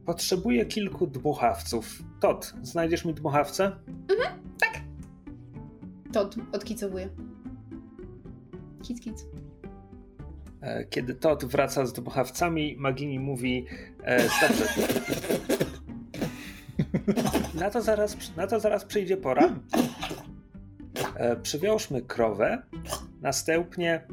[0.05, 2.03] Potrzebuję kilku dmuchawców.
[2.19, 3.71] Tot, znajdziesz mi dmuchawcę?
[4.09, 4.81] Mhm, tak.
[6.13, 7.09] Tot odkicowuje.
[8.83, 9.25] Kic, kic.
[10.61, 13.65] E, kiedy Tot wraca z dmuchawcami, Magini mówi:
[14.03, 14.65] e, Dobrze.
[17.59, 19.59] Na to, zaraz, na to zaraz przyjdzie pora.
[21.15, 22.61] E, przywiążmy krowę.
[23.21, 24.07] Następnie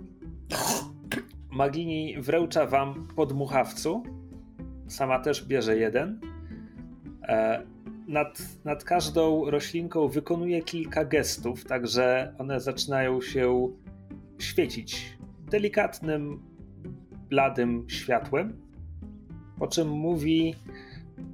[1.54, 4.02] Magini wręcza wam podmuchawcu.
[4.88, 6.20] Sama też bierze jeden.
[7.22, 7.62] E,
[8.08, 13.68] nad, nad każdą roślinką wykonuje kilka gestów, także one zaczynają się
[14.38, 15.18] świecić
[15.50, 16.42] delikatnym,
[17.28, 18.60] bladym światłem.
[19.58, 20.54] Po czym mówi: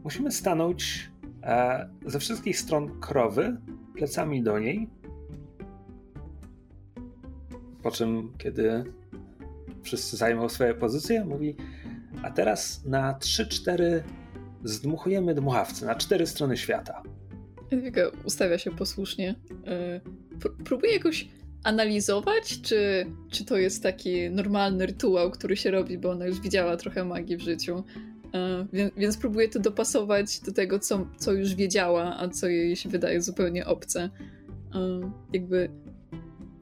[0.04, 1.10] Musimy stanąć
[1.42, 3.56] e, ze wszystkich stron krowy,
[3.94, 4.88] plecami do niej.
[7.82, 8.84] Po czym, kiedy
[9.82, 11.56] wszyscy zajmą swoje pozycje, mówi
[12.22, 14.02] A teraz na 3-4
[14.64, 17.02] zdmuchujemy dmuchawce na cztery strony świata.
[17.70, 19.34] Edwiga ustawia się posłusznie.
[19.66, 20.00] E,
[20.64, 21.28] próbuje jakoś
[21.64, 26.76] analizować, czy, czy to jest taki normalny rytuał, który się robi, bo ona już widziała
[26.76, 27.84] trochę magii w życiu.
[28.34, 32.76] E, więc, więc próbuje to dopasować do tego, co, co już wiedziała, a co jej
[32.76, 34.10] się wydaje zupełnie obce.
[34.74, 35.00] E,
[35.32, 35.70] jakby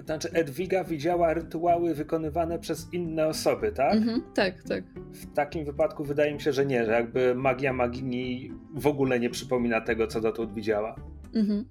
[0.08, 3.94] znaczy, Edwiga widziała rytuały wykonywane przez inne osoby, tak?
[3.94, 4.84] Mhm, tak, tak.
[4.94, 9.30] W takim wypadku wydaje mi się, że nie, że jakby magia magini w ogóle nie
[9.30, 10.96] przypomina tego, co dotąd widziała.
[11.34, 11.64] Mhm.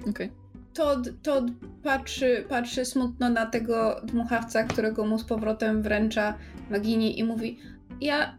[0.00, 0.10] Okej.
[0.10, 0.30] Okay.
[0.74, 1.44] Todd, Todd
[1.82, 6.34] patrzy, patrzy smutno na tego dmuchawca, którego mu z powrotem wręcza
[6.70, 7.58] Magini i mówi
[8.00, 8.38] ja...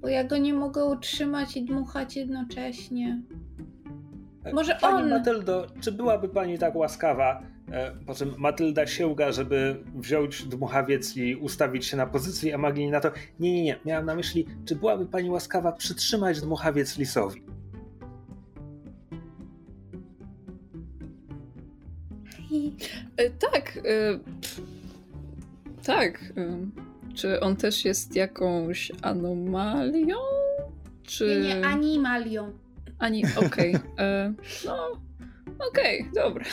[0.00, 3.22] bo ja go nie mogę utrzymać i dmuchać jednocześnie.
[4.52, 5.10] Może Pani on...
[5.10, 7.55] Matyldo, czy byłaby pani tak łaskawa E,
[8.06, 13.00] po czym Matylda sięga, żeby wziąć dmuchawiec i ustawić się na pozycji, a Magini na
[13.00, 13.10] to
[13.40, 17.42] nie, nie, nie, miałam na myśli, czy byłaby pani łaskawa przytrzymać dmuchawiec lisowi?
[23.16, 23.78] E, tak.
[23.78, 24.18] E,
[25.82, 26.32] tak.
[27.14, 30.16] Czy on też jest jakąś anomalią?
[31.02, 31.40] Czy...
[31.42, 32.52] Nie, nie, animalią.
[32.98, 33.74] Ani, okej.
[33.74, 34.34] Okay.
[34.64, 35.00] no,
[35.68, 36.44] okej, okay, dobra.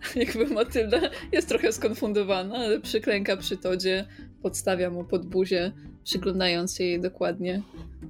[0.16, 1.00] Jakby Matylda
[1.32, 4.04] jest trochę skonfundowana, ale przyklęka przy Todzie,
[4.42, 5.72] podstawia mu pod buzię,
[6.04, 7.62] przyglądając się jej dokładnie,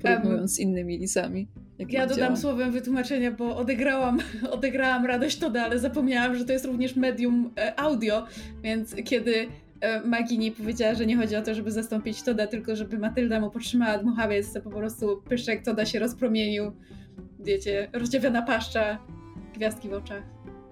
[0.03, 1.49] porównując z innymi lisami.
[1.79, 2.37] Ja dodam działa.
[2.37, 4.19] słowem wytłumaczenia, bo odegrałam,
[4.51, 8.27] odegrałam radość Toda, ale zapomniałam, że to jest również medium e, audio,
[8.63, 9.49] więc kiedy
[9.81, 13.51] e, Magini powiedziała, że nie chodzi o to, żeby zastąpić Toda, tylko żeby Matylda mu
[13.51, 16.73] podtrzymała dmuchawiec, to po prostu pyszek Toda się rozpromienił.
[17.41, 18.99] Wiecie, rozdziawiona paszcza,
[19.55, 20.23] gwiazdki w oczach,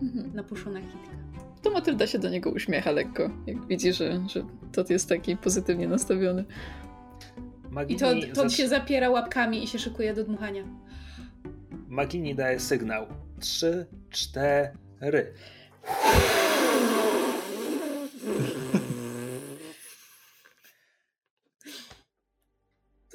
[0.02, 0.34] mhm.
[0.34, 1.24] napuszona kitka
[1.64, 5.88] to Matylda się do niego uśmiecha lekko, jak widzi, że, że Todd jest taki pozytywnie
[5.88, 6.44] nastawiony.
[7.70, 10.64] Magini I to, Todd się zapiera łapkami i się szykuje do dmuchania.
[11.88, 13.06] Magini daje sygnał.
[13.40, 15.34] Trzy, cztery.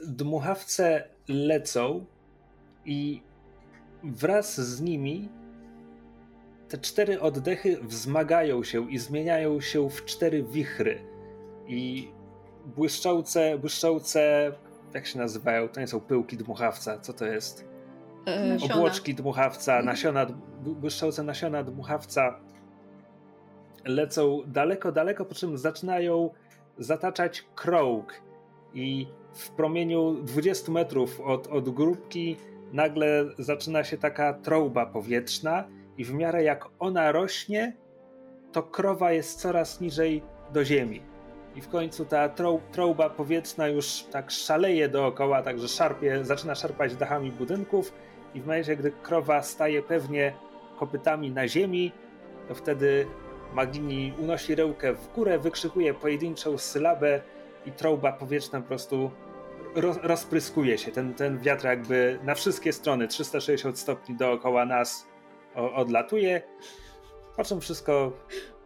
[0.08, 2.06] Dmuchawce lecą
[2.86, 3.22] i
[4.04, 5.30] wraz z nimi
[6.70, 11.02] te cztery oddechy wzmagają się i zmieniają się w cztery wichry.
[11.68, 12.12] I
[12.66, 14.52] błyszczące, błyszczące,
[14.94, 15.70] jak się nazywają?
[15.70, 17.66] To nie są pyłki dmuchawca, co to jest?
[18.28, 19.86] E, Obłoczki dmuchawca, mhm.
[19.86, 20.26] nasiona,
[20.60, 22.40] błyszczące nasiona dmuchawca
[23.86, 26.30] lecą daleko, daleko, po czym zaczynają
[26.78, 28.22] zataczać krąg
[28.74, 32.38] i w promieniu 20 metrów od, od grupki
[32.74, 35.68] nagle zaczyna się taka trąba powietrzna
[36.00, 37.74] i w miarę jak ona rośnie,
[38.52, 40.24] to krowa jest coraz niżej
[40.54, 41.02] do ziemi.
[41.56, 42.30] I w końcu ta
[42.72, 47.94] trąba powietrzna już tak szaleje dookoła, także szarpie, zaczyna szarpać dachami budynków
[48.34, 50.34] i w momencie, gdy krowa staje pewnie
[50.78, 51.92] kopytami na ziemi,
[52.48, 53.08] to wtedy
[53.54, 57.22] Magini unosi rełkę w górę, wykrzykuje pojedynczą sylabę
[57.66, 59.12] i trąba powietrzna po prostu
[60.04, 60.92] rozpryskuje się.
[60.92, 65.09] Ten, ten wiatr jakby na wszystkie strony, 360 stopni dookoła nas
[65.56, 66.42] odlatuje,
[67.38, 68.14] po czym wszystko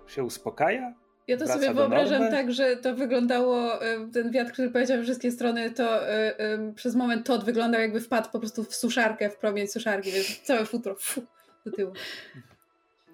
[0.08, 0.94] się uspokaja.
[1.28, 5.32] Ja to sobie wyobrażam tak, że to wyglądało, e, ten wiatr, który powiedział we wszystkie
[5.32, 6.14] strony, to y,
[6.70, 10.40] y, przez moment Todd wyglądał jakby wpadł po prostu w suszarkę, w promień suszarki, więc
[10.40, 11.22] całe futro fu,
[11.66, 11.94] do tyłu.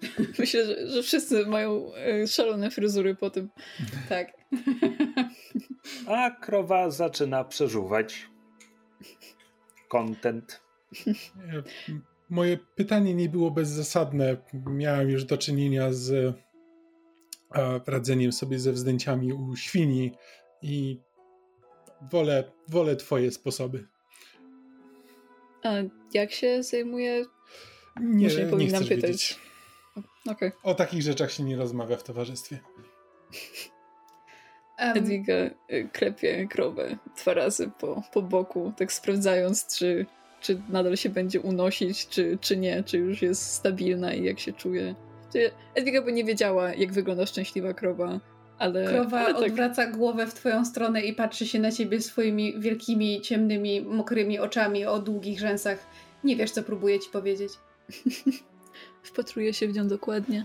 [0.38, 1.90] Myślę, że, że wszyscy mają
[2.26, 3.48] szalone fryzury po tym.
[4.08, 4.32] Tak.
[6.06, 8.28] A krowa zaczyna przeżuwać
[9.88, 10.60] content.
[12.30, 14.36] Moje pytanie nie było bezzasadne.
[14.66, 16.36] Miałem już do czynienia z
[17.86, 20.12] radzeniem sobie ze wzdęciami u świni
[20.62, 21.00] i
[22.10, 23.86] wolę, wolę twoje sposoby.
[25.62, 25.70] A
[26.14, 27.24] jak się zajmuje?
[28.00, 29.38] Nie, Może nie powinnam nie pytać.
[30.30, 30.52] Okay.
[30.62, 32.58] O takich rzeczach się nie rozmawia w towarzystwie.
[34.80, 34.96] Um.
[34.96, 35.34] Edwiga
[35.72, 40.06] y, klepie krowę dwa razy po, po boku, tak sprawdzając, czy
[40.40, 44.52] czy nadal się będzie unosić, czy, czy nie, czy już jest stabilna i jak się
[44.52, 44.94] czuje.
[45.74, 48.20] Edwiga by nie wiedziała, jak wygląda szczęśliwa krowa,
[48.58, 48.84] ale.
[48.84, 49.42] Krowa ale tak...
[49.42, 54.86] odwraca głowę w twoją stronę i patrzy się na ciebie swoimi wielkimi, ciemnymi, mokrymi oczami
[54.86, 55.78] o długich rzęsach.
[56.24, 57.52] Nie wiesz, co próbuje ci powiedzieć.
[59.02, 60.44] Wpatruje się w nią dokładnie.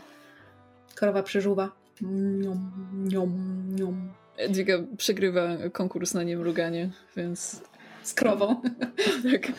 [0.96, 1.72] Krowa przeżuwa.
[2.02, 4.14] Niom, niom, niom.
[4.38, 7.62] Edwiga przegrywa konkurs na niemruganie, więc
[8.08, 8.62] z krową.
[9.32, 9.52] tak.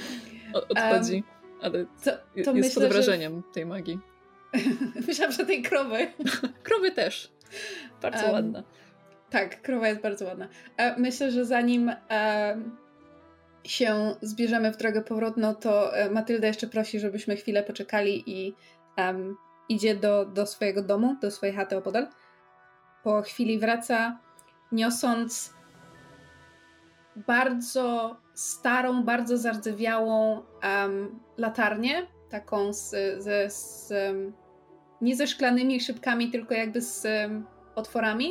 [0.69, 1.15] Odchodzi.
[1.15, 1.23] Um,
[1.63, 3.53] ale to, to jest myślę, pod wrażeniem że...
[3.55, 3.99] tej magii.
[5.09, 5.99] Myślałam, że tej krowy.
[6.63, 7.33] krowy też.
[8.03, 8.63] Bardzo um, ładna.
[9.31, 10.49] Tak, krowa jest bardzo ładna.
[10.77, 12.57] E, myślę, że zanim, e,
[13.65, 18.55] się zbierzemy w drogę powrotną, to e, Matylda jeszcze prosi, żebyśmy chwilę poczekali i
[18.99, 19.37] um,
[19.69, 22.09] idzie do, do swojego domu, do swojej chaty opodal.
[23.03, 24.19] Po chwili wraca,
[24.73, 25.56] niosąc
[27.17, 32.91] bardzo starą, bardzo zardzewiałą um, latarnię, taką z,
[33.23, 33.93] z, z
[35.01, 37.07] nie ze szklanymi szybkami, tylko jakby z
[37.75, 38.31] otworami,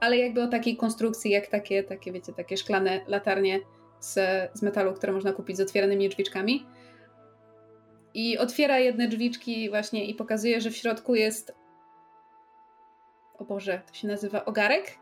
[0.00, 3.60] ale jakby o takiej konstrukcji, jak takie, takie wiecie, takie szklane latarnie
[4.00, 4.14] z,
[4.54, 6.66] z metalu, które można kupić z otwieranymi drzwiczkami.
[8.14, 11.54] I otwiera jedne drzwiczki właśnie i pokazuje, że w środku jest
[13.38, 14.98] o Boże, to się nazywa ogarek?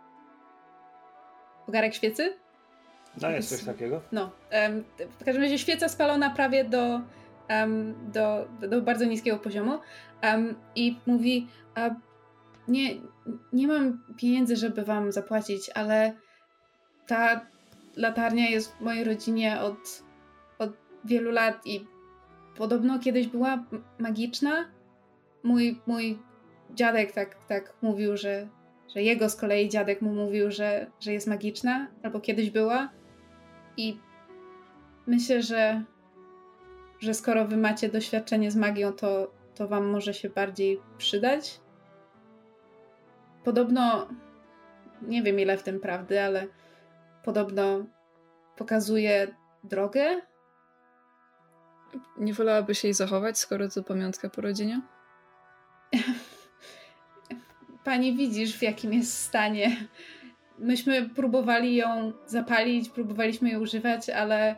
[1.69, 2.42] Ogarek świecy?
[3.21, 4.01] No jest coś takiego.
[4.13, 4.31] No.
[4.53, 4.85] Um,
[5.21, 7.01] w każdym razie świeca spalona prawie do,
[7.51, 9.79] um, do, do, bardzo niskiego poziomu
[10.23, 11.49] um, i mówi
[12.69, 12.95] nie,
[13.53, 16.13] nie mam pieniędzy, żeby wam zapłacić, ale
[17.07, 17.47] ta
[17.97, 20.03] latarnia jest w mojej rodzinie od,
[20.59, 20.71] od
[21.05, 21.87] wielu lat i
[22.57, 23.65] podobno kiedyś była
[23.99, 24.65] magiczna.
[25.43, 26.19] Mój, mój
[26.75, 28.49] dziadek tak, tak mówił, że,
[28.95, 32.89] że jego z kolei dziadek mu mówił, że, że jest magiczna, albo kiedyś była.
[33.77, 34.01] I
[35.07, 35.83] myślę, że,
[37.01, 41.61] że skoro wy macie doświadczenie z magią, to, to wam może się bardziej przydać.
[43.45, 44.09] Podobno,
[45.03, 46.47] nie wiem ile w tym prawdy, ale
[47.25, 47.87] podobno
[48.57, 49.35] pokazuje
[49.65, 50.21] drogę.
[52.19, 54.81] Nie wolałabyś jej zachować, skoro to pamiątka po rodzinie?
[57.85, 59.77] Pani widzisz, w jakim jest stanie.
[60.63, 64.57] Myśmy próbowali ją zapalić, próbowaliśmy ją używać, ale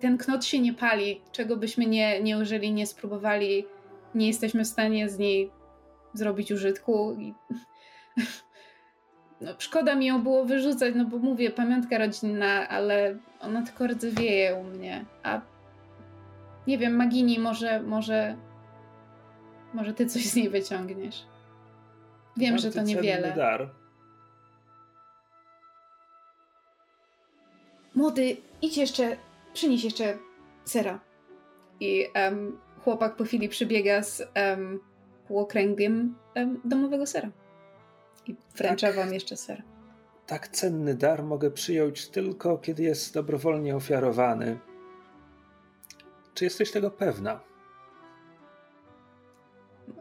[0.00, 1.20] ten knot się nie pali.
[1.32, 3.66] Czego byśmy nie, nie użyli, nie spróbowali,
[4.14, 5.50] nie jesteśmy w stanie z niej
[6.14, 7.16] zrobić użytku.
[7.18, 7.34] I...
[9.40, 14.54] No, szkoda mi ją było wyrzucać, no bo mówię, pamiątka rodzinna, ale ona tylko rdzewieje
[14.54, 15.04] u mnie.
[15.22, 15.40] A
[16.66, 18.36] nie wiem, Magini, może, może,
[19.74, 21.26] może ty coś z niej wyciągniesz.
[22.36, 23.32] Wiem, że to niewiele.
[23.32, 23.70] Dar.
[27.94, 29.16] Młody, idź jeszcze,
[29.52, 30.18] przynieś jeszcze
[30.64, 31.00] sera.
[31.80, 34.80] I um, chłopak po chwili przybiega z um,
[35.28, 37.30] półokręgiem um, domowego sera.
[38.26, 39.62] I wręcza tak, wam jeszcze ser.
[40.26, 44.58] Tak cenny dar mogę przyjąć tylko, kiedy jest dobrowolnie ofiarowany.
[46.34, 47.40] Czy jesteś tego pewna?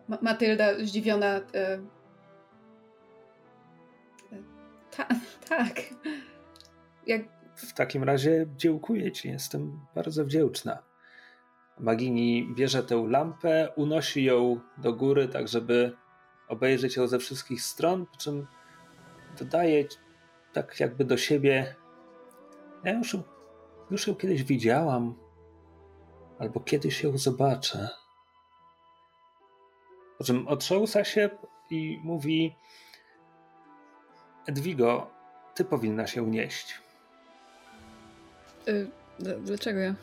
[0.08, 1.28] Ma Matylda zdziwiona.
[1.28, 1.42] E...
[1.54, 1.80] e
[4.98, 5.08] ta
[5.50, 5.82] tak.
[7.08, 7.22] Jak...
[7.64, 10.84] W takim razie dziękuję ci, jestem bardzo wdzięczna.
[11.80, 15.98] Magini bierze tę lampę, unosi ją do góry, tak żeby
[16.48, 18.48] obejrzeć ją ze wszystkich stron, po czym
[19.40, 19.86] dodaje
[20.54, 21.76] tak jakby do siebie.
[22.84, 23.18] Ja już,
[23.92, 25.16] już ją kiedyś widziałam,
[26.40, 27.90] albo kiedyś ją zobaczę.
[30.18, 31.30] Po czym otrząsa się
[31.70, 32.56] i mówi:
[34.48, 35.12] Edwigo,
[35.56, 36.82] ty powinna się unieść.
[38.68, 38.88] Y
[39.20, 39.96] dlaczego ja?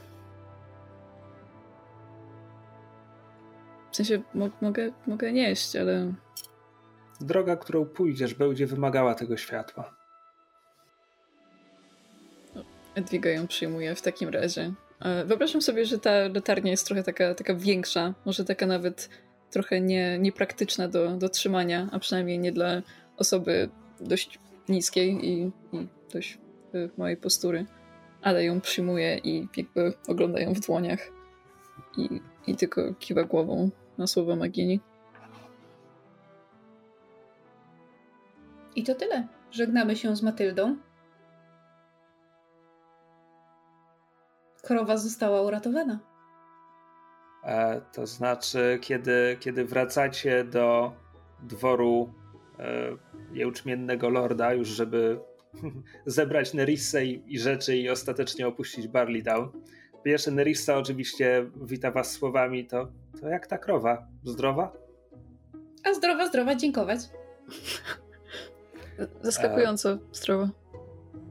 [3.91, 6.13] W sensie mo mogę, mogę nieść, ale.
[7.21, 9.95] Droga, którą pójdziesz, będzie wymagała tego światła.
[12.95, 14.73] Edwiga ją przyjmuje w takim razie.
[15.25, 19.09] Wyobrażam sobie, że ta latarnia jest trochę taka, taka większa, może taka nawet
[19.51, 22.83] trochę nie, niepraktyczna do, do trzymania, a przynajmniej nie dla
[23.17, 23.69] osoby
[24.01, 24.39] dość
[24.69, 26.39] niskiej i, i dość
[26.75, 27.67] y, mojej postury,
[28.23, 30.99] ale ją przyjmuje i jakby ogląda ją w dłoniach
[31.97, 34.81] i, i tylko kiwa głową na słowa Magini.
[38.77, 39.27] I to tyle.
[39.51, 40.77] Żegnamy się z Matyldą.
[44.63, 45.99] Krowa została uratowana.
[47.45, 50.93] E, to znaczy, kiedy, kiedy wracacie do
[51.43, 52.13] dworu
[52.59, 52.97] e,
[53.33, 55.21] jęczmiennego lorda, już żeby
[56.07, 59.49] zebrać Nerissę i, i rzeczy i ostatecznie opuścić Barley Town.
[60.03, 62.89] Pierwszy Nerissa oczywiście wita was słowami, to,
[63.21, 64.07] to jak ta krowa?
[64.25, 64.73] Zdrowa?
[65.85, 67.01] A zdrowa, zdrowa, dziękować.
[69.23, 70.49] Zaskakująco zdrowa.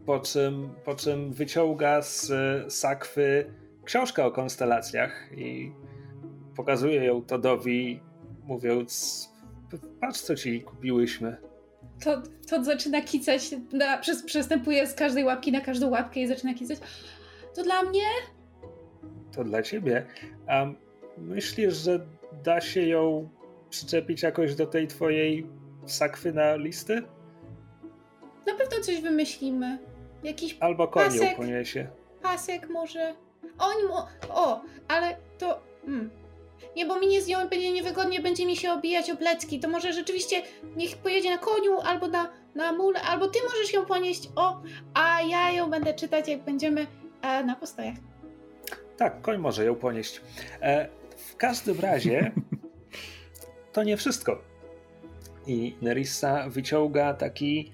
[0.05, 2.31] Po czym, po czym wyciąga z
[2.73, 3.53] sakwy
[3.85, 5.71] książkę o konstelacjach i
[6.55, 8.01] pokazuje ją Todowi,
[8.43, 9.29] mówiąc:
[10.01, 11.48] Patrz, co ci kupiłyśmy.
[12.03, 16.53] To, to zaczyna kicać, na, przez, przestępuje z każdej łapki na każdą łapkę i zaczyna
[16.53, 16.79] kicać.
[17.55, 18.03] To dla mnie?
[19.31, 20.05] To dla ciebie.
[20.47, 20.65] A
[21.17, 21.99] myślisz, że
[22.43, 23.29] da się ją
[23.69, 25.47] przyczepić jakoś do tej twojej
[25.85, 27.01] sakwy na listy?
[28.47, 29.77] Na pewno coś wymyślimy.
[30.23, 31.87] Jakiś Albo koniu poniesie.
[32.21, 33.15] pasek może?
[33.59, 34.07] Oni mo...
[34.29, 35.61] O, ale to...
[35.85, 36.09] Hmm.
[36.75, 39.59] Nie, bo mi nie z nią będzie niewygodnie, będzie mi się obijać o plecki.
[39.59, 40.41] To może rzeczywiście
[40.75, 44.61] niech pojedzie na koniu albo na, na mule, albo ty możesz ją ponieść, o,
[44.93, 46.87] a ja ją będę czytać, jak będziemy
[47.21, 47.95] e, na postojach.
[48.97, 50.21] Tak, koń może ją ponieść.
[50.61, 52.31] E, w każdym razie
[53.73, 54.41] to nie wszystko.
[55.47, 57.71] I Nerissa wyciąga taki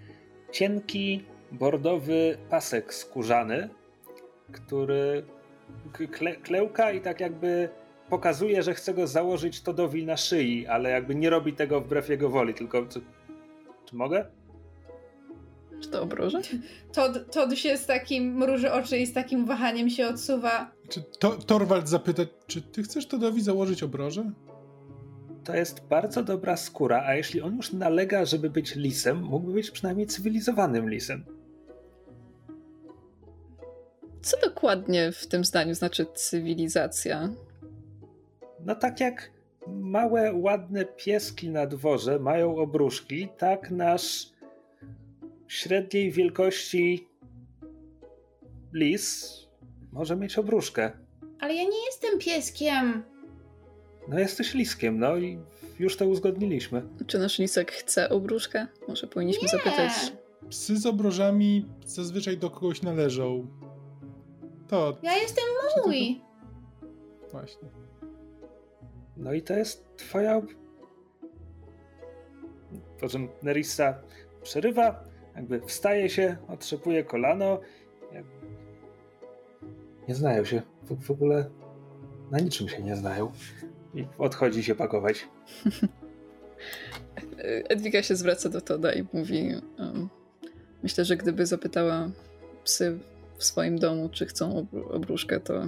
[0.52, 3.70] cienki, bordowy pasek skórzany,
[4.52, 5.26] który
[6.12, 7.70] kle, klełka i tak jakby
[8.10, 12.30] pokazuje, że chce go założyć Todowi na szyi, ale jakby nie robi tego wbrew jego
[12.30, 13.02] woli, tylko czy,
[13.86, 14.26] czy mogę?
[15.80, 16.42] Czy to obroże?
[16.94, 20.72] Todd, Todd się z takim mruży oczy i z takim wahaniem się odsuwa.
[20.90, 24.32] Czy to, Torwald zapyta, czy ty chcesz Todowi założyć obroże?
[25.44, 29.72] To jest bardzo dobra skóra, a jeśli on już nalega, żeby być lisem, mógłby być
[29.72, 31.26] przynajmniej cywilizowanym lisem.
[34.22, 37.30] Co dokładnie w tym zdaniu znaczy cywilizacja?
[38.66, 39.32] No tak jak
[39.68, 44.30] małe, ładne pieski na dworze mają obruszki, tak nasz
[45.48, 47.08] średniej wielkości
[48.74, 49.36] lis
[49.92, 50.92] może mieć obruszkę.
[51.40, 53.04] Ale ja nie jestem pieskiem.
[54.08, 55.40] No jesteś liskiem, no i
[55.80, 56.82] już to uzgodniliśmy.
[57.08, 58.68] Czy nasz lisek chce obruszkę?
[58.88, 59.50] Może powinniśmy nie.
[59.50, 59.92] zapytać.
[60.50, 63.48] Psy z obrożami zazwyczaj do kogoś należą.
[64.68, 64.98] To.
[65.04, 65.44] Ja jestem
[65.86, 66.22] mój.
[67.32, 67.85] Właśnie.
[69.18, 70.42] No i to jest twoja.
[73.00, 74.02] Po czym Nerissa
[74.44, 75.04] przerywa,
[75.36, 77.60] jakby wstaje się, otrzepuje kolano.
[80.08, 80.62] Nie znają się.
[80.84, 81.50] W, w ogóle
[82.32, 83.32] na niczym się nie znają.
[83.94, 85.28] I odchodzi się pakować.
[87.70, 90.10] Edwika się zwraca do Toda i mówi: um,
[90.84, 92.10] Myślę, że gdyby zapytała
[92.64, 93.00] psy
[93.38, 95.66] w swoim domu, czy chcą obruszkę, to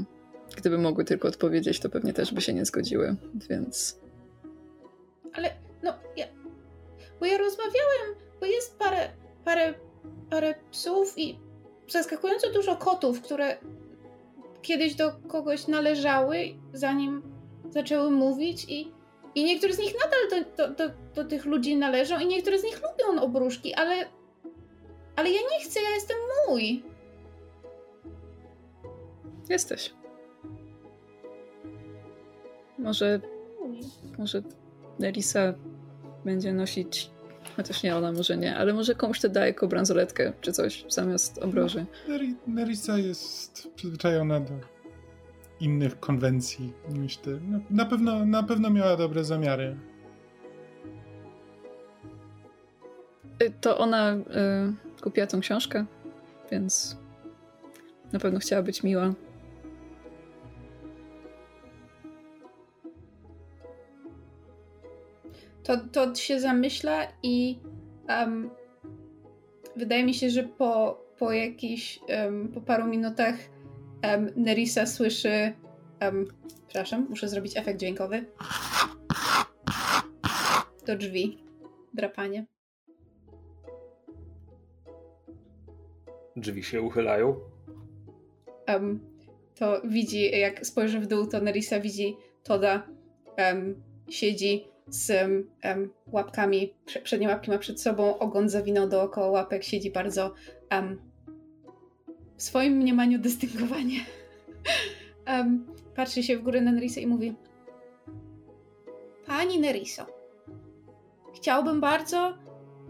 [0.55, 3.15] gdyby mogły tylko odpowiedzieć, to pewnie też by się nie zgodziły,
[3.49, 3.99] więc.
[5.33, 5.53] Ale
[5.83, 6.25] no, ja.
[7.19, 9.09] Bo ja rozmawiałem, bo jest parę,
[9.45, 9.73] parę,
[10.29, 11.39] parę psów i
[11.87, 13.57] zaskakująco dużo kotów, które
[14.61, 16.37] kiedyś do kogoś należały,
[16.73, 17.21] zanim
[17.69, 18.91] zaczęły mówić i,
[19.35, 22.63] i niektóre z nich nadal do, do, do, do tych ludzi należą i niektóre z
[22.63, 24.05] nich lubią obruszki, ale
[25.17, 26.17] ale ja nie chcę, ja jestem
[26.47, 26.83] mój.
[29.49, 29.93] Jesteś.
[32.79, 33.19] Może.
[34.17, 34.43] Może
[34.99, 35.53] Nerissa
[36.25, 37.11] będzie nosić.
[37.55, 41.37] Chociaż nie, ona może nie, ale może komuś to daje jako bransoletkę czy coś zamiast
[41.37, 41.85] obroży.
[42.47, 44.53] Nerissa jest przyzwyczajona do
[45.59, 47.39] innych konwencji niż ty.
[47.41, 49.77] Na, na, pewno, na pewno miała dobre zamiary.
[53.43, 54.21] Y, to ona y,
[55.01, 55.85] kupiła tą książkę,
[56.51, 56.97] więc
[58.13, 59.13] na pewno chciała być miła.
[65.67, 67.59] To, to się zamyśla i
[68.09, 68.49] um,
[69.75, 73.35] wydaje mi się, że po, po jakichś, um, po paru minutach
[74.03, 75.53] um, Nerissa słyszy
[76.01, 76.27] um,
[76.67, 78.25] przepraszam, muszę zrobić efekt dźwiękowy
[80.85, 81.43] do drzwi.
[81.93, 82.45] Drapanie.
[86.35, 87.35] Drzwi się uchylają.
[88.67, 88.99] Um,
[89.55, 92.87] to widzi, jak spojrzy w dół, to Nerissa widzi Toda
[93.37, 95.11] um, siedzi z
[95.63, 96.73] um, łapkami,
[97.03, 100.33] przednie łapki ma przed sobą, ogon zawinął dookoła łapek, siedzi bardzo
[100.71, 101.01] um,
[102.37, 103.99] w swoim mniemaniu dystyngowanie.
[105.27, 107.35] um, patrzy się w górę na Nerisę i mówi
[109.25, 110.05] Pani Neriso,
[111.35, 112.37] chciałbym bardzo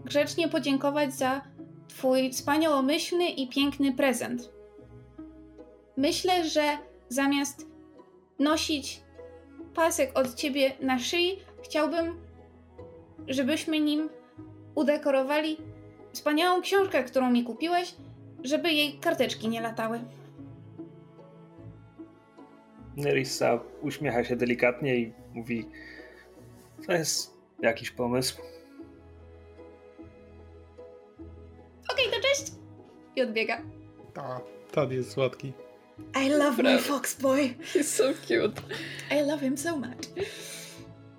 [0.04, 1.42] grzecznie podziękować za
[1.88, 4.50] twój wspaniałomyślny i piękny prezent.
[5.96, 7.66] Myślę, że zamiast
[8.38, 9.02] nosić
[9.74, 12.20] pasek od ciebie na szyi, chciałbym,
[13.28, 14.08] żebyśmy nim
[14.74, 15.56] udekorowali
[16.12, 17.94] wspaniałą książkę, którą mi kupiłeś,
[18.44, 20.00] żeby jej karteczki nie latały.
[22.96, 25.68] Nerissa uśmiecha się delikatnie i mówi:
[26.86, 28.42] To jest jakiś pomysł.
[31.92, 32.52] Okej, okay, to cześć!
[33.16, 33.62] I odbiega.
[34.14, 34.40] Ta,
[34.72, 35.52] Tad jest słodki.
[36.26, 37.54] I love my fox boy.
[37.74, 38.62] He's so cute.
[39.10, 40.08] I love him so much.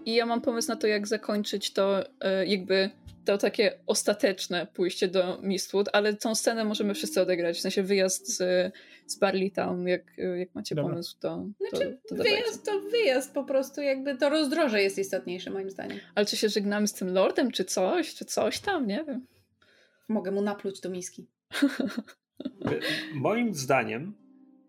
[0.06, 2.90] I ja mam pomysł na to, jak zakończyć to e, jakby
[3.26, 8.28] to takie ostateczne pójście do Mistwood, ale tą scenę możemy wszyscy odegrać, w sensie wyjazd
[8.28, 8.74] z,
[9.08, 10.92] z Barley Town, jak, jak macie Dobra.
[10.92, 15.50] pomysł, to, to, znaczy, to wyjazd to wyjazd, po prostu jakby to rozdroże jest istotniejsze
[15.50, 16.00] moim zdaniem.
[16.16, 19.26] Ale czy się żegnamy z tym lordem, czy coś, czy coś tam, nie wiem.
[20.08, 21.28] Mogę mu napluć do miski.
[23.14, 24.14] Moim zdaniem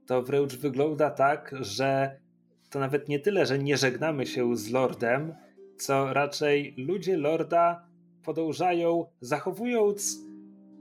[0.07, 2.21] to wręcz wygląda tak, że
[2.71, 5.35] to nawet nie tyle, że nie żegnamy się z Lordem,
[5.77, 7.87] co raczej ludzie Lorda
[8.23, 10.19] podążają, zachowując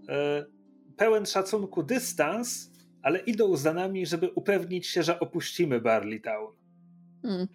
[0.09, 0.45] e,
[0.97, 2.71] pełen szacunku dystans,
[3.01, 6.51] ale idą za nami, żeby upewnić się, że opuścimy Barley Town.
[7.21, 7.47] Hmm.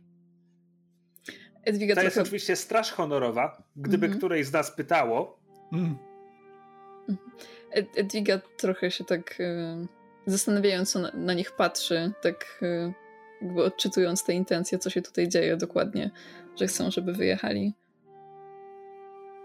[1.65, 2.05] Edwiga to trochę...
[2.05, 4.19] jest oczywiście straż honorowa, gdyby mm -hmm.
[4.19, 5.39] której z nas pytało.
[5.73, 5.97] Mm.
[7.97, 9.87] Edwiga trochę się tak e,
[10.27, 12.93] zastanawiająco na, na, nich patrzy, tak e,
[13.45, 16.11] jakby odczytując te intencje, co się tutaj dzieje dokładnie,
[16.57, 17.75] że chcą, żeby wyjechali.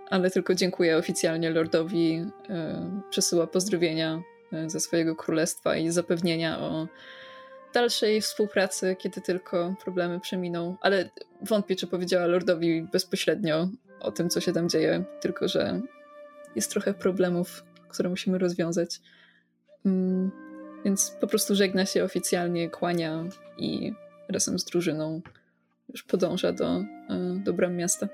[0.09, 4.21] Ale tylko dziękuję oficjalnie Lordowi, e, przesyła pozdrowienia
[4.53, 6.87] e, ze swojego królestwa i zapewnienia o
[7.73, 10.75] dalszej współpracy, kiedy tylko problemy przeminą.
[10.81, 11.09] Ale
[11.41, 13.69] wątpię, czy powiedziała Lordowi bezpośrednio
[13.99, 15.81] o tym, co się tam dzieje, tylko że
[16.55, 19.01] jest trochę problemów, które musimy rozwiązać.
[20.85, 23.23] Więc po prostu żegna się oficjalnie, kłania
[23.57, 23.93] i
[24.29, 25.21] razem z drużyną
[25.89, 26.85] już podąża do, e,
[27.43, 28.07] do bram miasta.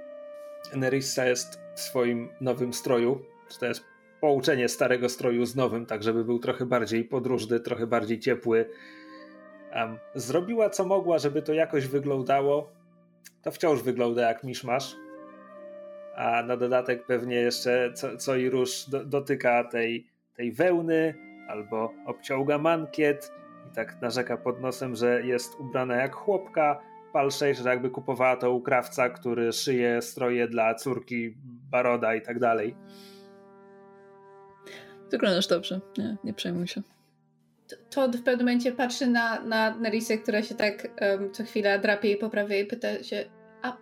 [0.75, 3.21] Nerissa jest w swoim nowym stroju.
[3.59, 3.83] To jest
[4.21, 8.69] połączenie starego stroju z nowym, tak żeby był trochę bardziej podróżny, trochę bardziej ciepły.
[9.75, 12.71] Um, zrobiła co mogła, żeby to jakoś wyglądało.
[13.41, 14.95] To wciąż wygląda jak miszmasz.
[16.15, 21.13] A na dodatek pewnie jeszcze co, co i róż do, dotyka tej, tej wełny,
[21.47, 23.31] albo obciąga mankiet
[23.71, 26.81] i tak narzeka pod nosem, że jest ubrana jak chłopka,
[27.13, 31.35] palszej, że jakby kupowała to u krawca, który szyje stroje dla córki
[31.71, 32.75] Baroda i tak dalej.
[35.11, 36.81] Wyglądasz dobrze, nie, nie przejmuj się.
[37.89, 42.11] Todd w pewnym momencie patrzy na, na Nerisę, która się tak um, co chwila drapie
[42.11, 43.25] i poprawia i pyta się,
[43.61, 43.77] a,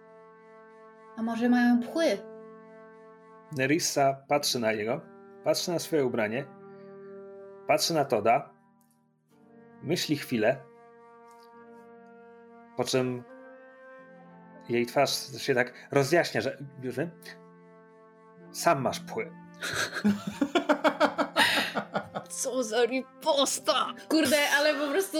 [1.17, 2.05] a może mają pchły?
[3.57, 5.01] Nerissa patrzy na niego,
[5.43, 6.45] patrzy na swoje ubranie
[7.67, 8.49] Patrzy na Toda,
[9.83, 10.57] myśli chwilę,
[12.77, 13.23] po czym
[14.69, 17.11] jej twarz się tak rozjaśnia, że już wiem,
[18.51, 19.31] sam masz pły.
[22.29, 23.93] Co za riposta!
[24.09, 25.17] Kurde, ale po prostu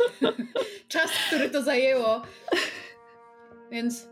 [0.88, 2.22] czas, który to zajęło.
[3.70, 4.08] Więc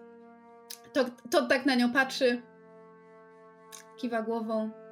[0.92, 2.42] to, to tak na nią patrzy,
[3.96, 4.83] kiwa głową.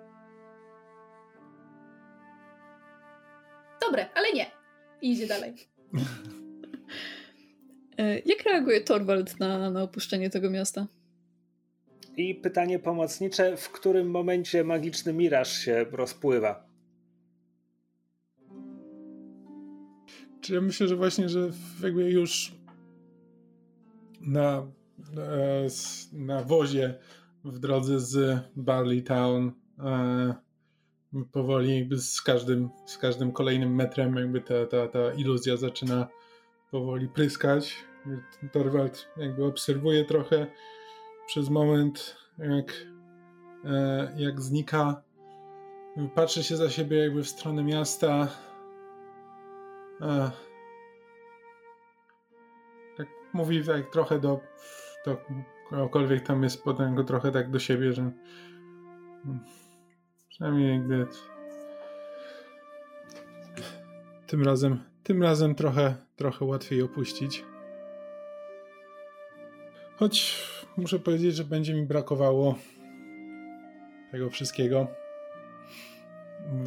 [3.86, 4.46] Dobre, ale nie.
[5.02, 5.54] I idzie dalej.
[7.98, 10.86] E, jak reaguje Torwald na, na opuszczenie tego miasta?
[12.16, 16.66] I pytanie pomocnicze, w którym momencie magiczny miraż się rozpływa?
[20.40, 21.50] Czy ja myślę, że właśnie, że
[21.82, 22.52] jakby już
[24.20, 24.66] na,
[25.16, 25.66] e,
[26.12, 26.98] na wozie
[27.44, 30.34] w drodze z Barley Town e,
[31.32, 36.08] powoli jakby z każdym, z każdym kolejnym metrem jakby ta, ta, ta iluzja zaczyna
[36.70, 37.84] powoli pryskać.
[38.52, 40.46] Torwald jakby obserwuje trochę
[41.26, 42.86] przez moment, jak,
[43.64, 45.02] e, jak znika.
[46.14, 48.28] Patrzy się za siebie jakby w stronę miasta.
[52.96, 54.40] Tak mówi tak trochę do,
[55.06, 55.16] do
[55.70, 58.10] kogokolwiek tam jest potem go trochę tak do siebie, że
[60.42, 61.06] Przynajmniej jakby
[64.26, 67.44] tym razem, tym razem trochę, trochę łatwiej opuścić.
[69.96, 70.44] Choć
[70.76, 72.58] muszę powiedzieć, że będzie mi brakowało
[74.10, 74.86] tego wszystkiego.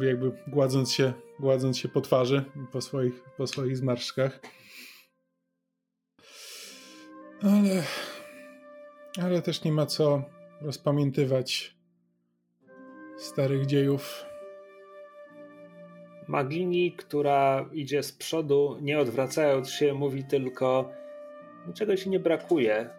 [0.00, 4.40] Jakby gładząc się, gładząc się po twarzy, po swoich, po swoich zmarszczkach.
[7.42, 7.82] Ale,
[9.22, 10.22] ale też nie ma co
[10.60, 11.75] rozpamiętywać
[13.16, 14.24] starych dziejów.
[16.28, 20.90] Magini, która idzie z przodu, nie odwracając się, mówi tylko:
[21.66, 22.90] Niczego ci nie brakuje.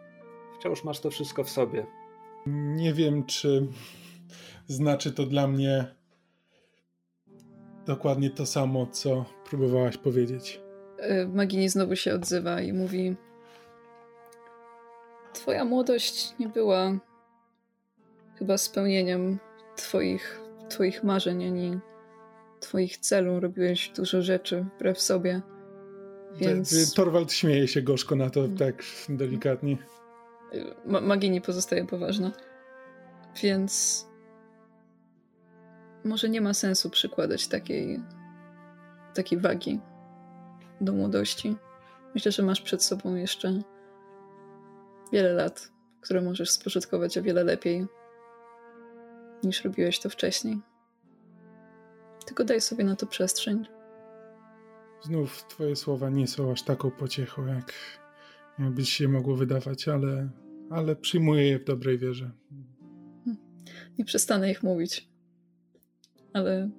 [0.60, 1.86] Wciąż masz to wszystko w sobie.
[2.76, 3.68] Nie wiem, czy
[4.68, 5.86] znaczy to dla mnie
[7.86, 10.62] dokładnie to samo, co próbowałaś powiedzieć.
[10.98, 13.16] E, Magini znowu się odzywa i mówi:
[15.34, 17.00] Twoja młodość nie była
[18.36, 19.40] chyba spełnieniem
[19.78, 21.80] twoich, twoich marzeń, ani
[22.60, 23.42] twoich celów.
[23.44, 25.42] Robiłeś dużo rzeczy wbrew sobie.
[26.36, 26.94] Więc...
[26.94, 28.58] Torwald śmieje się gorzko na to, mm.
[28.58, 29.78] tak delikatnie.
[30.86, 32.32] Ma magii nie pozostaje poważna.
[33.42, 34.06] Więc
[36.04, 38.00] może nie ma sensu przykładać takiej,
[39.14, 39.80] takiej wagi
[40.82, 41.56] do młodości.
[42.16, 43.62] Myślę, że masz przed sobą jeszcze
[45.12, 45.72] wiele lat,
[46.02, 47.88] które możesz spożytkować o wiele lepiej
[49.44, 50.62] niż robiłeś to wcześniej.
[52.26, 53.66] Tylko daj sobie na to przestrzeń.
[55.04, 57.74] znów twoje słowa nie są aż taką pociechą, jak
[58.60, 60.30] jakbyś się mogło wydawać, ale,
[60.70, 62.32] ale przyjmuję je w dobrej wierze.
[64.00, 65.10] Nie przestanę ich mówić.
[66.34, 66.70] Ale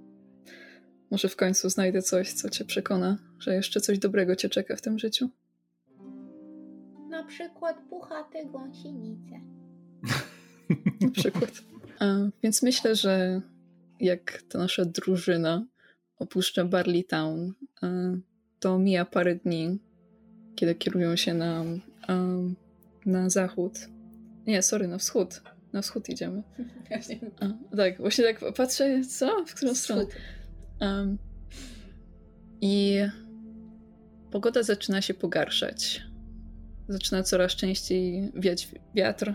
[1.11, 4.81] może w końcu znajdę coś, co cię przekona, że jeszcze coś dobrego cię czeka w
[4.81, 5.29] tym życiu.
[7.11, 9.41] Na przykład puchate gąsienice.
[11.01, 11.51] Na przykład.
[12.43, 13.41] Więc myślę, że
[14.01, 15.67] jak ta nasza drużyna
[16.19, 17.55] opuszcza Barley Town,
[18.61, 19.79] to mija parę dni,
[20.55, 21.65] kiedy kierują się na,
[23.07, 23.79] na zachód.
[24.47, 25.43] Nie, sorry, na wschód.
[25.73, 26.43] Na wschód idziemy.
[27.41, 29.45] A, tak, właśnie tak patrzę, co?
[29.47, 30.05] W którą stronę?
[30.81, 31.19] Um,
[32.61, 32.97] I
[34.31, 36.03] pogoda zaczyna się pogarszać.
[36.89, 39.35] Zaczyna coraz częściej wiać wiatr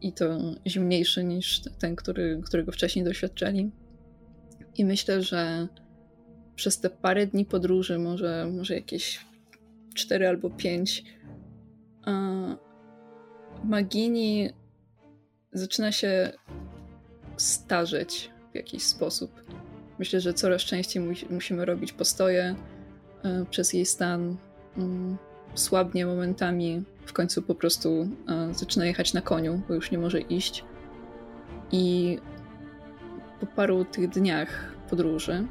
[0.00, 3.70] i to zimniejszy niż ten, który, którego wcześniej doświadczali.
[4.76, 5.68] I myślę, że
[6.54, 9.26] przez te parę dni podróży, może, może jakieś
[9.94, 11.04] cztery albo pięć,
[13.64, 14.50] Magini
[15.52, 16.32] zaczyna się
[17.36, 19.44] starzeć w jakiś sposób.
[19.98, 22.54] Myślę, że coraz częściej musimy robić postoje
[23.22, 24.36] e, przez jej stan.
[24.76, 25.18] Mm,
[25.54, 30.20] słabnie momentami, w końcu po prostu e, zaczyna jechać na koniu, bo już nie może
[30.20, 30.64] iść.
[31.72, 32.18] I
[33.40, 34.48] po paru tych dniach
[34.90, 35.46] podróży e,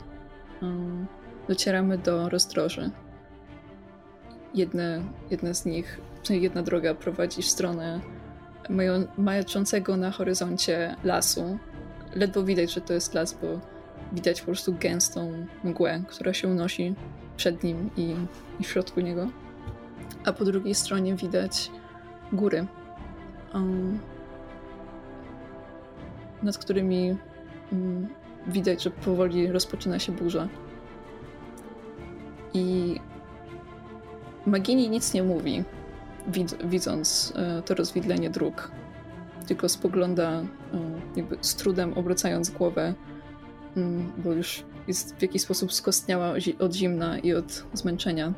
[1.47, 2.91] docieramy do rozdroży.
[4.55, 7.99] Jedne, jedna z nich, jedna droga prowadzi w stronę
[9.17, 11.57] majaczącego na horyzoncie lasu.
[12.15, 13.59] Ledwo widać, że to jest las, bo
[14.13, 16.95] widać po prostu gęstą mgłę, która się unosi
[17.37, 18.15] przed nim i,
[18.59, 19.27] i w środku niego.
[20.29, 21.71] A po drugiej stronie widać
[22.33, 22.67] góry,
[23.53, 23.99] um,
[26.43, 27.17] nad którymi
[27.71, 28.07] um,
[28.47, 30.47] widać, że powoli rozpoczyna się burza.
[32.53, 32.95] I
[34.45, 35.63] Magini nic nie mówi,
[36.63, 38.71] widząc e, to rozwidlenie dróg.
[39.47, 40.45] Tylko spogląda, e,
[41.15, 42.93] jakby z trudem obracając głowę,
[43.77, 48.33] mm, bo już jest w jakiś sposób skostniała od zimna i od zmęczenia.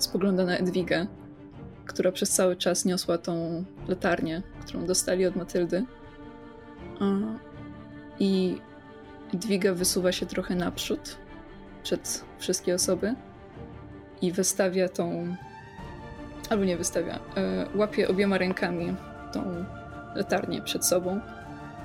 [0.00, 1.06] Spogląda na Edwigę,
[1.86, 5.84] która przez cały czas niosła tą latarnię, którą dostali od Matyldy.
[8.20, 8.56] I
[9.34, 11.16] Edwiga wysuwa się trochę naprzód
[11.82, 13.14] przed wszystkie osoby
[14.22, 15.36] i wystawia tą
[16.50, 18.96] albo nie wystawia, e, łapie obiema rękami
[19.32, 19.64] tą
[20.14, 21.20] latarnię przed sobą,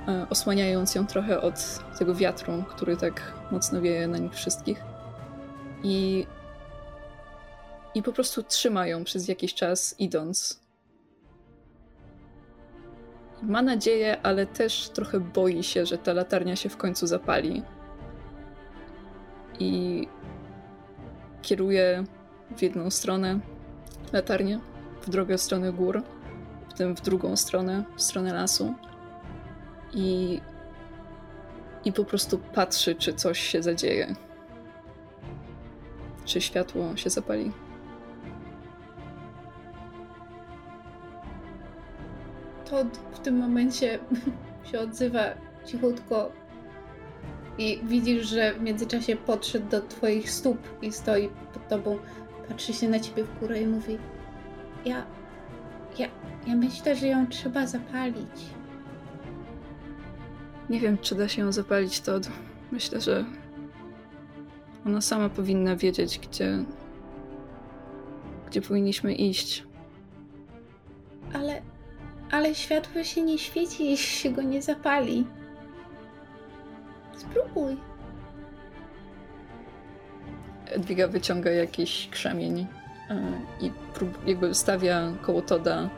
[0.07, 4.83] e, osłaniając ją trochę od tego wiatru, który tak mocno wieje na nich wszystkich.
[5.83, 6.25] I,
[7.95, 10.61] i po prostu trzymają przez jakiś czas, idąc.
[13.41, 17.63] Ma nadzieję, ale też trochę boi się, że ta latarnia się w końcu zapali.
[19.59, 20.07] I
[21.41, 22.03] kieruje
[22.57, 23.39] w jedną stronę,
[24.13, 24.59] latarnię
[25.01, 26.03] w drogę w stronę gór,
[26.69, 28.73] potem w drugą stronę, w stronę lasu.
[29.93, 30.41] I,
[31.85, 34.15] i po prostu patrzy, czy coś się zadzieje.
[36.25, 37.64] Czy światło się zapali.
[42.69, 43.99] Todd w tym momencie
[44.71, 45.23] się odzywa
[45.65, 46.31] cichutko
[47.57, 51.99] i widzisz, że w międzyczasie podszedł do twoich stóp i stoi pod tobą
[52.47, 53.97] patrzy się na ciebie w górę i mówi:
[54.85, 55.05] Ja.
[55.97, 56.07] Ja,
[56.47, 58.41] ja myślę, że ją trzeba zapalić.
[60.69, 62.19] Nie wiem, czy da się ją zapalić, to
[62.71, 63.25] myślę, że
[64.85, 66.63] ona sama powinna wiedzieć, gdzie.
[68.47, 69.63] gdzie powinniśmy iść.
[71.33, 71.74] Ale.
[72.31, 75.27] Ale światło się nie świeci, jeśli się go nie zapali.
[77.17, 77.77] Spróbuj.
[80.65, 82.67] Edwiga wyciąga jakiś krzemień
[83.09, 83.21] e,
[83.61, 83.71] i
[84.25, 85.89] jakby stawia koło Toda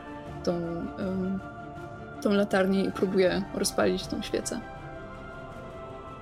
[0.44, 0.86] tą,
[2.22, 4.60] tą latarnię i próbuje rozpalić tą świecę.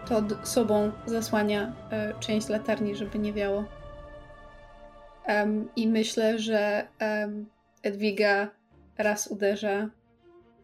[0.09, 3.65] Tod sobą zasłania e, część latarni, żeby nie wiało.
[5.29, 7.47] Um, I myślę, że um,
[7.83, 8.49] Edwiga
[8.99, 9.89] raz uderza,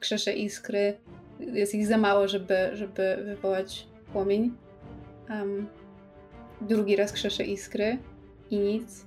[0.03, 0.99] krzesze iskry.
[1.41, 4.53] Jest ich za mało, żeby, żeby wywołać płomień.
[5.31, 5.69] Um,
[6.61, 7.99] Drugi raz krzesze iskry
[8.51, 9.07] i nic.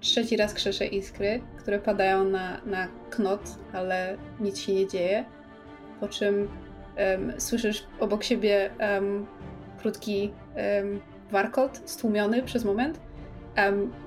[0.00, 3.40] Trzeci raz krzesze iskry, które padają na, na knot,
[3.72, 5.24] ale nic się nie dzieje.
[6.00, 9.26] Po czym um, słyszysz obok siebie um,
[9.78, 10.32] krótki
[11.30, 13.00] warkot, stłumiony przez moment.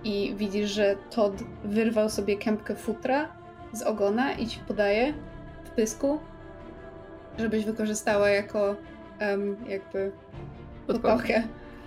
[0.04, 1.34] I widzisz, że Todd
[1.64, 3.36] wyrwał sobie kępkę futra
[3.74, 5.14] z ogona i ci podaje
[5.80, 6.20] pysku,
[7.38, 8.76] żebyś wykorzystała jako
[9.68, 10.12] jakby
[10.88, 11.44] podpałkę.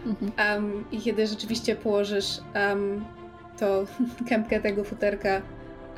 [0.06, 0.32] Mhm.
[0.38, 3.04] Um, I kiedy rzeczywiście położysz um,
[3.58, 3.84] to
[4.28, 5.42] kępkę tego futerka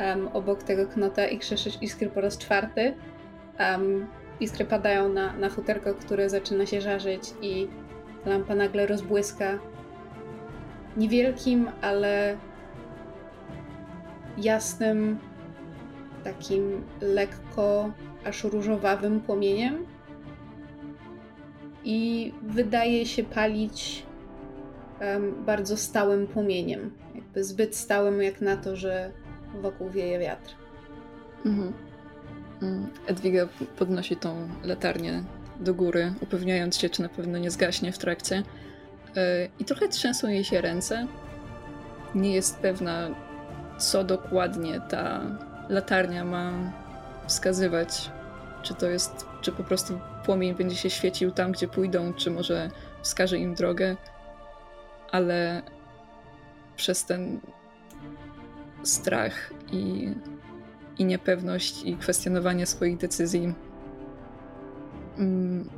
[0.01, 2.95] um, obok tego knota i krzeszysz iskry po raz czwarty,
[4.41, 7.69] iskry padają na, na futerko, które zaczyna się żarzyć i
[8.27, 9.59] lampa nagle rozbłyska
[10.97, 12.37] niewielkim, ale
[14.39, 15.19] jasnym,
[16.25, 17.91] takim lekko
[18.25, 19.87] aż różowawym płomieniem
[21.85, 24.07] i wydaje się palić
[25.01, 26.91] um, bardzo stałym płomieniem.
[27.15, 29.11] Jakby zbyt stałym jak na to, że
[29.63, 30.55] wokół wieje wiatr.
[31.47, 31.73] Mhm.
[32.63, 33.49] Mm, Edwiga
[33.79, 35.25] podnosi tą latarnię
[35.61, 38.43] do góry, upewniając się, czy na pewno nie zgaśnie w trakcie.
[39.17, 41.07] E, I trochę trzęsą jej się ręce.
[42.15, 43.15] Nie jest pewna,
[43.79, 45.21] co dokładnie ta
[45.69, 46.73] latarnia ma
[47.27, 48.11] wskazywać.
[48.62, 52.70] Czy to jest, czy po prostu płomień będzie się świecił tam, gdzie pójdą, czy może
[53.03, 53.97] wskaże im drogę.
[55.11, 55.62] Ale
[56.77, 57.41] przez ten
[58.82, 60.15] strach i,
[60.99, 63.55] i niepewność i kwestionowanie swoich decyzji
[65.19, 65.69] mm,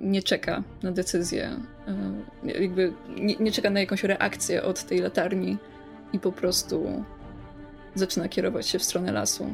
[0.00, 1.60] nie czeka na decyzję,
[2.44, 5.56] e, jakby nie, nie, czeka na jakąś reakcję od tej latarni
[6.12, 7.04] i po prostu
[7.98, 9.44] zaczyna kierować się w stronę lasu,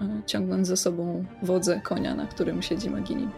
[0.00, 3.28] e, ciągnąc za sobą wodze konia, na którym siedzi Magini.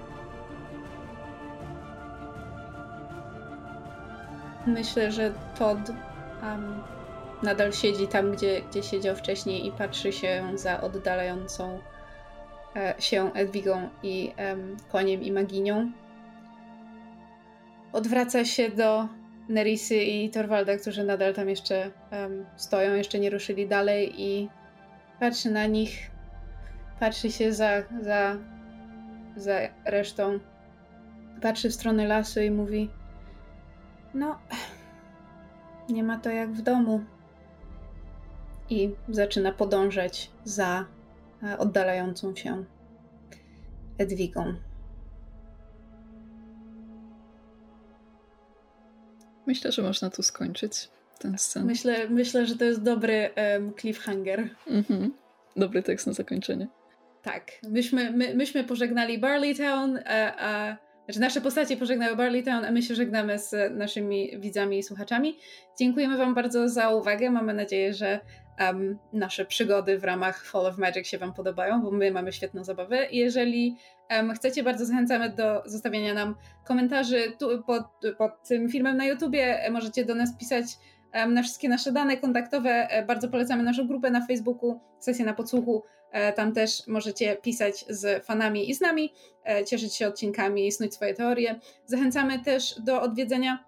[4.66, 5.90] Myślę, że Todd
[6.42, 6.82] um,
[7.42, 11.78] nadal siedzi tam, gdzie, gdzie siedział wcześniej i patrzy się za oddalającą
[12.76, 15.92] e, się Edwigą i um, koniem i maginią
[17.92, 19.08] odwraca się do
[19.52, 24.48] Nerisy i Torwalda, którzy nadal tam jeszcze um, stoją, jeszcze nie ruszyli dalej i
[25.20, 26.10] patrzy na nich,
[27.00, 28.36] patrzy się za, za,
[29.36, 30.38] za resztą,
[31.42, 32.90] patrzy w stronę lasu i mówi
[34.14, 34.38] no,
[35.88, 37.04] nie ma to jak w domu.
[38.70, 40.84] I zaczyna podążać za
[41.42, 42.64] e, oddalającą się
[43.98, 44.54] Edwigą.
[49.46, 50.88] Myślę, że można tu skończyć
[51.18, 51.66] ten scen.
[51.66, 54.48] Myślę, myślę że to jest dobry um, cliffhanger.
[54.66, 55.12] Mhm.
[55.56, 56.68] Dobry tekst na zakończenie.
[57.22, 57.52] Tak.
[57.68, 62.94] Myśmy, my, myśmy pożegnali Barleytown, a, a, znaczy nasze postacie pożegnały Barleytown, a my się
[62.94, 65.38] żegnamy z naszymi widzami i słuchaczami.
[65.78, 67.30] Dziękujemy Wam bardzo za uwagę.
[67.30, 68.20] Mamy nadzieję, że
[68.60, 72.64] um, nasze przygody w ramach Fall of Magic się Wam podobają, bo my mamy świetną
[72.64, 73.06] zabawę.
[73.10, 73.76] Jeżeli
[74.10, 76.34] um, chcecie, bardzo zachęcamy do zostawienia nam
[76.64, 77.84] komentarzy tu, pod,
[78.18, 79.70] pod tym filmem na YouTubie.
[79.70, 80.66] Możecie do nas pisać
[81.28, 82.70] na wszystkie nasze dane kontaktowe.
[82.70, 85.82] E, bardzo polecamy naszą grupę na Facebooku, sesję na podsłuchu.
[86.12, 89.12] E, tam też możecie pisać z fanami i z nami,
[89.46, 91.60] e, cieszyć się odcinkami snuć swoje teorie.
[91.86, 93.64] Zachęcamy też do odwiedzenia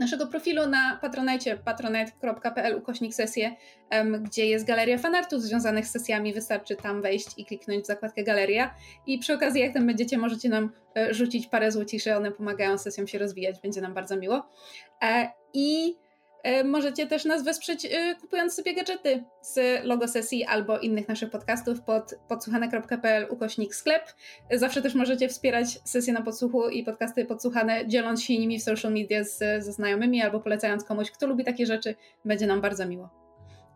[0.00, 3.56] naszego profilu na patronajcie patronite.pl ukośnik sesje,
[4.20, 6.34] gdzie jest galeria fanartów związanych z sesjami.
[6.34, 8.74] Wystarczy tam wejść i kliknąć w zakładkę galeria.
[9.06, 13.06] I przy okazji, jak tam będziecie, możecie nam e, rzucić parę złociszy, one pomagają sesjom
[13.06, 14.48] się rozwijać, będzie nam bardzo miło.
[15.02, 15.96] E, I
[16.64, 21.82] możecie też nas wesprzeć e, kupując sobie gadżety z logo sesji albo innych naszych podcastów
[21.82, 24.02] pod podsłuchane.pl ukośnik sklep.
[24.50, 28.92] Zawsze też możecie wspierać sesje na podsłuchu i podcasty podsłuchane, dzieląc się nimi w social
[28.92, 31.94] media z, ze znajomymi albo polecając komuś, kto lubi takie rzeczy.
[32.24, 33.10] Będzie nam bardzo miło.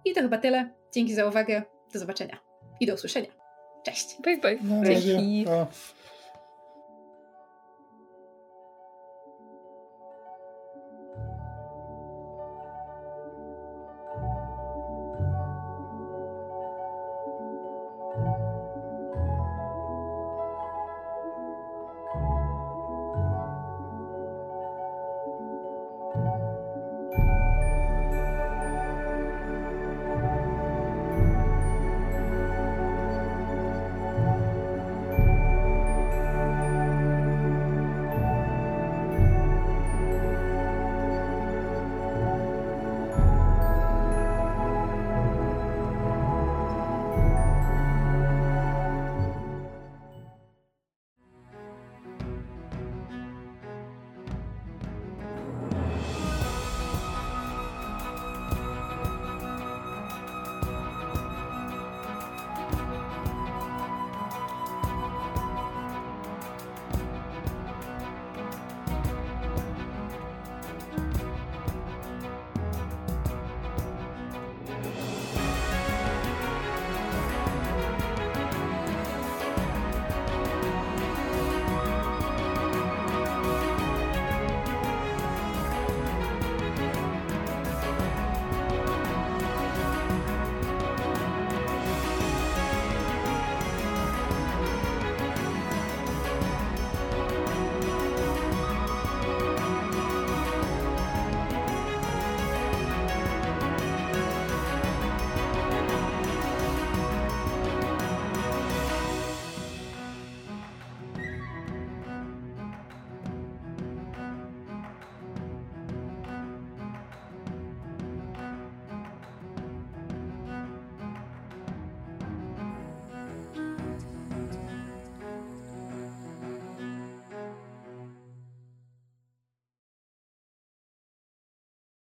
[0.05, 0.70] I to chyba tyle.
[0.95, 1.62] Dzięki za uwagę.
[1.93, 2.39] Do zobaczenia
[2.81, 3.28] i do usłyszenia.
[3.85, 4.16] Cześć.
[4.23, 4.59] Bye bye.
[4.85, 5.45] Dzięki.